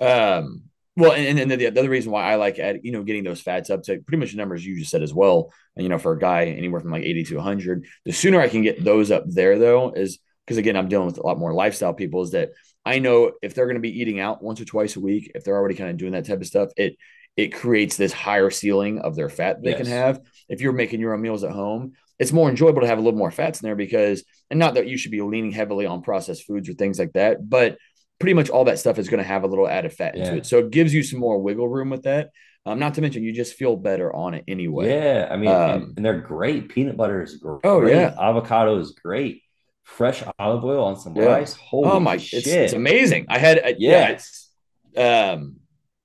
Um, 0.00 0.62
well, 0.96 1.12
and, 1.12 1.38
and 1.38 1.50
then 1.50 1.58
the 1.58 1.66
other 1.66 1.90
reason 1.90 2.10
why 2.10 2.22
I 2.24 2.36
like 2.36 2.58
add, 2.58 2.80
you 2.82 2.92
know, 2.92 3.02
getting 3.02 3.24
those 3.24 3.42
fats 3.42 3.68
up 3.68 3.82
to 3.82 3.98
pretty 3.98 4.16
much 4.16 4.30
the 4.30 4.38
numbers 4.38 4.64
you 4.64 4.78
just 4.78 4.90
said 4.90 5.02
as 5.02 5.12
well. 5.12 5.52
And, 5.76 5.82
you 5.82 5.90
know, 5.90 5.98
for 5.98 6.12
a 6.12 6.18
guy 6.18 6.46
anywhere 6.46 6.80
from 6.80 6.92
like 6.92 7.04
80 7.04 7.24
to 7.24 7.36
100, 7.36 7.84
the 8.06 8.12
sooner 8.12 8.40
I 8.40 8.48
can 8.48 8.62
get 8.62 8.82
those 8.82 9.10
up 9.10 9.24
there, 9.26 9.58
though, 9.58 9.92
is 9.92 10.18
because 10.46 10.56
again, 10.56 10.76
I'm 10.76 10.88
dealing 10.88 11.06
with 11.06 11.18
a 11.18 11.26
lot 11.26 11.38
more 11.38 11.52
lifestyle 11.52 11.92
people, 11.92 12.22
is 12.22 12.30
that 12.30 12.52
I 12.86 13.00
know 13.00 13.32
if 13.42 13.52
they're 13.52 13.66
going 13.66 13.74
to 13.74 13.80
be 13.80 14.00
eating 14.00 14.20
out 14.20 14.42
once 14.42 14.60
or 14.60 14.64
twice 14.64 14.94
a 14.94 15.00
week, 15.00 15.32
if 15.34 15.42
they're 15.42 15.56
already 15.56 15.74
kind 15.74 15.90
of 15.90 15.96
doing 15.96 16.12
that 16.12 16.24
type 16.24 16.40
of 16.40 16.46
stuff, 16.46 16.70
it 16.76 16.96
it 17.36 17.48
creates 17.48 17.96
this 17.96 18.12
higher 18.12 18.48
ceiling 18.48 19.00
of 19.00 19.14
their 19.14 19.28
fat 19.28 19.62
they 19.62 19.70
yes. 19.70 19.78
can 19.78 19.86
have. 19.86 20.20
If 20.48 20.60
you're 20.60 20.72
making 20.72 21.00
your 21.00 21.12
own 21.12 21.20
meals 21.20 21.44
at 21.44 21.50
home, 21.50 21.92
it's 22.18 22.32
more 22.32 22.48
enjoyable 22.48 22.80
to 22.80 22.86
have 22.86 22.96
a 22.96 23.02
little 23.02 23.18
more 23.18 23.30
fats 23.30 23.60
in 23.60 23.66
there 23.66 23.76
because, 23.76 24.24
and 24.50 24.58
not 24.58 24.74
that 24.74 24.86
you 24.86 24.96
should 24.96 25.10
be 25.10 25.20
leaning 25.20 25.50
heavily 25.50 25.84
on 25.84 26.00
processed 26.00 26.44
foods 26.44 26.68
or 26.68 26.72
things 26.72 26.98
like 26.98 27.12
that, 27.12 27.46
but 27.46 27.76
pretty 28.20 28.32
much 28.32 28.48
all 28.48 28.64
that 28.64 28.78
stuff 28.78 28.98
is 28.98 29.08
going 29.08 29.22
to 29.22 29.28
have 29.28 29.42
a 29.42 29.48
little 29.48 29.68
added 29.68 29.92
fat 29.92 30.16
yeah. 30.16 30.24
into 30.24 30.38
it. 30.38 30.46
So 30.46 30.60
it 30.60 30.70
gives 30.70 30.94
you 30.94 31.02
some 31.02 31.20
more 31.20 31.38
wiggle 31.38 31.68
room 31.68 31.90
with 31.90 32.04
that. 32.04 32.30
Um, 32.64 32.78
not 32.78 32.94
to 32.94 33.02
mention, 33.02 33.22
you 33.22 33.32
just 33.32 33.54
feel 33.54 33.76
better 33.76 34.14
on 34.14 34.32
it 34.32 34.44
anyway. 34.48 34.88
Yeah, 34.88 35.28
I 35.30 35.36
mean, 35.36 35.50
um, 35.50 35.70
and, 35.70 35.92
and, 35.98 36.06
they're 36.06 36.20
great. 36.20 36.70
Peanut 36.70 36.96
butter 36.96 37.22
is 37.22 37.36
great. 37.36 37.60
Oh 37.64 37.84
yeah, 37.86 38.14
avocado 38.18 38.78
is 38.78 38.92
great 38.92 39.42
fresh 39.86 40.22
olive 40.38 40.64
oil 40.64 40.84
on 40.84 40.96
some 40.96 41.16
yeah. 41.16 41.24
rice. 41.24 41.54
Holy 41.54 41.88
oh 41.88 42.00
my 42.00 42.18
shit. 42.18 42.40
It's, 42.40 42.48
it's 42.48 42.72
amazing. 42.74 43.26
I 43.28 43.38
had, 43.38 43.58
uh, 43.58 43.72
yeah, 43.78 44.08
it's, 44.08 44.50
um, 44.96 45.56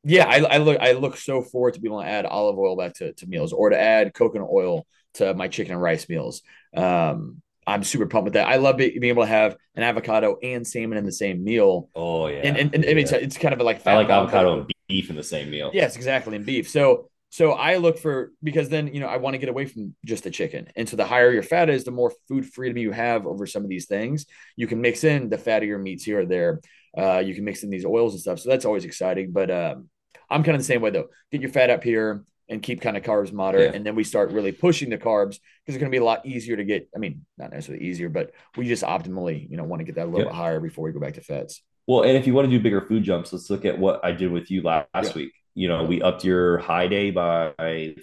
yeah, 0.04 0.26
I, 0.26 0.38
I 0.38 0.58
look, 0.60 0.80
I 0.80 0.94
look 0.94 1.18
so 1.18 1.42
forward 1.42 1.74
to 1.74 1.82
being 1.82 1.92
able 1.92 2.04
to 2.04 2.08
add 2.08 2.26
olive 2.26 2.58
oil 2.58 2.78
back 2.78 2.94
to, 2.96 3.12
to 3.12 3.28
meals 3.28 3.52
or 3.52 3.72
to 3.72 3.80
add 3.80 4.14
coconut 4.14 4.50
oil 4.50 4.86
to 5.16 5.34
my 5.34 5.48
chicken 5.50 5.74
and 5.74 5.82
rice 5.82 6.08
meals. 6.08 6.42
Um, 6.76 7.42
I'm 7.68 7.84
super 7.84 8.08
pumped 8.08 8.26
with 8.26 8.34
that. 8.34 8.48
I 8.48 8.56
love 8.56 8.78
being 8.78 9.04
able 9.04 9.22
to 9.22 9.28
have 9.28 9.56
an 9.76 9.84
avocado 9.84 10.38
and 10.42 10.66
salmon 10.66 10.98
in 10.98 11.06
the 11.06 11.12
same 11.12 11.44
meal. 11.44 11.90
Oh 11.96 12.26
yeah, 12.26 12.40
and 12.40 12.58
and, 12.58 12.74
and 12.74 12.84
yeah. 12.84 12.96
it's, 12.96 13.12
it's 13.12 13.38
kind 13.38 13.54
of 13.54 13.62
like 13.62 13.86
I 13.86 13.96
like 13.96 14.10
avocado 14.10 14.60
and 14.62 14.72
beef 14.88 15.12
in 15.12 15.16
the 15.16 15.24
same 15.24 15.52
meal. 15.52 15.70
Yes, 15.72 15.96
exactly, 15.96 16.36
and 16.36 16.46
beef. 16.46 16.68
So 16.68 17.11
so 17.32 17.54
I 17.54 17.78
look 17.78 17.98
for 17.98 18.34
because 18.44 18.68
then 18.68 18.94
you 18.94 19.00
know 19.00 19.08
I 19.08 19.16
want 19.16 19.36
to 19.36 19.38
get 19.38 19.48
away 19.48 19.66
from 19.66 19.96
just 20.06 20.26
the 20.26 20.30
chicken. 20.30 20.68
And 20.76 20.88
so 20.88 20.98
the 20.98 21.06
higher 21.06 21.32
your 21.32 21.44
fat 21.44 21.70
is, 21.70 21.86
the 21.86 21.92
more 21.92 22.12
food 22.28 22.46
freedom 22.46 22.78
you 22.78 22.92
have 22.92 23.26
over 23.26 23.48
some 23.48 23.64
of 23.64 23.70
these 23.70 23.86
things. 23.86 24.26
You 24.58 24.68
can 24.68 24.82
mix 24.82 25.06
in 25.06 25.30
the 25.30 25.38
fattier 25.38 25.82
meats 25.82 26.04
here 26.04 26.20
or 26.20 26.26
there. 26.26 26.60
Uh, 26.96 27.20
you 27.20 27.34
can 27.34 27.46
mix 27.46 27.64
in 27.64 27.70
these 27.70 27.86
oils 27.86 28.14
and 28.14 28.22
stuff. 28.22 28.40
So 28.40 28.50
that's 28.50 28.66
always 28.66 28.84
exciting. 28.84 29.32
But 29.32 29.50
um, 29.50 29.90
I'm 30.30 30.44
kind 30.44 30.56
of 30.56 30.62
the 30.62 30.66
same 30.66 30.82
way 30.82 30.90
though. 30.90 31.08
Get 31.32 31.40
your 31.40 31.52
fat 31.52 31.70
up 31.70 31.86
here 31.86 32.26
and 32.50 32.62
keep 32.62 32.82
kind 32.82 32.98
of 32.98 33.04
carbs 33.04 33.32
moderate, 33.32 33.72
yeah. 33.72 33.78
and 33.78 33.86
then 33.86 33.96
we 33.96 34.04
start 34.04 34.32
really 34.32 34.52
pushing 34.52 34.90
the 34.90 34.98
carbs 34.98 35.40
because 35.40 35.76
it's 35.76 35.78
going 35.78 35.90
to 35.90 35.96
be 35.96 36.02
a 36.02 36.04
lot 36.04 36.26
easier 36.26 36.58
to 36.58 36.66
get. 36.66 36.90
I 36.94 37.00
mean, 37.00 37.26
not 37.38 37.52
necessarily 37.52 37.86
easier, 37.86 38.10
but 38.10 38.32
we 38.58 38.68
just 38.68 38.84
optimally 38.84 39.50
you 39.50 39.56
know 39.56 39.64
want 39.64 39.80
to 39.80 39.86
get 39.86 39.96
that 39.96 40.04
a 40.04 40.12
little 40.12 40.20
yep. 40.20 40.28
bit 40.28 40.36
higher 40.36 40.60
before 40.60 40.84
we 40.84 40.92
go 40.92 41.00
back 41.00 41.14
to 41.14 41.22
fats. 41.22 41.64
Well, 41.88 42.04
and 42.04 42.18
if 42.18 42.28
you 42.28 42.34
want 42.34 42.50
to 42.50 42.52
do 42.52 42.62
bigger 42.62 42.82
food 42.82 43.04
jumps, 43.04 43.32
let's 43.32 43.50
look 43.50 43.64
at 43.64 43.80
what 43.80 44.04
I 44.04 44.12
did 44.12 44.34
with 44.34 44.52
you 44.52 44.64
last 44.64 44.88
Yeah. 44.94 45.14
week. 45.16 45.32
You 45.54 45.68
know, 45.68 45.84
we 45.84 46.02
upped 46.02 46.24
your 46.24 46.60
high 46.60 46.88
day 46.88 47.12
by 47.12 47.96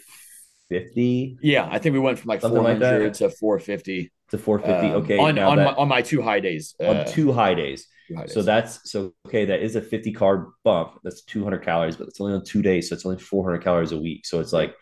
50, 0.69 1.39
Yeah, 1.43 1.69
I 1.71 1.79
think 1.79 1.95
we 1.95 1.99
went 1.99 2.19
from 2.19 2.29
like 2.29 2.41
something 2.41 2.63
like 2.63 2.79
400 2.79 3.15
that 3.15 3.19
to 3.19 3.31
450 3.31 4.13
to 4.31 4.39
450. 4.39 4.95
um, 4.95 5.03
okay, 5.03 5.19
on 5.19 5.39
on 5.39 5.57
my, 5.57 5.73
on 5.75 5.89
my 5.89 6.03
two 6.03 6.21
high 6.21 6.41
days. 6.41 6.75
on 6.81 6.97
Uh, 6.99 7.05
two 7.05 7.33
high 7.33 7.55
days. 7.55 7.87
two 8.07 8.17
high 8.17 8.27
So 8.27 8.43
that's 8.43 8.91
so 8.91 9.15
okay. 9.27 9.47
That 9.47 9.61
is 9.63 9.77
a 9.77 9.81
50 9.81 10.13
carb 10.13 10.51
bump. 10.65 11.01
That's 11.03 11.23
200 11.23 11.59
calories, 11.65 11.97
but 11.97 12.09
it's 12.09 12.21
only 12.21 12.35
on 12.35 12.45
two 12.45 12.63
days. 12.63 12.89
So 12.89 12.95
it's 12.95 13.07
only 13.07 13.19
400 13.19 13.63
calories 13.63 13.93
a 13.93 13.99
week. 13.99 14.27
So 14.27 14.41
it's 14.41 14.53
like 14.53 14.75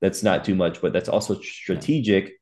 that's 0.00 0.22
not 0.22 0.44
too 0.44 0.54
much, 0.54 0.80
but 0.80 0.92
that's 0.92 1.08
also 1.08 1.40
strategic 1.40 2.32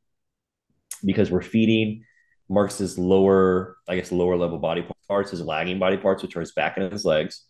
because 1.05 1.31
we're 1.31 1.43
feeding 1.43 2.05
Marcus's 2.49 2.99
lower, 2.99 3.77
I 3.89 3.97
guess, 3.97 4.12
lower 4.12 4.37
level 4.37 4.59
body 4.59 4.87
parts, 5.09 5.31
his 5.33 5.43
lagging 5.43 5.79
body 5.79 5.97
parts, 5.97 6.23
which 6.23 6.37
are 6.37 6.41
his 6.41 6.53
back 6.53 6.77
and 6.79 6.91
his 6.93 7.05
legs. 7.05 7.45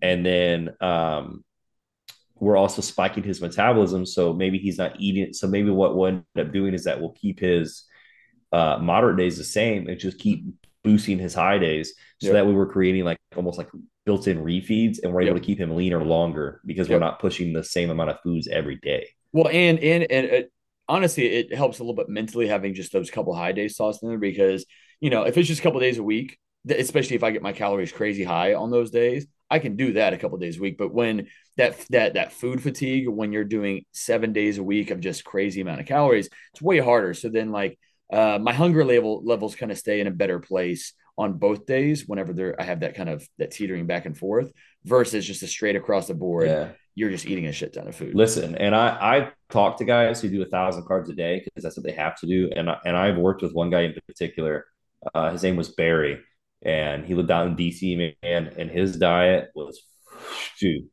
And 0.00 0.24
then 0.24 0.70
um, 0.80 1.44
we're 2.40 2.56
also 2.56 2.82
spiking 2.82 3.22
his 3.22 3.40
metabolism. 3.40 4.06
So 4.06 4.32
maybe 4.32 4.58
he's 4.58 4.78
not 4.78 4.98
eating. 5.00 5.32
So 5.32 5.46
maybe 5.46 5.70
what 5.70 5.96
we'll 5.96 6.08
end 6.08 6.24
up 6.38 6.52
doing 6.52 6.74
is 6.74 6.84
that 6.84 7.00
we'll 7.00 7.12
keep 7.12 7.40
his 7.40 7.84
uh, 8.52 8.78
moderate 8.80 9.18
days 9.18 9.36
the 9.36 9.44
same 9.44 9.88
and 9.88 9.98
just 9.98 10.18
keep 10.18 10.44
boosting 10.84 11.18
his 11.18 11.34
high 11.34 11.58
days 11.58 11.94
so 12.20 12.28
Yep. 12.28 12.34
that 12.34 12.46
we 12.46 12.54
were 12.54 12.66
creating 12.66 13.04
like 13.04 13.18
almost 13.36 13.58
like 13.58 13.68
built-in 14.06 14.38
refeeds 14.38 14.98
and 15.02 15.12
we're 15.12 15.22
able 15.22 15.34
Yep. 15.34 15.42
to 15.42 15.46
keep 15.46 15.60
him 15.60 15.76
leaner 15.76 16.02
longer 16.04 16.60
because 16.64 16.88
Yep. 16.88 16.96
we're 16.96 17.04
not 17.04 17.18
pushing 17.20 17.52
the 17.52 17.64
same 17.64 17.90
amount 17.90 18.10
of 18.10 18.20
foods 18.22 18.48
every 18.48 18.76
day. 18.76 19.08
Well, 19.32 19.48
and 19.48 19.78
and 19.80 20.04
and 20.10 20.26
it, 20.26 20.52
honestly, 20.88 21.26
it 21.26 21.52
helps 21.54 21.78
a 21.78 21.82
little 21.82 21.94
bit 21.94 22.08
mentally 22.08 22.46
having 22.48 22.74
just 22.74 22.92
those 22.92 23.10
couple 23.10 23.34
high 23.34 23.52
days 23.52 23.76
tossed 23.76 24.02
in 24.02 24.08
there 24.08 24.18
because 24.18 24.64
you 25.00 25.10
know 25.10 25.24
if 25.24 25.36
it's 25.36 25.48
just 25.48 25.60
a 25.60 25.62
couple 25.62 25.80
days 25.80 25.98
a 25.98 26.02
week, 26.02 26.38
especially 26.68 27.16
if 27.16 27.22
I 27.24 27.30
get 27.30 27.42
my 27.42 27.52
calories 27.52 27.92
crazy 27.92 28.24
high 28.24 28.54
on 28.54 28.70
those 28.70 28.90
days, 28.90 29.26
I 29.50 29.58
can 29.58 29.76
do 29.76 29.94
that 29.94 30.12
a 30.12 30.18
couple 30.18 30.38
days 30.38 30.58
a 30.58 30.60
week. 30.60 30.76
But 30.78 30.92
when 30.92 31.28
that 31.56 31.78
that 31.90 32.14
that 32.14 32.32
food 32.32 32.62
fatigue, 32.62 33.08
when 33.08 33.32
you're 33.32 33.44
doing 33.44 33.84
seven 33.92 34.32
days 34.32 34.58
a 34.58 34.62
week 34.62 34.90
of 34.90 35.00
just 35.00 35.24
crazy 35.24 35.60
amount 35.60 35.80
of 35.80 35.86
calories, 35.86 36.28
it's 36.52 36.62
way 36.62 36.78
harder. 36.78 37.14
So 37.14 37.28
then 37.28 37.50
like 37.50 37.78
uh, 38.12 38.38
my 38.40 38.52
hunger 38.52 38.84
level 38.84 39.22
levels 39.24 39.54
kind 39.54 39.72
of 39.72 39.78
stay 39.78 40.00
in 40.00 40.06
a 40.06 40.12
better 40.12 40.38
place 40.38 40.92
on 41.16 41.34
both 41.34 41.66
days 41.66 42.06
whenever 42.06 42.32
there 42.32 42.60
I 42.60 42.64
have 42.64 42.80
that 42.80 42.94
kind 42.94 43.08
of 43.08 43.26
that 43.38 43.50
teetering 43.50 43.86
back 43.86 44.06
and 44.06 44.16
forth 44.16 44.52
versus 44.84 45.26
just 45.26 45.42
a 45.42 45.46
straight 45.46 45.76
across 45.76 46.06
the 46.06 46.14
board. 46.14 46.48
Yeah. 46.48 46.68
You're 46.94 47.10
just 47.10 47.26
eating 47.26 47.46
a 47.46 47.52
shit 47.52 47.72
ton 47.72 47.86
of 47.86 47.94
food. 47.94 48.14
Listen, 48.14 48.56
and 48.56 48.74
I 48.74 48.88
I 48.88 49.32
talk 49.50 49.78
to 49.78 49.84
guys 49.84 50.20
who 50.20 50.28
do 50.28 50.42
a 50.42 50.46
thousand 50.46 50.84
carbs 50.84 51.08
a 51.08 51.14
day 51.14 51.42
because 51.44 51.62
that's 51.62 51.76
what 51.76 51.86
they 51.86 51.92
have 51.92 52.18
to 52.20 52.26
do. 52.26 52.50
And 52.54 52.68
I, 52.68 52.78
and 52.84 52.96
I've 52.96 53.16
worked 53.16 53.42
with 53.42 53.52
one 53.52 53.70
guy 53.70 53.82
in 53.82 53.94
particular. 54.06 54.66
Uh, 55.14 55.30
his 55.30 55.44
name 55.44 55.54
was 55.54 55.68
Barry, 55.68 56.18
and 56.62 57.04
he 57.04 57.14
lived 57.14 57.30
out 57.30 57.46
in 57.46 57.56
DC, 57.56 58.14
man. 58.22 58.52
And 58.56 58.70
his 58.70 58.96
diet 58.96 59.50
was, 59.54 59.80
dude. 60.60 60.88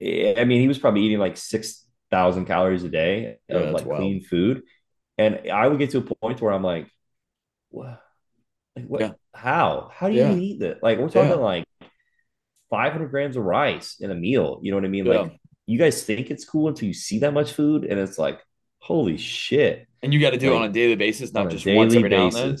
I 0.00 0.44
mean, 0.44 0.60
he 0.60 0.68
was 0.68 0.78
probably 0.78 1.02
eating 1.02 1.18
like 1.18 1.36
six 1.36 1.84
thousand 2.10 2.46
calories 2.46 2.84
a 2.84 2.88
day 2.88 3.36
Yeah, 3.48 3.56
of 3.56 3.74
like 3.74 3.84
wild. 3.84 4.00
clean 4.00 4.22
food, 4.22 4.62
and 5.18 5.50
I 5.52 5.66
would 5.66 5.78
get 5.78 5.90
to 5.90 5.98
a 5.98 6.02
point 6.02 6.40
where 6.40 6.52
I'm 6.52 6.62
like, 6.62 6.88
what? 7.70 8.00
Like 8.76 8.86
what? 8.86 9.00
Yeah. 9.00 9.12
How? 9.34 9.90
How 9.92 10.08
do 10.08 10.14
you 10.14 10.36
eat 10.38 10.60
that? 10.60 10.82
Like 10.82 10.98
we're 10.98 11.08
talking 11.08 11.30
Yeah. 11.30 11.34
like 11.34 11.64
500 12.70 13.10
grams 13.10 13.36
of 13.36 13.44
rice 13.44 13.96
in 14.00 14.10
a 14.10 14.14
meal. 14.14 14.60
You 14.62 14.70
know 14.70 14.76
what 14.76 14.84
I 14.84 14.88
mean? 14.88 15.06
Yeah. 15.06 15.20
Like 15.22 15.40
you 15.66 15.78
guys 15.78 16.02
think 16.04 16.30
it's 16.30 16.44
cool 16.44 16.68
until 16.68 16.86
you 16.86 16.94
see 16.94 17.18
that 17.20 17.34
much 17.34 17.52
food, 17.52 17.84
and 17.84 17.98
it's 17.98 18.18
like, 18.18 18.40
holy 18.78 19.16
shit! 19.16 19.86
And 20.02 20.14
you 20.14 20.20
got 20.20 20.30
to 20.30 20.38
do 20.38 20.52
it 20.52 20.56
on 20.56 20.62
a 20.64 20.72
daily 20.72 20.94
basis, 20.94 21.32
not 21.32 21.50
just 21.50 21.66
once 21.66 21.94
every 21.94 22.08
now 22.08 22.26
and 22.26 22.32
then. 22.32 22.56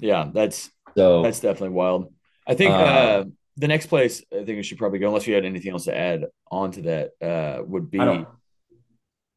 Yeah, 0.00 0.30
that's 0.32 0.70
So 0.96 1.22
that's 1.22 1.40
definitely 1.40 1.70
wild. 1.76 2.12
I 2.46 2.54
think 2.54 2.72
Uh, 2.72 2.74
uh, 2.76 3.24
the 3.56 3.68
next 3.68 3.86
place 3.86 4.22
I 4.32 4.44
think 4.44 4.56
we 4.56 4.62
should 4.62 4.78
probably 4.78 4.98
go, 4.98 5.08
unless 5.08 5.26
you 5.26 5.34
had 5.34 5.44
anything 5.44 5.72
else 5.72 5.84
to 5.84 5.96
add 5.96 6.26
on 6.50 6.72
to 6.72 6.82
that, 6.82 7.10
uh, 7.22 7.62
would 7.64 7.90
be 7.90 7.98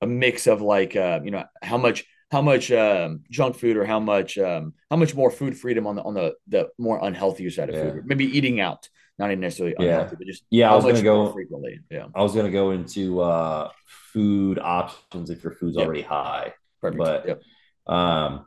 a 0.01 0.07
mix 0.07 0.47
of 0.47 0.61
like 0.61 0.95
uh, 0.95 1.19
you 1.23 1.31
know 1.31 1.43
how 1.61 1.77
much 1.77 2.05
how 2.31 2.41
much 2.41 2.71
um, 2.71 3.21
junk 3.29 3.55
food 3.55 3.77
or 3.77 3.85
how 3.85 3.99
much 3.99 4.37
um, 4.37 4.73
how 4.89 4.97
much 4.97 5.13
more 5.15 5.29
food 5.29 5.55
freedom 5.57 5.85
on 5.87 5.95
the 5.95 6.03
on 6.03 6.13
the 6.13 6.33
the 6.47 6.69
more 6.77 6.99
unhealthier 7.01 7.51
side 7.51 7.69
of 7.69 7.75
Yeah. 7.75 7.91
food. 7.91 8.03
Maybe 8.05 8.25
eating 8.25 8.59
out, 8.59 8.89
not 9.19 9.29
even 9.29 9.41
necessarily 9.41 9.75
Yeah. 9.79 9.85
unhealthy, 9.85 10.15
but 10.17 10.27
just 10.27 10.43
Yeah, 10.49 10.71
I 10.71 10.75
was 10.75 10.85
gonna 10.85 11.01
go. 11.03 11.31
frequently. 11.31 11.79
Yeah, 11.91 12.07
I 12.15 12.21
was 12.23 12.33
gonna 12.35 12.49
go 12.51 12.71
into 12.71 13.21
uh, 13.21 13.69
food 13.85 14.57
options 14.59 15.29
if 15.29 15.43
your 15.43 15.53
food's 15.53 15.77
Yep. 15.77 15.85
already 15.85 16.01
high. 16.01 16.53
perfect. 16.81 16.97
But- 16.99 17.25
yep. 17.27 17.41
Um, 17.87 18.45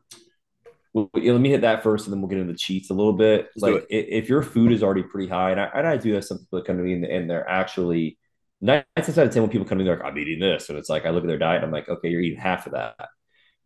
well, 0.97 1.11
let 1.15 1.41
me 1.41 1.51
hit 1.51 1.63
that 1.63 1.83
first, 1.83 2.07
and 2.07 2.13
then 2.13 2.21
we'll 2.21 2.29
get 2.29 2.39
into 2.39 2.53
the 2.53 2.59
cheats 2.59 2.91
a 2.91 2.95
little 2.95 3.13
bit. 3.13 3.51
Let's 3.57 3.63
like, 3.63 3.75
i- 3.83 3.87
if 3.91 4.29
your 4.29 4.43
food 4.43 4.73
is 4.73 4.83
already 4.83 5.03
pretty 5.03 5.29
high, 5.29 5.51
and 5.53 5.61
I, 5.61 5.71
and 5.75 5.87
I 5.87 5.97
do 5.97 6.13
have 6.15 6.25
some 6.25 6.39
people 6.39 6.59
that 6.59 6.67
come 6.67 6.79
to 6.79 6.83
me 6.83 6.95
and, 6.95 7.05
and 7.05 7.31
they're 7.31 7.49
actually 7.49 8.19
nine 8.61 8.85
times 8.97 9.19
out 9.19 9.27
of 9.27 9.33
ten 9.33 9.43
when 9.43 9.51
people 9.51 9.67
come 9.67 9.79
to 9.79 9.85
me, 9.85 9.89
they're 9.89 9.99
like, 9.99 10.07
"I'm 10.07 10.19
eating 10.19 10.41
this," 10.41 10.69
and 10.71 10.79
it's 10.79 10.89
like 10.89 11.07
I 11.07 11.11
look 11.11 11.25
at 11.25 11.29
their 11.29 11.39
diet, 11.39 11.57
and 11.59 11.67
I'm 11.67 11.73
like, 11.73 11.89
"Okay, 11.89 12.09
you're 12.11 12.21
eating 12.23 12.41
half 12.41 12.67
of 12.67 12.73
that." 12.73 12.97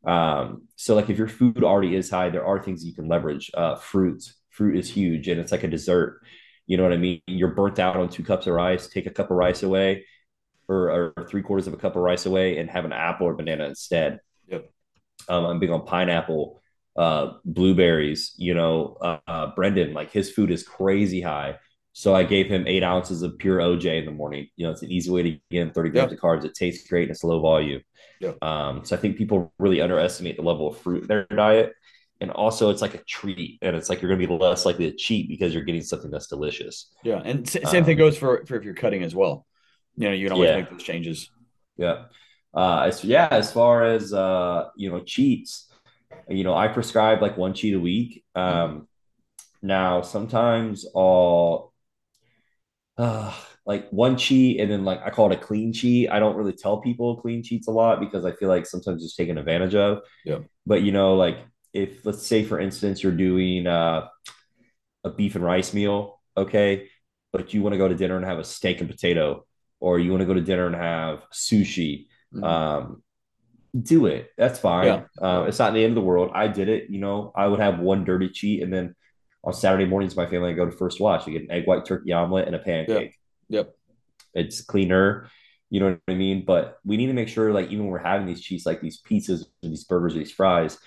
Um, 0.04 0.68
so 0.76 0.94
like 0.94 1.10
if 1.10 1.18
your 1.18 1.28
food 1.28 1.62
already 1.64 1.94
is 1.96 2.10
high, 2.10 2.30
there 2.30 2.46
are 2.46 2.62
things 2.62 2.84
you 2.84 2.94
can 2.94 3.08
leverage. 3.08 3.50
Uh, 3.54 3.76
fruits, 3.76 4.34
fruit 4.50 4.76
is 4.76 4.90
huge, 4.90 5.28
and 5.28 5.40
it's 5.40 5.52
like 5.52 5.64
a 5.64 5.68
dessert. 5.68 6.20
You 6.66 6.76
know 6.76 6.84
what 6.84 6.92
I 6.92 6.98
mean? 6.98 7.20
You're 7.26 7.54
burnt 7.54 7.78
out 7.78 7.96
on 7.96 8.08
two 8.08 8.24
cups 8.24 8.46
of 8.46 8.54
rice. 8.54 8.88
Take 8.88 9.06
a 9.06 9.10
cup 9.10 9.30
of 9.30 9.36
rice 9.36 9.62
away, 9.62 10.06
or, 10.68 11.12
or 11.18 11.26
three 11.28 11.42
quarters 11.42 11.66
of 11.66 11.74
a 11.74 11.78
cup 11.78 11.96
of 11.96 12.02
rice 12.02 12.26
away, 12.26 12.58
and 12.58 12.70
have 12.70 12.84
an 12.84 12.92
apple 12.92 13.26
or 13.26 13.34
banana 13.34 13.66
instead. 13.66 14.20
Yep. 14.48 14.70
Um, 15.28 15.44
I'm 15.44 15.58
big 15.58 15.70
on 15.70 15.86
pineapple, 15.86 16.62
uh, 16.96 17.34
blueberries. 17.44 18.34
You 18.36 18.54
know, 18.54 18.96
uh, 19.00 19.18
uh, 19.26 19.54
Brendan, 19.54 19.92
like 19.94 20.10
his 20.12 20.30
food 20.30 20.50
is 20.50 20.62
crazy 20.62 21.20
high. 21.20 21.58
So 21.92 22.14
I 22.14 22.22
gave 22.22 22.46
him 22.46 22.66
eight 22.66 22.82
ounces 22.84 23.22
of 23.22 23.36
pure 23.38 23.60
OJ 23.60 23.98
in 23.98 24.04
the 24.06 24.12
morning. 24.12 24.48
You 24.56 24.66
know, 24.66 24.72
it's 24.72 24.82
an 24.82 24.92
easy 24.92 25.10
way 25.10 25.22
to 25.24 25.30
get 25.50 25.62
him 25.62 25.72
30 25.72 25.90
grams 25.90 26.12
Yeah. 26.12 26.14
of 26.14 26.20
carbs. 26.20 26.44
It 26.44 26.54
tastes 26.54 26.88
great 26.88 27.04
and 27.04 27.10
it's 27.10 27.24
low 27.24 27.40
volume. 27.40 27.82
Yeah. 28.20 28.32
Um, 28.42 28.84
so 28.84 28.96
I 28.96 28.98
think 28.98 29.16
people 29.16 29.52
really 29.58 29.80
underestimate 29.80 30.36
the 30.36 30.42
level 30.42 30.68
of 30.68 30.78
fruit 30.78 31.02
in 31.02 31.08
their 31.08 31.24
diet. 31.24 31.74
And 32.20 32.30
also, 32.30 32.68
it's 32.68 32.82
like 32.82 32.94
a 32.94 33.02
treat, 33.04 33.58
and 33.62 33.74
it's 33.74 33.88
like 33.88 34.02
you're 34.02 34.10
going 34.14 34.20
to 34.20 34.26
be 34.26 34.32
less 34.38 34.66
likely 34.66 34.90
to 34.90 34.96
cheat 34.96 35.26
because 35.26 35.54
you're 35.54 35.64
getting 35.64 35.80
something 35.80 36.10
that's 36.10 36.26
delicious. 36.26 36.92
Yeah, 37.02 37.22
and 37.24 37.48
same 37.48 37.84
thing 37.84 37.94
Um, 37.94 37.98
goes 37.98 38.18
for 38.18 38.44
for 38.44 38.56
if 38.56 38.62
you're 38.64 38.74
cutting 38.74 39.02
as 39.02 39.14
well. 39.14 39.46
You 39.96 40.08
know, 40.08 40.14
you 40.14 40.26
can 40.26 40.32
always 40.34 40.50
Yeah. 40.50 40.56
make 40.56 40.68
those 40.70 40.82
changes. 40.82 41.30
Yeah. 41.78 42.04
Uh, 42.52 42.80
as 42.88 43.02
yeah, 43.04 43.26
as 43.30 43.50
far 43.50 43.84
as 43.84 44.12
uh, 44.12 44.68
you 44.76 44.90
know, 44.90 45.00
cheats, 45.00 45.69
you 46.28 46.44
know, 46.44 46.54
I 46.54 46.68
prescribe 46.68 47.22
like 47.22 47.36
one 47.36 47.54
cheat 47.54 47.74
a 47.74 47.80
week. 47.80 48.24
Um, 48.34 48.88
now 49.62 50.02
sometimes 50.02 50.86
I'll 50.94 51.72
uh, 52.98 53.32
like 53.66 53.88
one 53.90 54.16
cheat 54.16 54.60
and 54.60 54.70
then 54.70 54.84
like 54.84 55.00
I 55.04 55.10
call 55.10 55.30
it 55.30 55.38
a 55.38 55.40
clean 55.40 55.72
cheat. 55.72 56.10
I 56.10 56.18
don't 56.18 56.36
really 56.36 56.52
tell 56.52 56.80
people 56.80 57.20
clean 57.20 57.42
cheats 57.42 57.68
a 57.68 57.70
lot 57.70 58.00
because 58.00 58.24
I 58.24 58.32
feel 58.32 58.48
like 58.48 58.66
sometimes 58.66 59.04
it's 59.04 59.16
taken 59.16 59.38
advantage 59.38 59.74
of. 59.74 60.00
Yeah. 60.24 60.40
But 60.66 60.82
you 60.82 60.92
know, 60.92 61.14
like 61.14 61.38
if 61.72 62.04
let's 62.04 62.26
say 62.26 62.44
for 62.44 62.60
instance 62.60 63.02
you're 63.02 63.12
doing 63.12 63.66
uh, 63.66 64.08
a 65.04 65.10
beef 65.10 65.34
and 65.34 65.44
rice 65.44 65.72
meal, 65.72 66.20
okay, 66.36 66.88
but 67.32 67.54
you 67.54 67.62
want 67.62 67.74
to 67.74 67.78
go 67.78 67.88
to 67.88 67.94
dinner 67.94 68.16
and 68.16 68.24
have 68.24 68.38
a 68.38 68.44
steak 68.44 68.80
and 68.80 68.90
potato, 68.90 69.46
or 69.78 69.98
you 69.98 70.10
want 70.10 70.20
to 70.20 70.26
go 70.26 70.34
to 70.34 70.40
dinner 70.40 70.66
and 70.66 70.76
have 70.76 71.24
sushi 71.32 72.06
Mhm. 72.32 72.44
um, 72.44 73.02
do 73.78 74.06
it. 74.06 74.30
That's 74.36 74.58
fine. 74.58 74.86
Yeah. 74.86 75.02
Uh, 75.20 75.44
it's 75.44 75.58
not 75.58 75.74
the 75.74 75.82
end 75.82 75.92
of 75.92 75.96
the 75.96 76.00
world. 76.00 76.30
I 76.34 76.48
did 76.48 76.68
it. 76.68 76.90
You 76.90 77.00
know, 77.00 77.32
I 77.34 77.46
would 77.46 77.60
have 77.60 77.78
one 77.78 78.04
dirty 78.04 78.28
cheat, 78.28 78.62
and 78.62 78.72
then 78.72 78.94
on 79.42 79.52
Saturday 79.52 79.86
mornings, 79.86 80.16
my 80.16 80.26
family 80.26 80.48
would 80.48 80.56
go 80.56 80.66
to 80.66 80.76
First 80.76 81.00
Watch. 81.00 81.26
We 81.26 81.32
get 81.32 81.42
an 81.42 81.50
egg 81.50 81.66
white 81.66 81.84
turkey 81.84 82.12
omelet 82.12 82.46
and 82.46 82.56
a 82.56 82.58
pancake. 82.58 83.16
Yep. 83.48 83.74
It's 84.34 84.60
cleaner. 84.62 85.28
You 85.70 85.80
know 85.80 85.90
what 85.90 86.00
I 86.08 86.14
mean? 86.14 86.44
But 86.44 86.78
we 86.84 86.96
need 86.96 87.06
to 87.06 87.12
make 87.12 87.28
sure, 87.28 87.52
like, 87.52 87.66
even 87.66 87.80
when 87.80 87.92
we're 87.92 87.98
having 87.98 88.26
these 88.26 88.40
cheats, 88.40 88.66
like 88.66 88.80
these 88.80 89.00
pizzas, 89.00 89.44
these 89.62 89.84
burgers, 89.84 90.14
these 90.14 90.32
fries, 90.32 90.78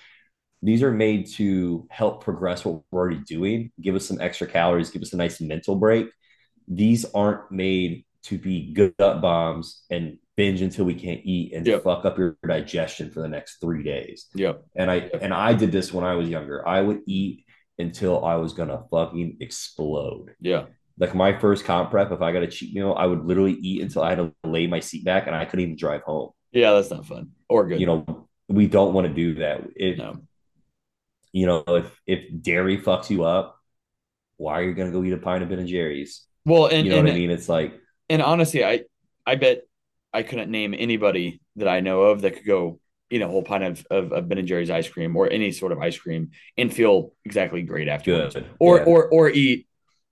these 0.62 0.82
are 0.82 0.92
made 0.92 1.26
to 1.32 1.86
help 1.90 2.22
progress 2.22 2.64
what 2.64 2.82
we're 2.90 3.00
already 3.00 3.20
doing, 3.26 3.72
give 3.80 3.94
us 3.94 4.06
some 4.06 4.20
extra 4.20 4.46
calories, 4.46 4.90
give 4.90 5.02
us 5.02 5.12
a 5.12 5.16
nice 5.16 5.40
mental 5.40 5.76
break. 5.76 6.08
These 6.68 7.04
aren't 7.14 7.50
made 7.50 8.04
to 8.24 8.38
be 8.38 8.72
gut 8.72 9.20
bombs 9.20 9.84
and 9.90 10.18
binge 10.36 10.62
until 10.62 10.84
we 10.84 10.94
can't 10.94 11.20
eat 11.24 11.52
and 11.52 11.66
Yep. 11.66 11.84
fuck 11.84 12.04
up 12.04 12.18
your 12.18 12.36
digestion 12.46 13.10
for 13.10 13.20
the 13.20 13.28
next 13.28 13.60
three 13.60 13.82
days. 13.82 14.26
Yep. 14.34 14.64
And 14.74 14.90
I 14.90 14.96
and 15.20 15.32
I 15.32 15.54
did 15.54 15.72
this 15.72 15.92
when 15.92 16.04
I 16.04 16.14
was 16.14 16.28
younger. 16.28 16.66
I 16.66 16.80
would 16.80 17.00
eat 17.06 17.44
until 17.78 18.24
I 18.24 18.36
was 18.36 18.52
gonna 18.52 18.84
fucking 18.90 19.38
explode. 19.40 20.34
Yeah. 20.40 20.66
Like 20.98 21.14
my 21.14 21.38
first 21.38 21.64
comp 21.64 21.90
prep, 21.90 22.12
if 22.12 22.22
I 22.22 22.32
got 22.32 22.42
a 22.42 22.46
cheat 22.46 22.74
meal, 22.74 22.94
I 22.96 23.06
would 23.06 23.24
literally 23.24 23.54
eat 23.54 23.82
until 23.82 24.02
I 24.02 24.10
had 24.10 24.18
to 24.18 24.34
lay 24.44 24.66
my 24.66 24.80
seat 24.80 25.04
back 25.04 25.26
and 25.26 25.34
I 25.34 25.44
couldn't 25.44 25.64
even 25.64 25.76
drive 25.76 26.02
home. 26.02 26.30
Yeah, 26.52 26.72
that's 26.72 26.90
not 26.90 27.06
fun 27.06 27.30
or 27.48 27.66
good. 27.66 27.80
You 27.80 27.86
know, 27.86 28.28
we 28.48 28.68
don't 28.68 28.94
want 28.94 29.08
to 29.08 29.12
do 29.12 29.34
that. 29.36 29.62
If 29.74 29.98
no. 29.98 30.18
you 31.32 31.46
know, 31.46 31.64
if 31.66 32.00
if 32.06 32.42
dairy 32.42 32.78
fucks 32.78 33.10
you 33.10 33.24
up, 33.24 33.58
why 34.36 34.60
are 34.60 34.62
you 34.62 34.74
gonna 34.74 34.92
go 34.92 35.02
eat 35.02 35.12
a 35.12 35.16
pint 35.16 35.42
of 35.42 35.48
Ben 35.48 35.58
and 35.58 35.68
Jerry's? 35.68 36.24
Well, 36.44 36.66
and 36.66 36.86
you 36.86 36.92
know 36.92 36.98
and, 36.98 37.08
what 37.08 37.14
I 37.14 37.18
mean? 37.18 37.30
It's 37.30 37.48
like 37.48 37.80
and 38.08 38.22
honestly, 38.22 38.64
I 38.64 38.82
I 39.26 39.34
bet 39.34 39.62
I 40.14 40.22
couldn't 40.22 40.50
name 40.50 40.74
anybody 40.76 41.40
that 41.56 41.68
I 41.68 41.80
know 41.80 42.02
of 42.02 42.22
that 42.22 42.36
could 42.36 42.46
go 42.46 42.80
eat 43.10 43.20
a 43.20 43.28
whole 43.28 43.42
pint 43.42 43.64
of, 43.64 43.86
of, 43.90 44.12
of 44.12 44.28
Ben 44.28 44.38
and 44.38 44.48
Jerry's 44.48 44.70
ice 44.70 44.88
cream 44.88 45.14
or 45.16 45.30
any 45.30 45.52
sort 45.52 45.72
of 45.72 45.78
ice 45.78 45.98
cream 45.98 46.30
and 46.56 46.72
feel 46.72 47.12
exactly 47.24 47.62
great 47.62 47.88
afterwards. 47.88 48.34
good. 48.34 48.46
Or 48.58 48.78
Yeah. 48.78 48.84
or 48.84 49.08
or 49.08 49.28
eat 49.28 49.66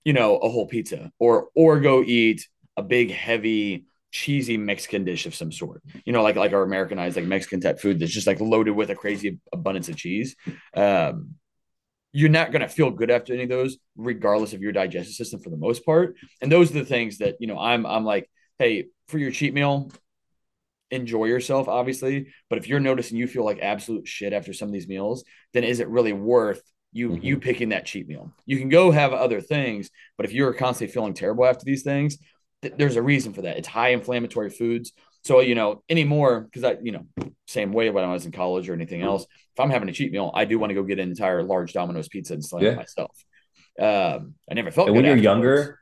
you 0.05 0.11
know, 0.11 0.35
a 0.37 0.49
whole 0.49 0.67
pizza 0.67 1.11
or 1.17 1.47
or 1.55 1.79
go 1.79 2.03
eat 2.03 2.45
a 2.75 2.83
big 2.83 3.09
heavy 3.09 3.85
cheesy 4.11 4.57
Mexican 4.57 5.05
dish 5.05 5.25
of 5.25 5.33
some 5.33 5.51
sort. 5.51 5.81
You 6.05 6.11
know, 6.13 6.21
like 6.21 6.35
like 6.35 6.51
our 6.53 6.63
Americanized 6.63 7.15
like 7.15 7.25
Mexican 7.25 7.61
type 7.61 7.79
food 7.79 7.99
that's 7.99 8.11
just 8.11 8.27
like 8.27 8.41
loaded 8.41 8.71
with 8.71 8.89
a 8.89 8.95
crazy 8.95 9.39
abundance 9.53 9.87
of 9.89 9.95
cheese. 9.95 10.35
Um, 10.75 11.35
you're 12.11 12.29
not 12.29 12.51
going 12.51 12.61
to 12.61 12.67
feel 12.67 12.91
good 12.91 13.09
after 13.09 13.33
any 13.33 13.43
of 13.43 13.49
those, 13.49 13.77
regardless 13.95 14.53
of 14.53 14.61
your 14.61 14.71
digestive 14.71 15.15
system 15.15 15.39
for 15.39 15.49
the 15.49 15.57
most 15.57 15.83
part. 15.83 16.15
And 16.41 16.51
those 16.51 16.69
are 16.69 16.75
the 16.75 16.85
things 16.85 17.17
that 17.19 17.37
you 17.39 17.47
know. 17.47 17.57
I'm 17.57 17.85
I'm 17.85 18.03
like, 18.05 18.29
hey, 18.59 18.87
for 19.07 19.17
your 19.17 19.31
cheat 19.31 19.53
meal, 19.53 19.91
enjoy 20.91 21.25
yourself, 21.25 21.67
obviously. 21.67 22.33
But 22.49 22.59
if 22.59 22.67
you're 22.67 22.79
noticing 22.79 23.17
you 23.17 23.27
feel 23.27 23.43
like 23.43 23.59
absolute 23.61 24.07
shit 24.07 24.33
after 24.33 24.53
some 24.53 24.69
of 24.69 24.73
these 24.73 24.87
meals, 24.87 25.23
then 25.53 25.63
is 25.63 25.79
it 25.79 25.89
really 25.89 26.13
worth 26.13 26.61
you 26.91 27.09
mm-hmm. 27.09 27.25
you 27.25 27.39
picking 27.39 27.69
that 27.69 27.85
cheat 27.85 28.07
meal? 28.07 28.33
You 28.45 28.57
can 28.57 28.69
go 28.69 28.91
have 28.91 29.13
other 29.13 29.41
things, 29.41 29.89
but 30.17 30.25
if 30.25 30.33
you're 30.33 30.53
constantly 30.53 30.93
feeling 30.93 31.13
terrible 31.13 31.45
after 31.45 31.65
these 31.65 31.83
things, 31.83 32.17
th- 32.61 32.75
there's 32.77 32.95
a 32.95 33.01
reason 33.01 33.33
for 33.33 33.41
that. 33.43 33.57
It's 33.57 33.67
high 33.67 33.89
inflammatory 33.89 34.49
foods. 34.49 34.93
So, 35.23 35.39
you 35.39 35.55
know, 35.55 35.83
anymore, 35.89 36.41
because 36.41 36.63
I, 36.63 36.77
you 36.81 36.91
know, 36.91 37.05
same 37.47 37.71
way 37.71 37.89
when 37.89 38.03
I 38.03 38.11
was 38.11 38.25
in 38.25 38.31
college 38.31 38.67
or 38.69 38.73
anything 38.73 39.01
else, 39.01 39.23
if 39.23 39.59
I'm 39.59 39.69
having 39.69 39.87
a 39.87 39.93
cheat 39.93 40.11
meal, 40.11 40.31
I 40.33 40.45
do 40.45 40.59
want 40.59 40.71
to 40.71 40.75
go 40.75 40.83
get 40.83 40.99
an 40.99 41.09
entire 41.09 41.43
large 41.43 41.73
Domino's 41.73 42.09
pizza 42.09 42.33
and 42.33 42.43
slam 42.43 42.63
yeah. 42.63 42.71
it 42.71 42.77
myself. 42.77 43.23
Um, 43.79 44.35
I 44.49 44.53
never 44.53 44.69
felt 44.69 44.87
and 44.87 44.95
when 44.95 45.05
you're 45.05 45.15
younger. 45.15 45.79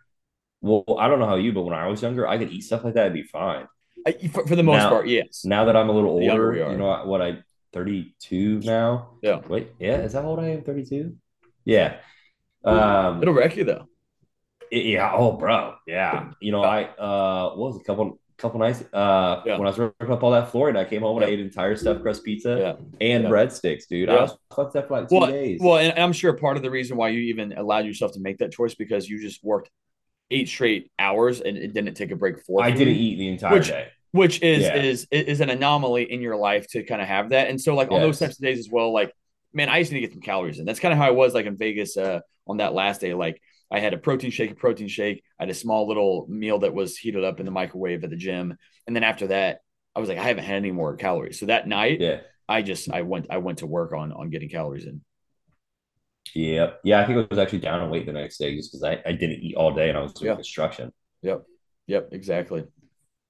Well, 0.62 0.84
I 1.00 1.08
don't 1.08 1.20
know 1.20 1.28
how 1.28 1.36
you, 1.36 1.54
but 1.54 1.64
when 1.64 1.74
I 1.74 1.88
was 1.88 2.02
younger, 2.02 2.28
I 2.28 2.38
could 2.38 2.52
eat 2.52 2.62
stuff 2.62 2.84
like 2.84 2.94
that 2.94 3.08
and 3.08 3.14
be 3.14 3.24
fine. 3.24 3.68
I, 4.06 4.14
for, 4.14 4.46
for, 4.48 4.56
the 4.56 4.64
most 4.64 4.78
now, 4.78 4.90
part, 4.90 5.08
yes. 5.08 5.44
Now 5.46 5.66
that 5.66 5.76
I'm 5.76 5.90
a 5.90 5.92
little 5.92 6.12
older, 6.12 6.56
you 6.56 6.78
know 6.78 7.04
what 7.06 7.22
I 7.22 7.40
32 7.74 8.60
now. 8.60 9.12
Yeah. 9.22 9.42
Wait, 9.48 9.72
yeah, 9.80 10.02
is 10.02 10.14
that 10.14 10.24
how 10.24 10.30
old 10.30 10.40
I 10.40 10.50
am? 10.50 10.64
32. 10.64 11.16
Yeah. 11.66 11.98
Um, 12.64 13.22
It'll 13.22 13.34
wreck 13.34 13.56
you 13.56 13.64
though. 13.64 13.88
Yeah. 14.72 15.12
Oh, 15.14 15.34
bro. 15.34 15.76
Yeah. 15.88 16.32
You 16.40 16.52
know, 16.52 16.64
I 16.64 16.84
uh, 16.84 17.56
what 17.56 17.74
was 17.74 17.82
a 17.82 17.84
couple 17.84 18.20
couple 18.38 18.60
nights 18.60 18.84
uh 18.92 19.40
yeah. 19.46 19.56
when 19.56 19.68
I 19.68 19.70
was 19.70 19.78
ripping 19.78 20.10
up 20.10 20.24
all 20.24 20.32
that 20.32 20.50
flooring, 20.50 20.76
I 20.76 20.84
came 20.84 21.02
home 21.02 21.18
and 21.18 21.26
I 21.26 21.30
ate 21.30 21.40
entire 21.40 21.76
stuffed 21.76 22.02
crust 22.02 22.24
pizza 22.24 22.58
yeah. 22.58 22.74
and 23.00 23.24
yeah. 23.24 23.30
breadsticks, 23.30 23.88
dude. 23.88 24.10
I 24.10 24.16
was 24.22 24.36
fucked 24.56 24.76
up 24.76 24.88
for 24.88 25.00
like 25.00 25.10
two 25.10 25.20
well, 25.20 25.28
days. 25.28 25.60
Well, 25.62 25.78
and 25.78 25.98
I'm 26.00 26.12
sure 26.12 26.34
part 26.34 26.58
of 26.58 26.64
the 26.64 26.72
reason 26.72 26.98
why 26.98 27.10
you 27.10 27.20
even 27.20 27.54
allowed 27.54 27.86
yourself 27.86 28.14
to 28.14 28.20
make 28.20 28.40
that 28.40 28.52
choice 28.52 28.74
because 28.74 29.08
you 29.08 29.22
just 29.22 29.44
worked 29.44 29.70
eight 30.32 30.48
straight 30.48 30.92
hours 30.98 31.42
and 31.42 31.58
it 31.58 31.74
didn't 31.74 31.94
take 31.96 32.12
a 32.12 32.16
break 32.16 32.44
for. 32.44 32.64
I 32.64 32.72
didn't 32.72 32.96
eat 32.96 33.18
the 33.18 33.28
entire 33.28 33.54
which, 33.54 33.68
day. 33.68 33.88
Which 34.12 34.42
is 34.42 34.68
is 34.68 35.08
is 35.12 35.42
an 35.42 35.50
anomaly 35.50 36.12
in 36.12 36.22
your 36.22 36.36
life 36.36 36.68
to 36.70 36.84
kind 36.84 37.02
of 37.02 37.08
have 37.08 37.30
that. 37.30 37.50
And 37.50 37.60
so 37.60 37.76
like 37.76 37.90
yes. 37.90 37.96
on 37.96 38.02
those 38.02 38.20
types 38.20 38.36
of 38.36 38.42
days 38.42 38.60
as 38.60 38.70
well, 38.70 38.94
like 38.94 39.14
man, 39.54 39.70
I 39.70 39.80
used 39.80 39.92
to 39.92 40.00
get 40.00 40.12
some 40.12 40.22
calories 40.22 40.60
in. 40.60 40.66
That's 40.66 40.80
kind 40.80 40.94
of 40.94 40.98
how 40.98 41.08
I 41.08 41.12
was 41.12 41.34
like 41.34 41.46
in 41.46 41.58
Vegas 41.58 41.98
uh 41.98 42.22
on 42.48 42.58
that 42.58 42.74
last 42.74 43.02
day. 43.02 43.14
Like 43.14 43.42
I 43.72 43.80
had 43.80 43.94
a 43.94 43.98
protein 43.98 44.32
shake, 44.32 44.52
a 44.52 44.56
protein 44.56 44.88
shake. 44.88 45.24
I 45.40 45.44
had 45.44 45.50
a 45.50 45.56
small 45.56 45.88
little 45.88 46.26
meal 46.28 46.60
that 46.60 46.74
was 46.74 46.98
heated 46.98 47.24
up 47.24 47.40
in 47.40 47.46
the 47.46 47.52
microwave 47.52 48.04
at 48.04 48.10
the 48.10 48.18
gym, 48.18 48.58
and 48.86 48.96
then 48.96 49.04
after 49.04 49.28
that, 49.28 49.60
I 49.96 50.00
was 50.00 50.10
like, 50.10 50.18
I 50.18 50.24
haven't 50.24 50.44
had 50.44 50.58
any 50.58 50.72
more 50.72 50.96
calories. 50.96 51.40
So 51.40 51.46
that 51.46 51.68
night, 51.68 52.02
yeah, 52.02 52.22
I 52.50 52.62
just 52.62 52.92
I 52.92 53.04
went 53.04 53.28
I 53.30 53.38
went 53.38 53.60
to 53.60 53.68
work 53.68 53.94
on 53.94 54.12
on 54.12 54.30
getting 54.30 54.50
calories 54.50 54.86
in. 54.86 55.02
Yeah, 56.34 56.72
yeah. 56.84 57.02
I 57.02 57.06
think 57.06 57.18
I 57.18 57.28
was 57.30 57.40
actually 57.40 57.60
down 57.60 57.82
on 57.82 57.90
weight 57.90 58.06
the 58.06 58.14
next 58.14 58.38
day 58.38 58.56
just 58.56 58.72
because 58.72 58.84
I, 58.84 59.02
I 59.06 59.12
didn't 59.12 59.42
eat 59.42 59.56
all 59.56 59.74
day 59.74 59.90
and 59.90 59.98
I 59.98 60.02
was 60.02 60.14
doing 60.14 60.30
yeah. 60.30 60.36
construction. 60.36 60.92
Yep, 61.22 61.44
yep, 61.88 62.10
exactly. 62.12 62.64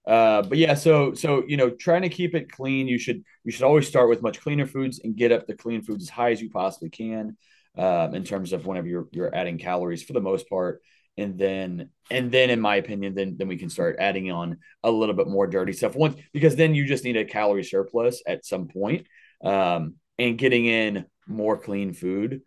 Uh, 0.06 0.42
but 0.42 0.58
yeah, 0.58 0.74
so 0.74 1.14
so 1.14 1.44
you 1.48 1.58
know, 1.58 1.70
trying 1.70 2.02
to 2.02 2.10
keep 2.10 2.36
it 2.36 2.52
clean. 2.52 2.88
You 2.88 2.98
should 2.98 3.24
you 3.44 3.52
should 3.52 3.64
always 3.64 3.88
start 3.88 4.10
with 4.10 4.22
much 4.22 4.40
cleaner 4.42 4.66
foods 4.66 5.00
and 5.04 5.16
get 5.16 5.32
up 5.32 5.48
the 5.48 5.56
clean 5.56 5.82
foods 5.82 6.04
as 6.04 6.10
high 6.10 6.32
as 6.32 6.42
you 6.42 6.50
possibly 6.50 6.90
can 6.90 7.38
um, 7.78 8.16
in 8.16 8.24
terms 8.24 8.54
of 8.54 8.66
whenever 8.66 8.88
you're 8.88 9.08
you're 9.12 9.36
adding 9.36 9.58
calories 9.58 10.04
for 10.04 10.14
the 10.14 10.22
most 10.22 10.50
part. 10.50 10.82
And 11.18 11.38
then 11.38 11.90
and 12.10 12.32
then 12.32 12.50
in 12.50 12.60
my 12.60 12.78
opinion, 12.78 13.14
then 13.14 13.36
then 13.38 13.48
we 13.48 13.58
can 13.58 13.70
start 13.70 13.98
adding 14.00 14.32
on 14.32 14.58
a 14.84 14.90
little 14.90 15.16
bit 15.16 15.28
more 15.28 15.46
dirty 15.46 15.74
stuff. 15.74 15.96
Once 15.96 16.20
because 16.34 16.56
then 16.56 16.74
you 16.74 16.86
just 16.86 17.04
need 17.04 17.18
a 17.18 17.26
calorie 17.26 17.64
surplus 17.64 18.24
at 18.26 18.46
some 18.46 18.68
point. 18.68 19.08
Um, 19.44 19.96
and 20.18 20.38
getting 20.38 20.66
in 20.66 21.06
more 21.28 21.58
clean 21.58 21.94
food 21.94 22.42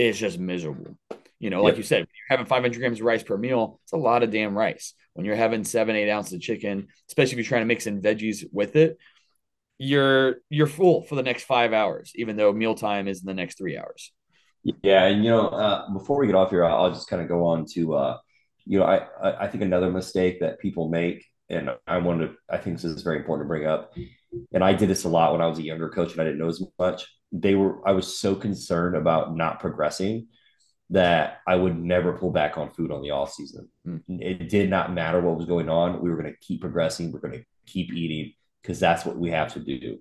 is 0.00 0.18
just 0.18 0.38
miserable. 0.38 0.96
You 1.38 1.50
know, 1.50 1.62
like 1.62 1.72
yep. 1.72 1.78
you 1.78 1.84
said, 1.84 1.98
you're 2.00 2.38
having 2.38 2.46
500 2.46 2.78
grams 2.78 3.00
of 3.00 3.06
rice 3.06 3.22
per 3.22 3.36
meal, 3.36 3.80
it's 3.84 3.92
a 3.92 3.96
lot 3.96 4.22
of 4.22 4.30
damn 4.30 4.56
rice. 4.56 4.94
When 5.14 5.24
you're 5.24 5.36
having 5.36 5.64
seven, 5.64 5.96
eight 5.96 6.10
ounces 6.10 6.34
of 6.34 6.40
chicken, 6.40 6.88
especially 7.08 7.32
if 7.32 7.38
you're 7.38 7.44
trying 7.44 7.62
to 7.62 7.66
mix 7.66 7.86
in 7.86 8.02
veggies 8.02 8.44
with 8.52 8.76
it, 8.76 8.98
you're 9.78 10.36
you're 10.50 10.66
full 10.66 11.02
for 11.02 11.14
the 11.14 11.22
next 11.22 11.44
five 11.44 11.72
hours, 11.72 12.12
even 12.14 12.36
though 12.36 12.52
mealtime 12.52 13.08
is 13.08 13.20
in 13.20 13.26
the 13.26 13.34
next 13.34 13.56
three 13.56 13.78
hours. 13.78 14.12
Yeah, 14.82 15.06
and 15.06 15.24
you 15.24 15.30
know, 15.30 15.48
uh, 15.48 15.90
before 15.90 16.18
we 16.18 16.26
get 16.26 16.36
off 16.36 16.50
here, 16.50 16.64
I'll 16.64 16.92
just 16.92 17.08
kind 17.08 17.22
of 17.22 17.28
go 17.28 17.46
on 17.46 17.64
to, 17.72 17.94
uh, 17.94 18.18
you 18.66 18.78
know, 18.78 18.84
I 18.84 19.44
I 19.44 19.48
think 19.48 19.62
another 19.62 19.90
mistake 19.90 20.40
that 20.40 20.58
people 20.58 20.90
make, 20.90 21.24
and 21.48 21.70
I 21.86 21.96
wanted, 21.96 22.28
to, 22.28 22.34
I 22.50 22.58
think 22.58 22.76
this 22.76 22.84
is 22.84 23.02
very 23.02 23.16
important 23.16 23.46
to 23.46 23.48
bring 23.48 23.66
up, 23.66 23.94
and 24.52 24.64
I 24.64 24.72
did 24.72 24.88
this 24.88 25.04
a 25.04 25.08
lot 25.08 25.32
when 25.32 25.40
I 25.40 25.46
was 25.46 25.58
a 25.58 25.64
younger 25.64 25.88
coach 25.88 26.12
and 26.12 26.20
I 26.20 26.24
didn't 26.24 26.38
know 26.38 26.48
as 26.48 26.62
much. 26.78 27.06
They 27.32 27.54
were, 27.54 27.86
I 27.88 27.92
was 27.92 28.18
so 28.18 28.34
concerned 28.34 28.96
about 28.96 29.36
not 29.36 29.60
progressing 29.60 30.28
that 30.90 31.38
I 31.46 31.54
would 31.54 31.78
never 31.78 32.14
pull 32.14 32.32
back 32.32 32.58
on 32.58 32.70
food 32.70 32.90
on 32.90 33.02
the 33.02 33.10
off 33.10 33.32
season. 33.32 33.68
Mm. 33.86 34.02
It 34.08 34.48
did 34.48 34.68
not 34.68 34.92
matter 34.92 35.20
what 35.20 35.36
was 35.36 35.46
going 35.46 35.68
on. 35.68 36.02
We 36.02 36.10
were 36.10 36.16
going 36.16 36.32
to 36.32 36.38
keep 36.40 36.60
progressing. 36.60 37.12
We're 37.12 37.20
going 37.20 37.38
to 37.38 37.44
keep 37.66 37.92
eating 37.92 38.32
because 38.62 38.80
that's 38.80 39.04
what 39.04 39.16
we 39.16 39.30
have 39.30 39.54
to 39.54 39.60
do. 39.60 39.98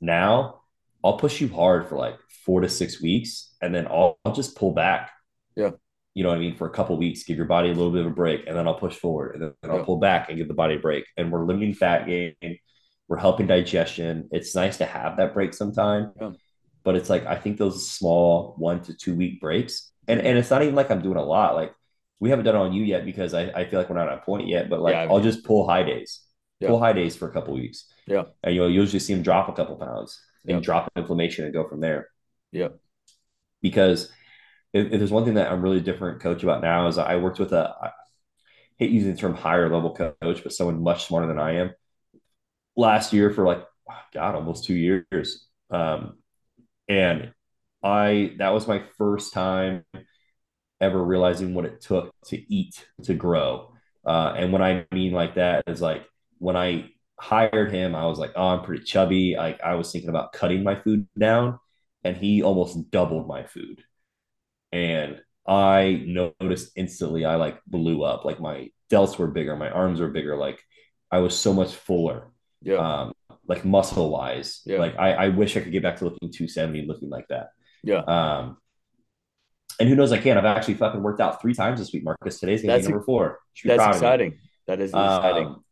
Now 0.00 0.60
I'll 1.04 1.18
push 1.18 1.40
you 1.40 1.48
hard 1.48 1.88
for 1.88 1.96
like 1.96 2.18
four 2.46 2.62
to 2.62 2.68
six 2.68 3.00
weeks, 3.00 3.54
and 3.60 3.74
then 3.74 3.86
I'll, 3.86 4.18
I'll 4.24 4.34
just 4.34 4.56
pull 4.56 4.72
back. 4.72 5.10
Yeah. 5.54 5.70
You 6.14 6.22
know 6.22 6.28
what 6.28 6.38
I 6.38 6.40
mean? 6.40 6.56
For 6.56 6.66
a 6.66 6.70
couple 6.70 6.96
weeks, 6.96 7.24
give 7.24 7.36
your 7.36 7.46
body 7.46 7.70
a 7.70 7.74
little 7.74 7.90
bit 7.90 8.02
of 8.02 8.12
a 8.12 8.14
break, 8.14 8.46
and 8.46 8.56
then 8.56 8.66
I'll 8.66 8.78
push 8.78 8.96
forward, 8.96 9.34
and 9.34 9.42
then 9.42 9.70
I'll 9.70 9.78
yeah. 9.78 9.84
pull 9.84 9.98
back 9.98 10.28
and 10.28 10.38
give 10.38 10.48
the 10.48 10.54
body 10.54 10.76
a 10.76 10.78
break. 10.78 11.04
And 11.16 11.32
we're 11.32 11.44
limiting 11.44 11.74
fat 11.74 12.06
gain. 12.06 12.34
We're 13.08 13.18
helping 13.18 13.46
digestion. 13.46 14.28
It's 14.30 14.54
nice 14.54 14.78
to 14.78 14.86
have 14.86 15.16
that 15.16 15.34
break 15.34 15.52
sometime. 15.54 16.12
Yeah. 16.20 16.30
But 16.84 16.96
it's 16.96 17.10
like 17.10 17.26
I 17.26 17.36
think 17.36 17.58
those 17.58 17.90
small 17.90 18.54
one 18.58 18.80
to 18.82 18.94
two 18.94 19.14
week 19.14 19.40
breaks, 19.40 19.90
and 20.06 20.20
and 20.20 20.38
it's 20.38 20.50
not 20.50 20.62
even 20.62 20.74
like 20.74 20.90
I'm 20.90 21.02
doing 21.02 21.16
a 21.16 21.24
lot. 21.24 21.54
Like 21.54 21.72
we 22.20 22.30
haven't 22.30 22.44
done 22.44 22.54
it 22.54 22.58
on 22.58 22.72
you 22.72 22.84
yet 22.84 23.04
because 23.04 23.34
I, 23.34 23.50
I 23.50 23.68
feel 23.68 23.80
like 23.80 23.90
we're 23.90 23.96
not 23.96 24.08
at 24.08 24.18
a 24.18 24.22
point 24.22 24.46
yet. 24.46 24.70
But 24.70 24.80
like 24.80 24.94
yeah, 24.94 25.06
I'll 25.10 25.20
just 25.20 25.44
pull 25.44 25.66
high 25.66 25.82
days, 25.82 26.20
pull 26.64 26.78
high 26.78 26.92
days 26.92 27.16
for 27.16 27.28
a 27.28 27.32
couple 27.32 27.54
weeks. 27.54 27.86
Yeah, 28.06 28.24
and 28.42 28.54
you'll 28.54 28.70
usually 28.70 29.00
see 29.00 29.14
them 29.14 29.22
drop 29.22 29.48
a 29.48 29.52
couple 29.52 29.76
pounds 29.76 30.20
and 30.46 30.62
drop 30.62 30.90
inflammation 30.96 31.44
and 31.44 31.54
go 31.54 31.68
from 31.68 31.80
there. 31.80 32.08
Yeah. 32.52 32.68
Because 33.62 34.12
if, 34.74 34.92
if, 34.92 34.98
there's 34.98 35.12
one 35.12 35.24
thing 35.24 35.34
that 35.34 35.50
I'm 35.50 35.62
really 35.62 35.80
different 35.80 36.20
coach 36.20 36.42
about 36.42 36.60
now 36.60 36.88
is 36.88 36.98
I 36.98 37.16
worked 37.16 37.38
with 37.38 37.52
a 37.52 37.74
I 37.80 37.90
hate 38.76 38.90
using 38.90 39.12
the 39.12 39.18
term 39.18 39.34
higher 39.34 39.70
level 39.72 39.94
coach, 39.94 40.42
but 40.42 40.52
someone 40.52 40.82
much 40.82 41.06
smarter 41.06 41.28
than 41.28 41.38
I 41.38 41.56
am 41.56 41.70
last 42.76 43.12
year 43.12 43.30
for 43.30 43.44
like 43.44 43.64
God, 44.12 44.34
almost 44.34 44.64
two 44.64 44.74
years. 44.74 45.46
Um, 45.70 46.18
and 46.88 47.32
I 47.82 48.34
that 48.38 48.52
was 48.52 48.68
my 48.68 48.82
first 48.98 49.32
time 49.32 49.84
ever 50.80 51.02
realizing 51.02 51.54
what 51.54 51.64
it 51.64 51.80
took 51.80 52.12
to 52.26 52.54
eat 52.54 52.86
to 53.04 53.14
grow. 53.14 53.72
Uh, 54.04 54.34
and 54.36 54.52
what 54.52 54.60
I 54.60 54.86
mean 54.92 55.12
like 55.12 55.36
that 55.36 55.64
is 55.66 55.80
like 55.80 56.04
when 56.38 56.56
I 56.56 56.90
hired 57.18 57.72
him, 57.72 57.94
I 57.94 58.06
was 58.06 58.18
like, 58.18 58.32
oh, 58.36 58.48
I'm 58.48 58.64
pretty 58.64 58.84
chubby. 58.84 59.36
Like 59.36 59.60
I 59.62 59.76
was 59.76 59.90
thinking 59.92 60.10
about 60.10 60.32
cutting 60.32 60.62
my 60.64 60.74
food 60.80 61.06
down, 61.18 61.58
and 62.02 62.16
he 62.16 62.42
almost 62.42 62.90
doubled 62.90 63.28
my 63.28 63.44
food. 63.44 63.82
And 64.74 65.20
I 65.46 66.02
noticed 66.04 66.72
instantly 66.74 67.24
I 67.24 67.36
like 67.36 67.64
blew 67.64 68.02
up. 68.02 68.24
Like 68.24 68.40
my 68.40 68.70
delts 68.90 69.16
were 69.16 69.28
bigger, 69.28 69.56
my 69.56 69.70
arms 69.70 70.00
were 70.00 70.08
bigger. 70.08 70.36
Like 70.36 70.60
I 71.12 71.18
was 71.18 71.38
so 71.38 71.54
much 71.54 71.74
fuller. 71.76 72.32
Yeah. 72.60 72.76
Um, 72.76 73.12
like 73.46 73.64
muscle 73.64 74.10
wise. 74.10 74.62
Yeah. 74.66 74.78
Like 74.78 74.98
I, 74.98 75.12
I 75.12 75.28
wish 75.28 75.56
I 75.56 75.60
could 75.60 75.70
get 75.70 75.84
back 75.84 75.98
to 75.98 76.04
looking 76.04 76.32
270, 76.32 76.86
looking 76.86 77.08
like 77.08 77.28
that. 77.28 77.50
Yeah. 77.84 77.98
Um, 78.00 78.56
and 79.78 79.88
who 79.88 79.94
knows? 79.94 80.10
I 80.10 80.18
can. 80.18 80.38
I've 80.38 80.44
actually 80.44 80.74
fucking 80.74 81.02
worked 81.02 81.20
out 81.20 81.40
three 81.40 81.54
times 81.54 81.78
this 81.78 81.92
week, 81.92 82.04
Marcus. 82.04 82.40
Today's 82.40 82.62
gonna 82.62 82.74
that's 82.74 82.86
be 82.86 82.92
number 82.92 83.04
four. 83.04 83.38
That's 83.64 83.96
exciting. 83.96 84.38
That 84.66 84.80
is 84.80 84.90
exciting. 84.90 85.46
Um, 85.46 85.64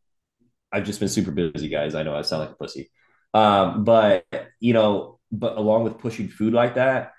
I've 0.73 0.85
just 0.85 1.01
been 1.01 1.09
super 1.09 1.31
busy, 1.31 1.69
guys. 1.69 1.95
I 1.95 2.03
know 2.03 2.15
I 2.15 2.23
sound 2.23 2.43
like 2.43 2.51
a 2.51 2.55
pussy. 2.55 2.91
Um, 3.35 3.85
but 3.85 4.27
you 4.61 4.75
know, 4.75 5.21
but 5.31 5.57
along 5.57 5.85
with 5.85 5.99
pushing 5.99 6.29
food 6.29 6.53
like 6.53 6.75
that, 6.75 7.13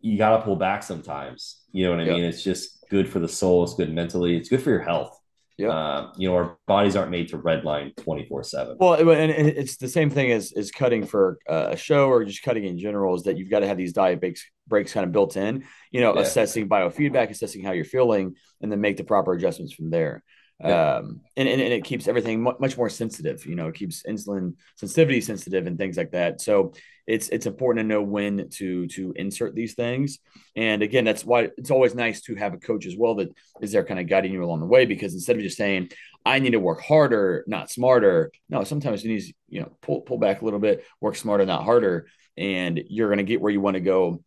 you 0.00 0.18
gotta 0.18 0.42
pull 0.42 0.56
back 0.56 0.82
sometimes. 0.82 1.62
You 1.72 1.84
know 1.84 1.90
what 1.90 2.00
I 2.00 2.04
yep. 2.04 2.14
mean? 2.14 2.24
It's 2.24 2.42
just 2.42 2.84
good 2.90 3.08
for 3.08 3.18
the 3.18 3.28
soul, 3.28 3.64
it's 3.64 3.74
good 3.74 3.92
mentally, 3.92 4.36
it's 4.36 4.48
good 4.48 4.62
for 4.62 4.70
your 4.70 4.82
health. 4.82 5.16
Yeah. 5.60 5.68
Um, 5.68 6.12
you 6.16 6.26
know, 6.26 6.36
our 6.36 6.56
bodies 6.66 6.96
aren't 6.96 7.10
made 7.10 7.28
to 7.28 7.38
redline 7.38 7.94
24 7.96 8.44
seven. 8.44 8.76
Well, 8.80 8.94
and 8.94 9.30
it's 9.30 9.76
the 9.76 9.88
same 9.88 10.08
thing 10.08 10.32
as, 10.32 10.52
as 10.52 10.70
cutting 10.70 11.04
for 11.04 11.38
a 11.46 11.76
show 11.76 12.08
or 12.08 12.24
just 12.24 12.42
cutting 12.42 12.64
in 12.64 12.78
general 12.78 13.14
is 13.14 13.24
that 13.24 13.36
you've 13.36 13.50
got 13.50 13.60
to 13.60 13.66
have 13.66 13.76
these 13.76 13.92
diet 13.92 14.20
breaks, 14.20 14.42
breaks 14.66 14.94
kind 14.94 15.04
of 15.04 15.12
built 15.12 15.36
in, 15.36 15.64
you 15.90 16.00
know, 16.00 16.14
yeah. 16.14 16.22
assessing 16.22 16.66
biofeedback, 16.66 17.28
assessing 17.28 17.62
how 17.62 17.72
you're 17.72 17.84
feeling, 17.84 18.36
and 18.62 18.72
then 18.72 18.80
make 18.80 18.96
the 18.96 19.04
proper 19.04 19.34
adjustments 19.34 19.74
from 19.74 19.90
there. 19.90 20.22
Um, 20.62 21.20
and, 21.36 21.48
and, 21.48 21.60
and, 21.60 21.72
it 21.72 21.84
keeps 21.84 22.06
everything 22.06 22.42
much 22.42 22.76
more 22.76 22.90
sensitive. 22.90 23.46
You 23.46 23.54
know, 23.54 23.68
it 23.68 23.74
keeps 23.74 24.02
insulin 24.02 24.54
sensitivity 24.76 25.20
sensitive 25.20 25.66
and 25.66 25.78
things 25.78 25.96
like 25.96 26.10
that. 26.12 26.40
So 26.40 26.74
it's 27.06 27.28
it's 27.30 27.46
important 27.46 27.84
to 27.84 27.88
know 27.88 28.02
when 28.02 28.48
to 28.50 28.86
to 28.88 29.12
insert 29.16 29.54
these 29.54 29.74
things. 29.74 30.18
And 30.54 30.82
again, 30.82 31.04
that's 31.04 31.24
why 31.24 31.48
it's 31.56 31.70
always 31.70 31.94
nice 31.94 32.20
to 32.22 32.34
have 32.34 32.54
a 32.54 32.58
coach 32.58 32.86
as 32.86 32.96
well 32.96 33.14
that 33.16 33.28
is 33.60 33.72
there 33.72 33.84
kind 33.84 34.00
of 34.00 34.06
guiding 34.06 34.32
you 34.32 34.44
along 34.44 34.60
the 34.60 34.66
way. 34.66 34.84
Because 34.84 35.14
instead 35.14 35.36
of 35.36 35.42
just 35.42 35.56
saying, 35.56 35.90
"I 36.26 36.38
need 36.38 36.50
to 36.50 36.60
work 36.60 36.82
harder, 36.82 37.44
not 37.46 37.70
smarter," 37.70 38.30
no, 38.48 38.62
sometimes 38.64 39.02
you 39.02 39.14
need 39.14 39.22
to 39.22 39.32
you 39.48 39.60
know 39.60 39.72
pull 39.80 40.02
pull 40.02 40.18
back 40.18 40.42
a 40.42 40.44
little 40.44 40.60
bit, 40.60 40.84
work 41.00 41.16
smarter, 41.16 41.46
not 41.46 41.64
harder, 41.64 42.06
and 42.36 42.82
you're 42.88 43.08
going 43.08 43.18
to 43.18 43.24
get 43.24 43.40
where 43.40 43.52
you 43.52 43.60
want 43.60 43.74
to 43.74 43.80
go 43.80 44.22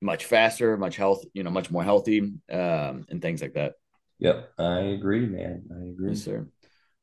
much 0.00 0.24
faster, 0.24 0.76
much 0.76 0.96
health, 0.96 1.24
you 1.34 1.42
know, 1.42 1.50
much 1.50 1.70
more 1.70 1.84
healthy, 1.84 2.20
um, 2.20 3.06
and 3.08 3.20
things 3.20 3.42
like 3.42 3.54
that. 3.54 3.74
Yep, 4.20 4.52
I 4.58 4.80
agree, 4.80 5.26
man. 5.26 5.64
I 5.70 5.88
agree, 5.88 6.10
yes, 6.10 6.22
sir. 6.22 6.46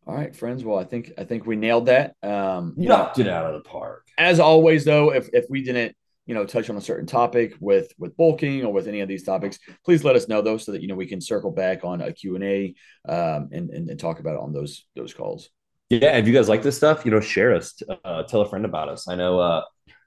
All 0.05 0.15
right, 0.15 0.33
friends. 0.33 0.63
Well, 0.63 0.79
I 0.79 0.85
think 0.85 1.11
I 1.17 1.25
think 1.25 1.45
we 1.45 1.55
nailed 1.57 1.87
that. 1.87 2.15
Um, 2.23 2.75
Knocked 2.77 3.17
know, 3.17 3.23
it 3.23 3.27
out 3.27 3.53
of 3.53 3.61
the 3.61 3.69
park. 3.69 4.07
As 4.17 4.39
always, 4.39 4.85
though, 4.85 5.13
if 5.13 5.27
if 5.33 5.45
we 5.49 5.63
didn't, 5.63 5.95
you 6.25 6.33
know, 6.33 6.45
touch 6.45 6.69
on 6.69 6.77
a 6.77 6.81
certain 6.81 7.07
topic 7.07 7.55
with 7.59 7.91
with 7.97 8.15
bulking 8.15 8.63
or 8.63 8.71
with 8.71 8.87
any 8.87 9.01
of 9.01 9.09
these 9.09 9.23
topics, 9.23 9.59
please 9.83 10.03
let 10.03 10.15
us 10.15 10.29
know 10.29 10.41
though, 10.41 10.57
so 10.57 10.71
that 10.71 10.81
you 10.81 10.87
know 10.87 10.95
we 10.95 11.07
can 11.07 11.19
circle 11.19 11.51
back 11.51 11.83
on 11.83 12.01
a 12.01 12.13
Q 12.13 12.35
and 12.35 12.43
A 12.43 12.75
um, 13.09 13.49
and, 13.51 13.69
and 13.71 13.89
and 13.89 13.99
talk 13.99 14.19
about 14.19 14.35
it 14.35 14.39
on 14.39 14.53
those 14.53 14.85
those 14.95 15.13
calls. 15.13 15.49
Yeah, 15.89 16.17
if 16.17 16.27
you 16.27 16.33
guys 16.33 16.47
like 16.47 16.63
this 16.63 16.77
stuff, 16.77 17.03
you 17.03 17.11
know, 17.11 17.19
share 17.19 17.55
us. 17.55 17.81
Uh, 18.05 18.23
tell 18.23 18.41
a 18.41 18.49
friend 18.49 18.63
about 18.63 18.89
us. 18.89 19.07
I 19.07 19.15
know 19.15 19.39
uh, 19.39 19.63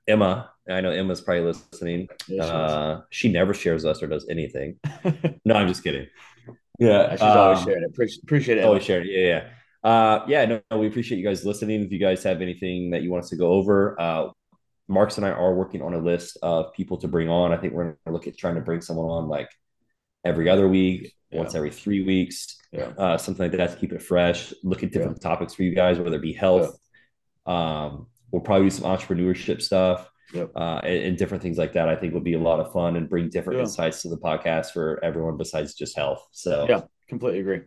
Emma. 0.07 0.51
I 0.69 0.81
know 0.81 0.91
Emma's 0.91 1.21
probably 1.21 1.45
listening. 1.45 2.09
Yeah, 2.29 2.45
she, 2.45 2.51
uh, 2.51 3.01
she 3.11 3.33
never 3.33 3.53
shares 3.53 3.85
us 3.85 4.03
or 4.03 4.07
does 4.07 4.27
anything. 4.31 4.77
no, 5.45 5.57
I'm 5.57 5.69
just 5.69 5.83
kidding. 5.83 6.07
Yeah, 6.81 7.13
she's 7.13 7.23
um, 7.23 7.39
always 7.39 7.63
sharing 7.63 7.83
it. 7.83 7.91
Appreciate, 7.91 8.23
appreciate 8.23 8.59
it. 8.59 8.65
Always 8.65 8.83
sharing. 8.83 9.09
Yeah, 9.09 9.19
yeah. 9.19 9.49
Uh, 9.83 10.25
yeah, 10.27 10.45
no, 10.47 10.61
no, 10.71 10.79
we 10.79 10.87
appreciate 10.87 11.19
you 11.19 11.25
guys 11.25 11.45
listening. 11.45 11.83
If 11.83 11.93
you 11.93 11.99
guys 11.99 12.23
have 12.25 12.43
anything 12.43 12.91
that 12.91 13.03
you 13.03 13.11
want 13.11 13.25
us 13.25 13.31
to 13.31 13.37
go 13.37 13.53
over, 13.53 14.01
uh, 14.01 14.29
Marcus 14.89 15.17
and 15.17 15.27
I 15.27 15.31
are 15.31 15.55
working 15.55 15.83
on 15.83 15.95
a 15.95 15.99
list 15.99 16.37
of 16.43 16.73
people 16.73 16.97
to 16.99 17.09
bring 17.09 17.29
on. 17.29 17.53
I 17.53 17.57
think 17.57 17.73
we're 17.73 17.85
going 17.85 17.97
to 18.07 18.13
look 18.13 18.27
at 18.27 18.37
trying 18.37 18.57
to 18.57 18.61
bring 18.61 18.81
someone 18.81 19.09
on 19.09 19.29
like 19.29 19.49
every 20.25 20.49
other 20.49 20.69
week, 20.69 21.15
yeah. 21.31 21.39
once 21.39 21.55
every 21.55 21.71
three 21.71 22.03
weeks, 22.03 22.59
yeah. 22.73 22.93
uh, 22.99 23.17
something 23.17 23.45
like 23.45 23.57
that 23.57 23.71
to 23.71 23.77
keep 23.77 23.93
it 23.93 24.03
fresh. 24.03 24.53
Look 24.65 24.83
at 24.83 24.91
different 24.91 25.19
yeah. 25.23 25.29
topics 25.29 25.55
for 25.55 25.63
you 25.63 25.75
guys, 25.75 25.99
whether 25.99 26.17
it 26.17 26.23
be 26.23 26.33
health. 26.33 26.77
Um, 27.47 28.09
we'll 28.31 28.43
probably 28.43 28.67
do 28.67 28.71
some 28.71 28.85
entrepreneurship 28.85 29.63
stuff. 29.63 30.10
Yep. 30.33 30.53
Uh, 30.55 30.81
and, 30.85 31.03
and, 31.05 31.19
different 31.19 31.43
things 31.43 31.59
like 31.59 31.73
that. 31.73 31.89
I 31.89 31.97
think 31.97 32.15
would 32.15 32.25
be 32.25 32.35
a 32.35 32.39
lot 32.39 32.61
of 32.61 32.73
fun 32.73 32.97
and 32.97 33.09
bring 33.09 33.31
different 33.31 33.61
insights 33.61 34.03
to 34.03 34.09
the 34.09 34.17
podcast 34.17 34.73
for 34.73 35.01
everyone 35.03 35.37
besides 35.37 35.75
just 35.75 35.97
health. 35.97 36.25
So 36.31 36.67
yeah, 36.69 36.83
completely 37.09 37.41
agree. 37.41 37.63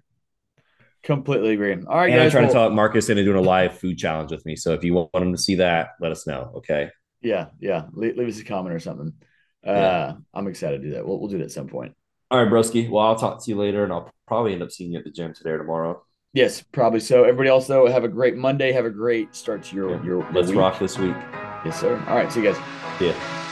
Completely 1.03 1.53
agree. 1.53 1.74
All 1.74 1.97
right, 1.97 2.09
and 2.09 2.20
guys. 2.20 2.26
I'm 2.28 2.32
trying 2.32 2.43
well, 2.45 2.53
to 2.53 2.59
talk 2.70 2.72
Marcus 2.72 3.09
into 3.09 3.26
doing 3.26 3.38
a 3.38 3.41
live 3.41 3.78
food 3.78 3.97
challenge 3.97 4.32
with 4.32 4.45
me. 4.45 4.55
So 4.55 4.74
if 4.74 4.84
you 4.84 4.93
want 4.93 5.09
him 5.14 5.34
to 5.34 5.38
see 5.38 5.55
that, 5.55 5.89
let 5.99 6.11
us 6.11 6.26
know. 6.26 6.53
Okay. 6.57 6.89
Yeah, 7.22 7.47
yeah. 7.59 7.86
Leave, 7.91 8.16
leave 8.16 8.30
us 8.30 8.39
a 8.39 8.45
comment 8.45 8.74
or 8.74 8.80
something. 8.80 9.14
Uh, 9.66 9.72
yeah. 9.72 10.14
I'm 10.34 10.47
excited 10.47 10.82
to 10.82 10.88
do 10.88 10.93
that. 10.93 11.05
We'll 11.05 11.20
we'll 11.20 11.30
do 11.30 11.39
that 11.39 11.45
at 11.45 11.51
some 11.51 11.68
point. 11.68 11.93
All 12.32 12.41
right, 12.41 12.51
broski. 12.51 12.89
Well, 12.89 13.03
I'll 13.03 13.18
talk 13.18 13.43
to 13.43 13.51
you 13.51 13.57
later, 13.57 13.84
and 13.84 13.91
I'll 13.91 14.09
probably 14.28 14.53
end 14.53 14.64
up 14.64 14.72
seeing 14.72 14.93
you 14.93 14.99
at 14.99 15.03
the 15.03 15.11
gym 15.11 15.34
today 15.34 15.51
or 15.51 15.57
tomorrow. 15.57 16.01
Yes, 16.34 16.61
probably 16.61 17.01
so. 17.01 17.24
Everybody 17.24 17.49
else 17.49 17.68
though, 17.68 17.88
have 17.88 18.05
a 18.05 18.09
great 18.09 18.36
Monday. 18.38 18.72
Have 18.72 18.86
a 18.86 18.89
great 18.89 19.36
start 19.36 19.64
to 19.64 19.76
your 19.76 19.91
yeah. 19.91 20.03
your. 20.03 20.32
Let's 20.32 20.49
week. 20.49 20.57
rock 20.57 20.80
this 20.80 20.97
week. 20.97 21.16
Yes, 21.64 21.80
sir. 21.80 22.01
All 22.07 22.16
right. 22.16 22.32
See 22.32 22.41
you 22.41 22.51
guys. 22.51 22.61
Ya. 22.99 23.42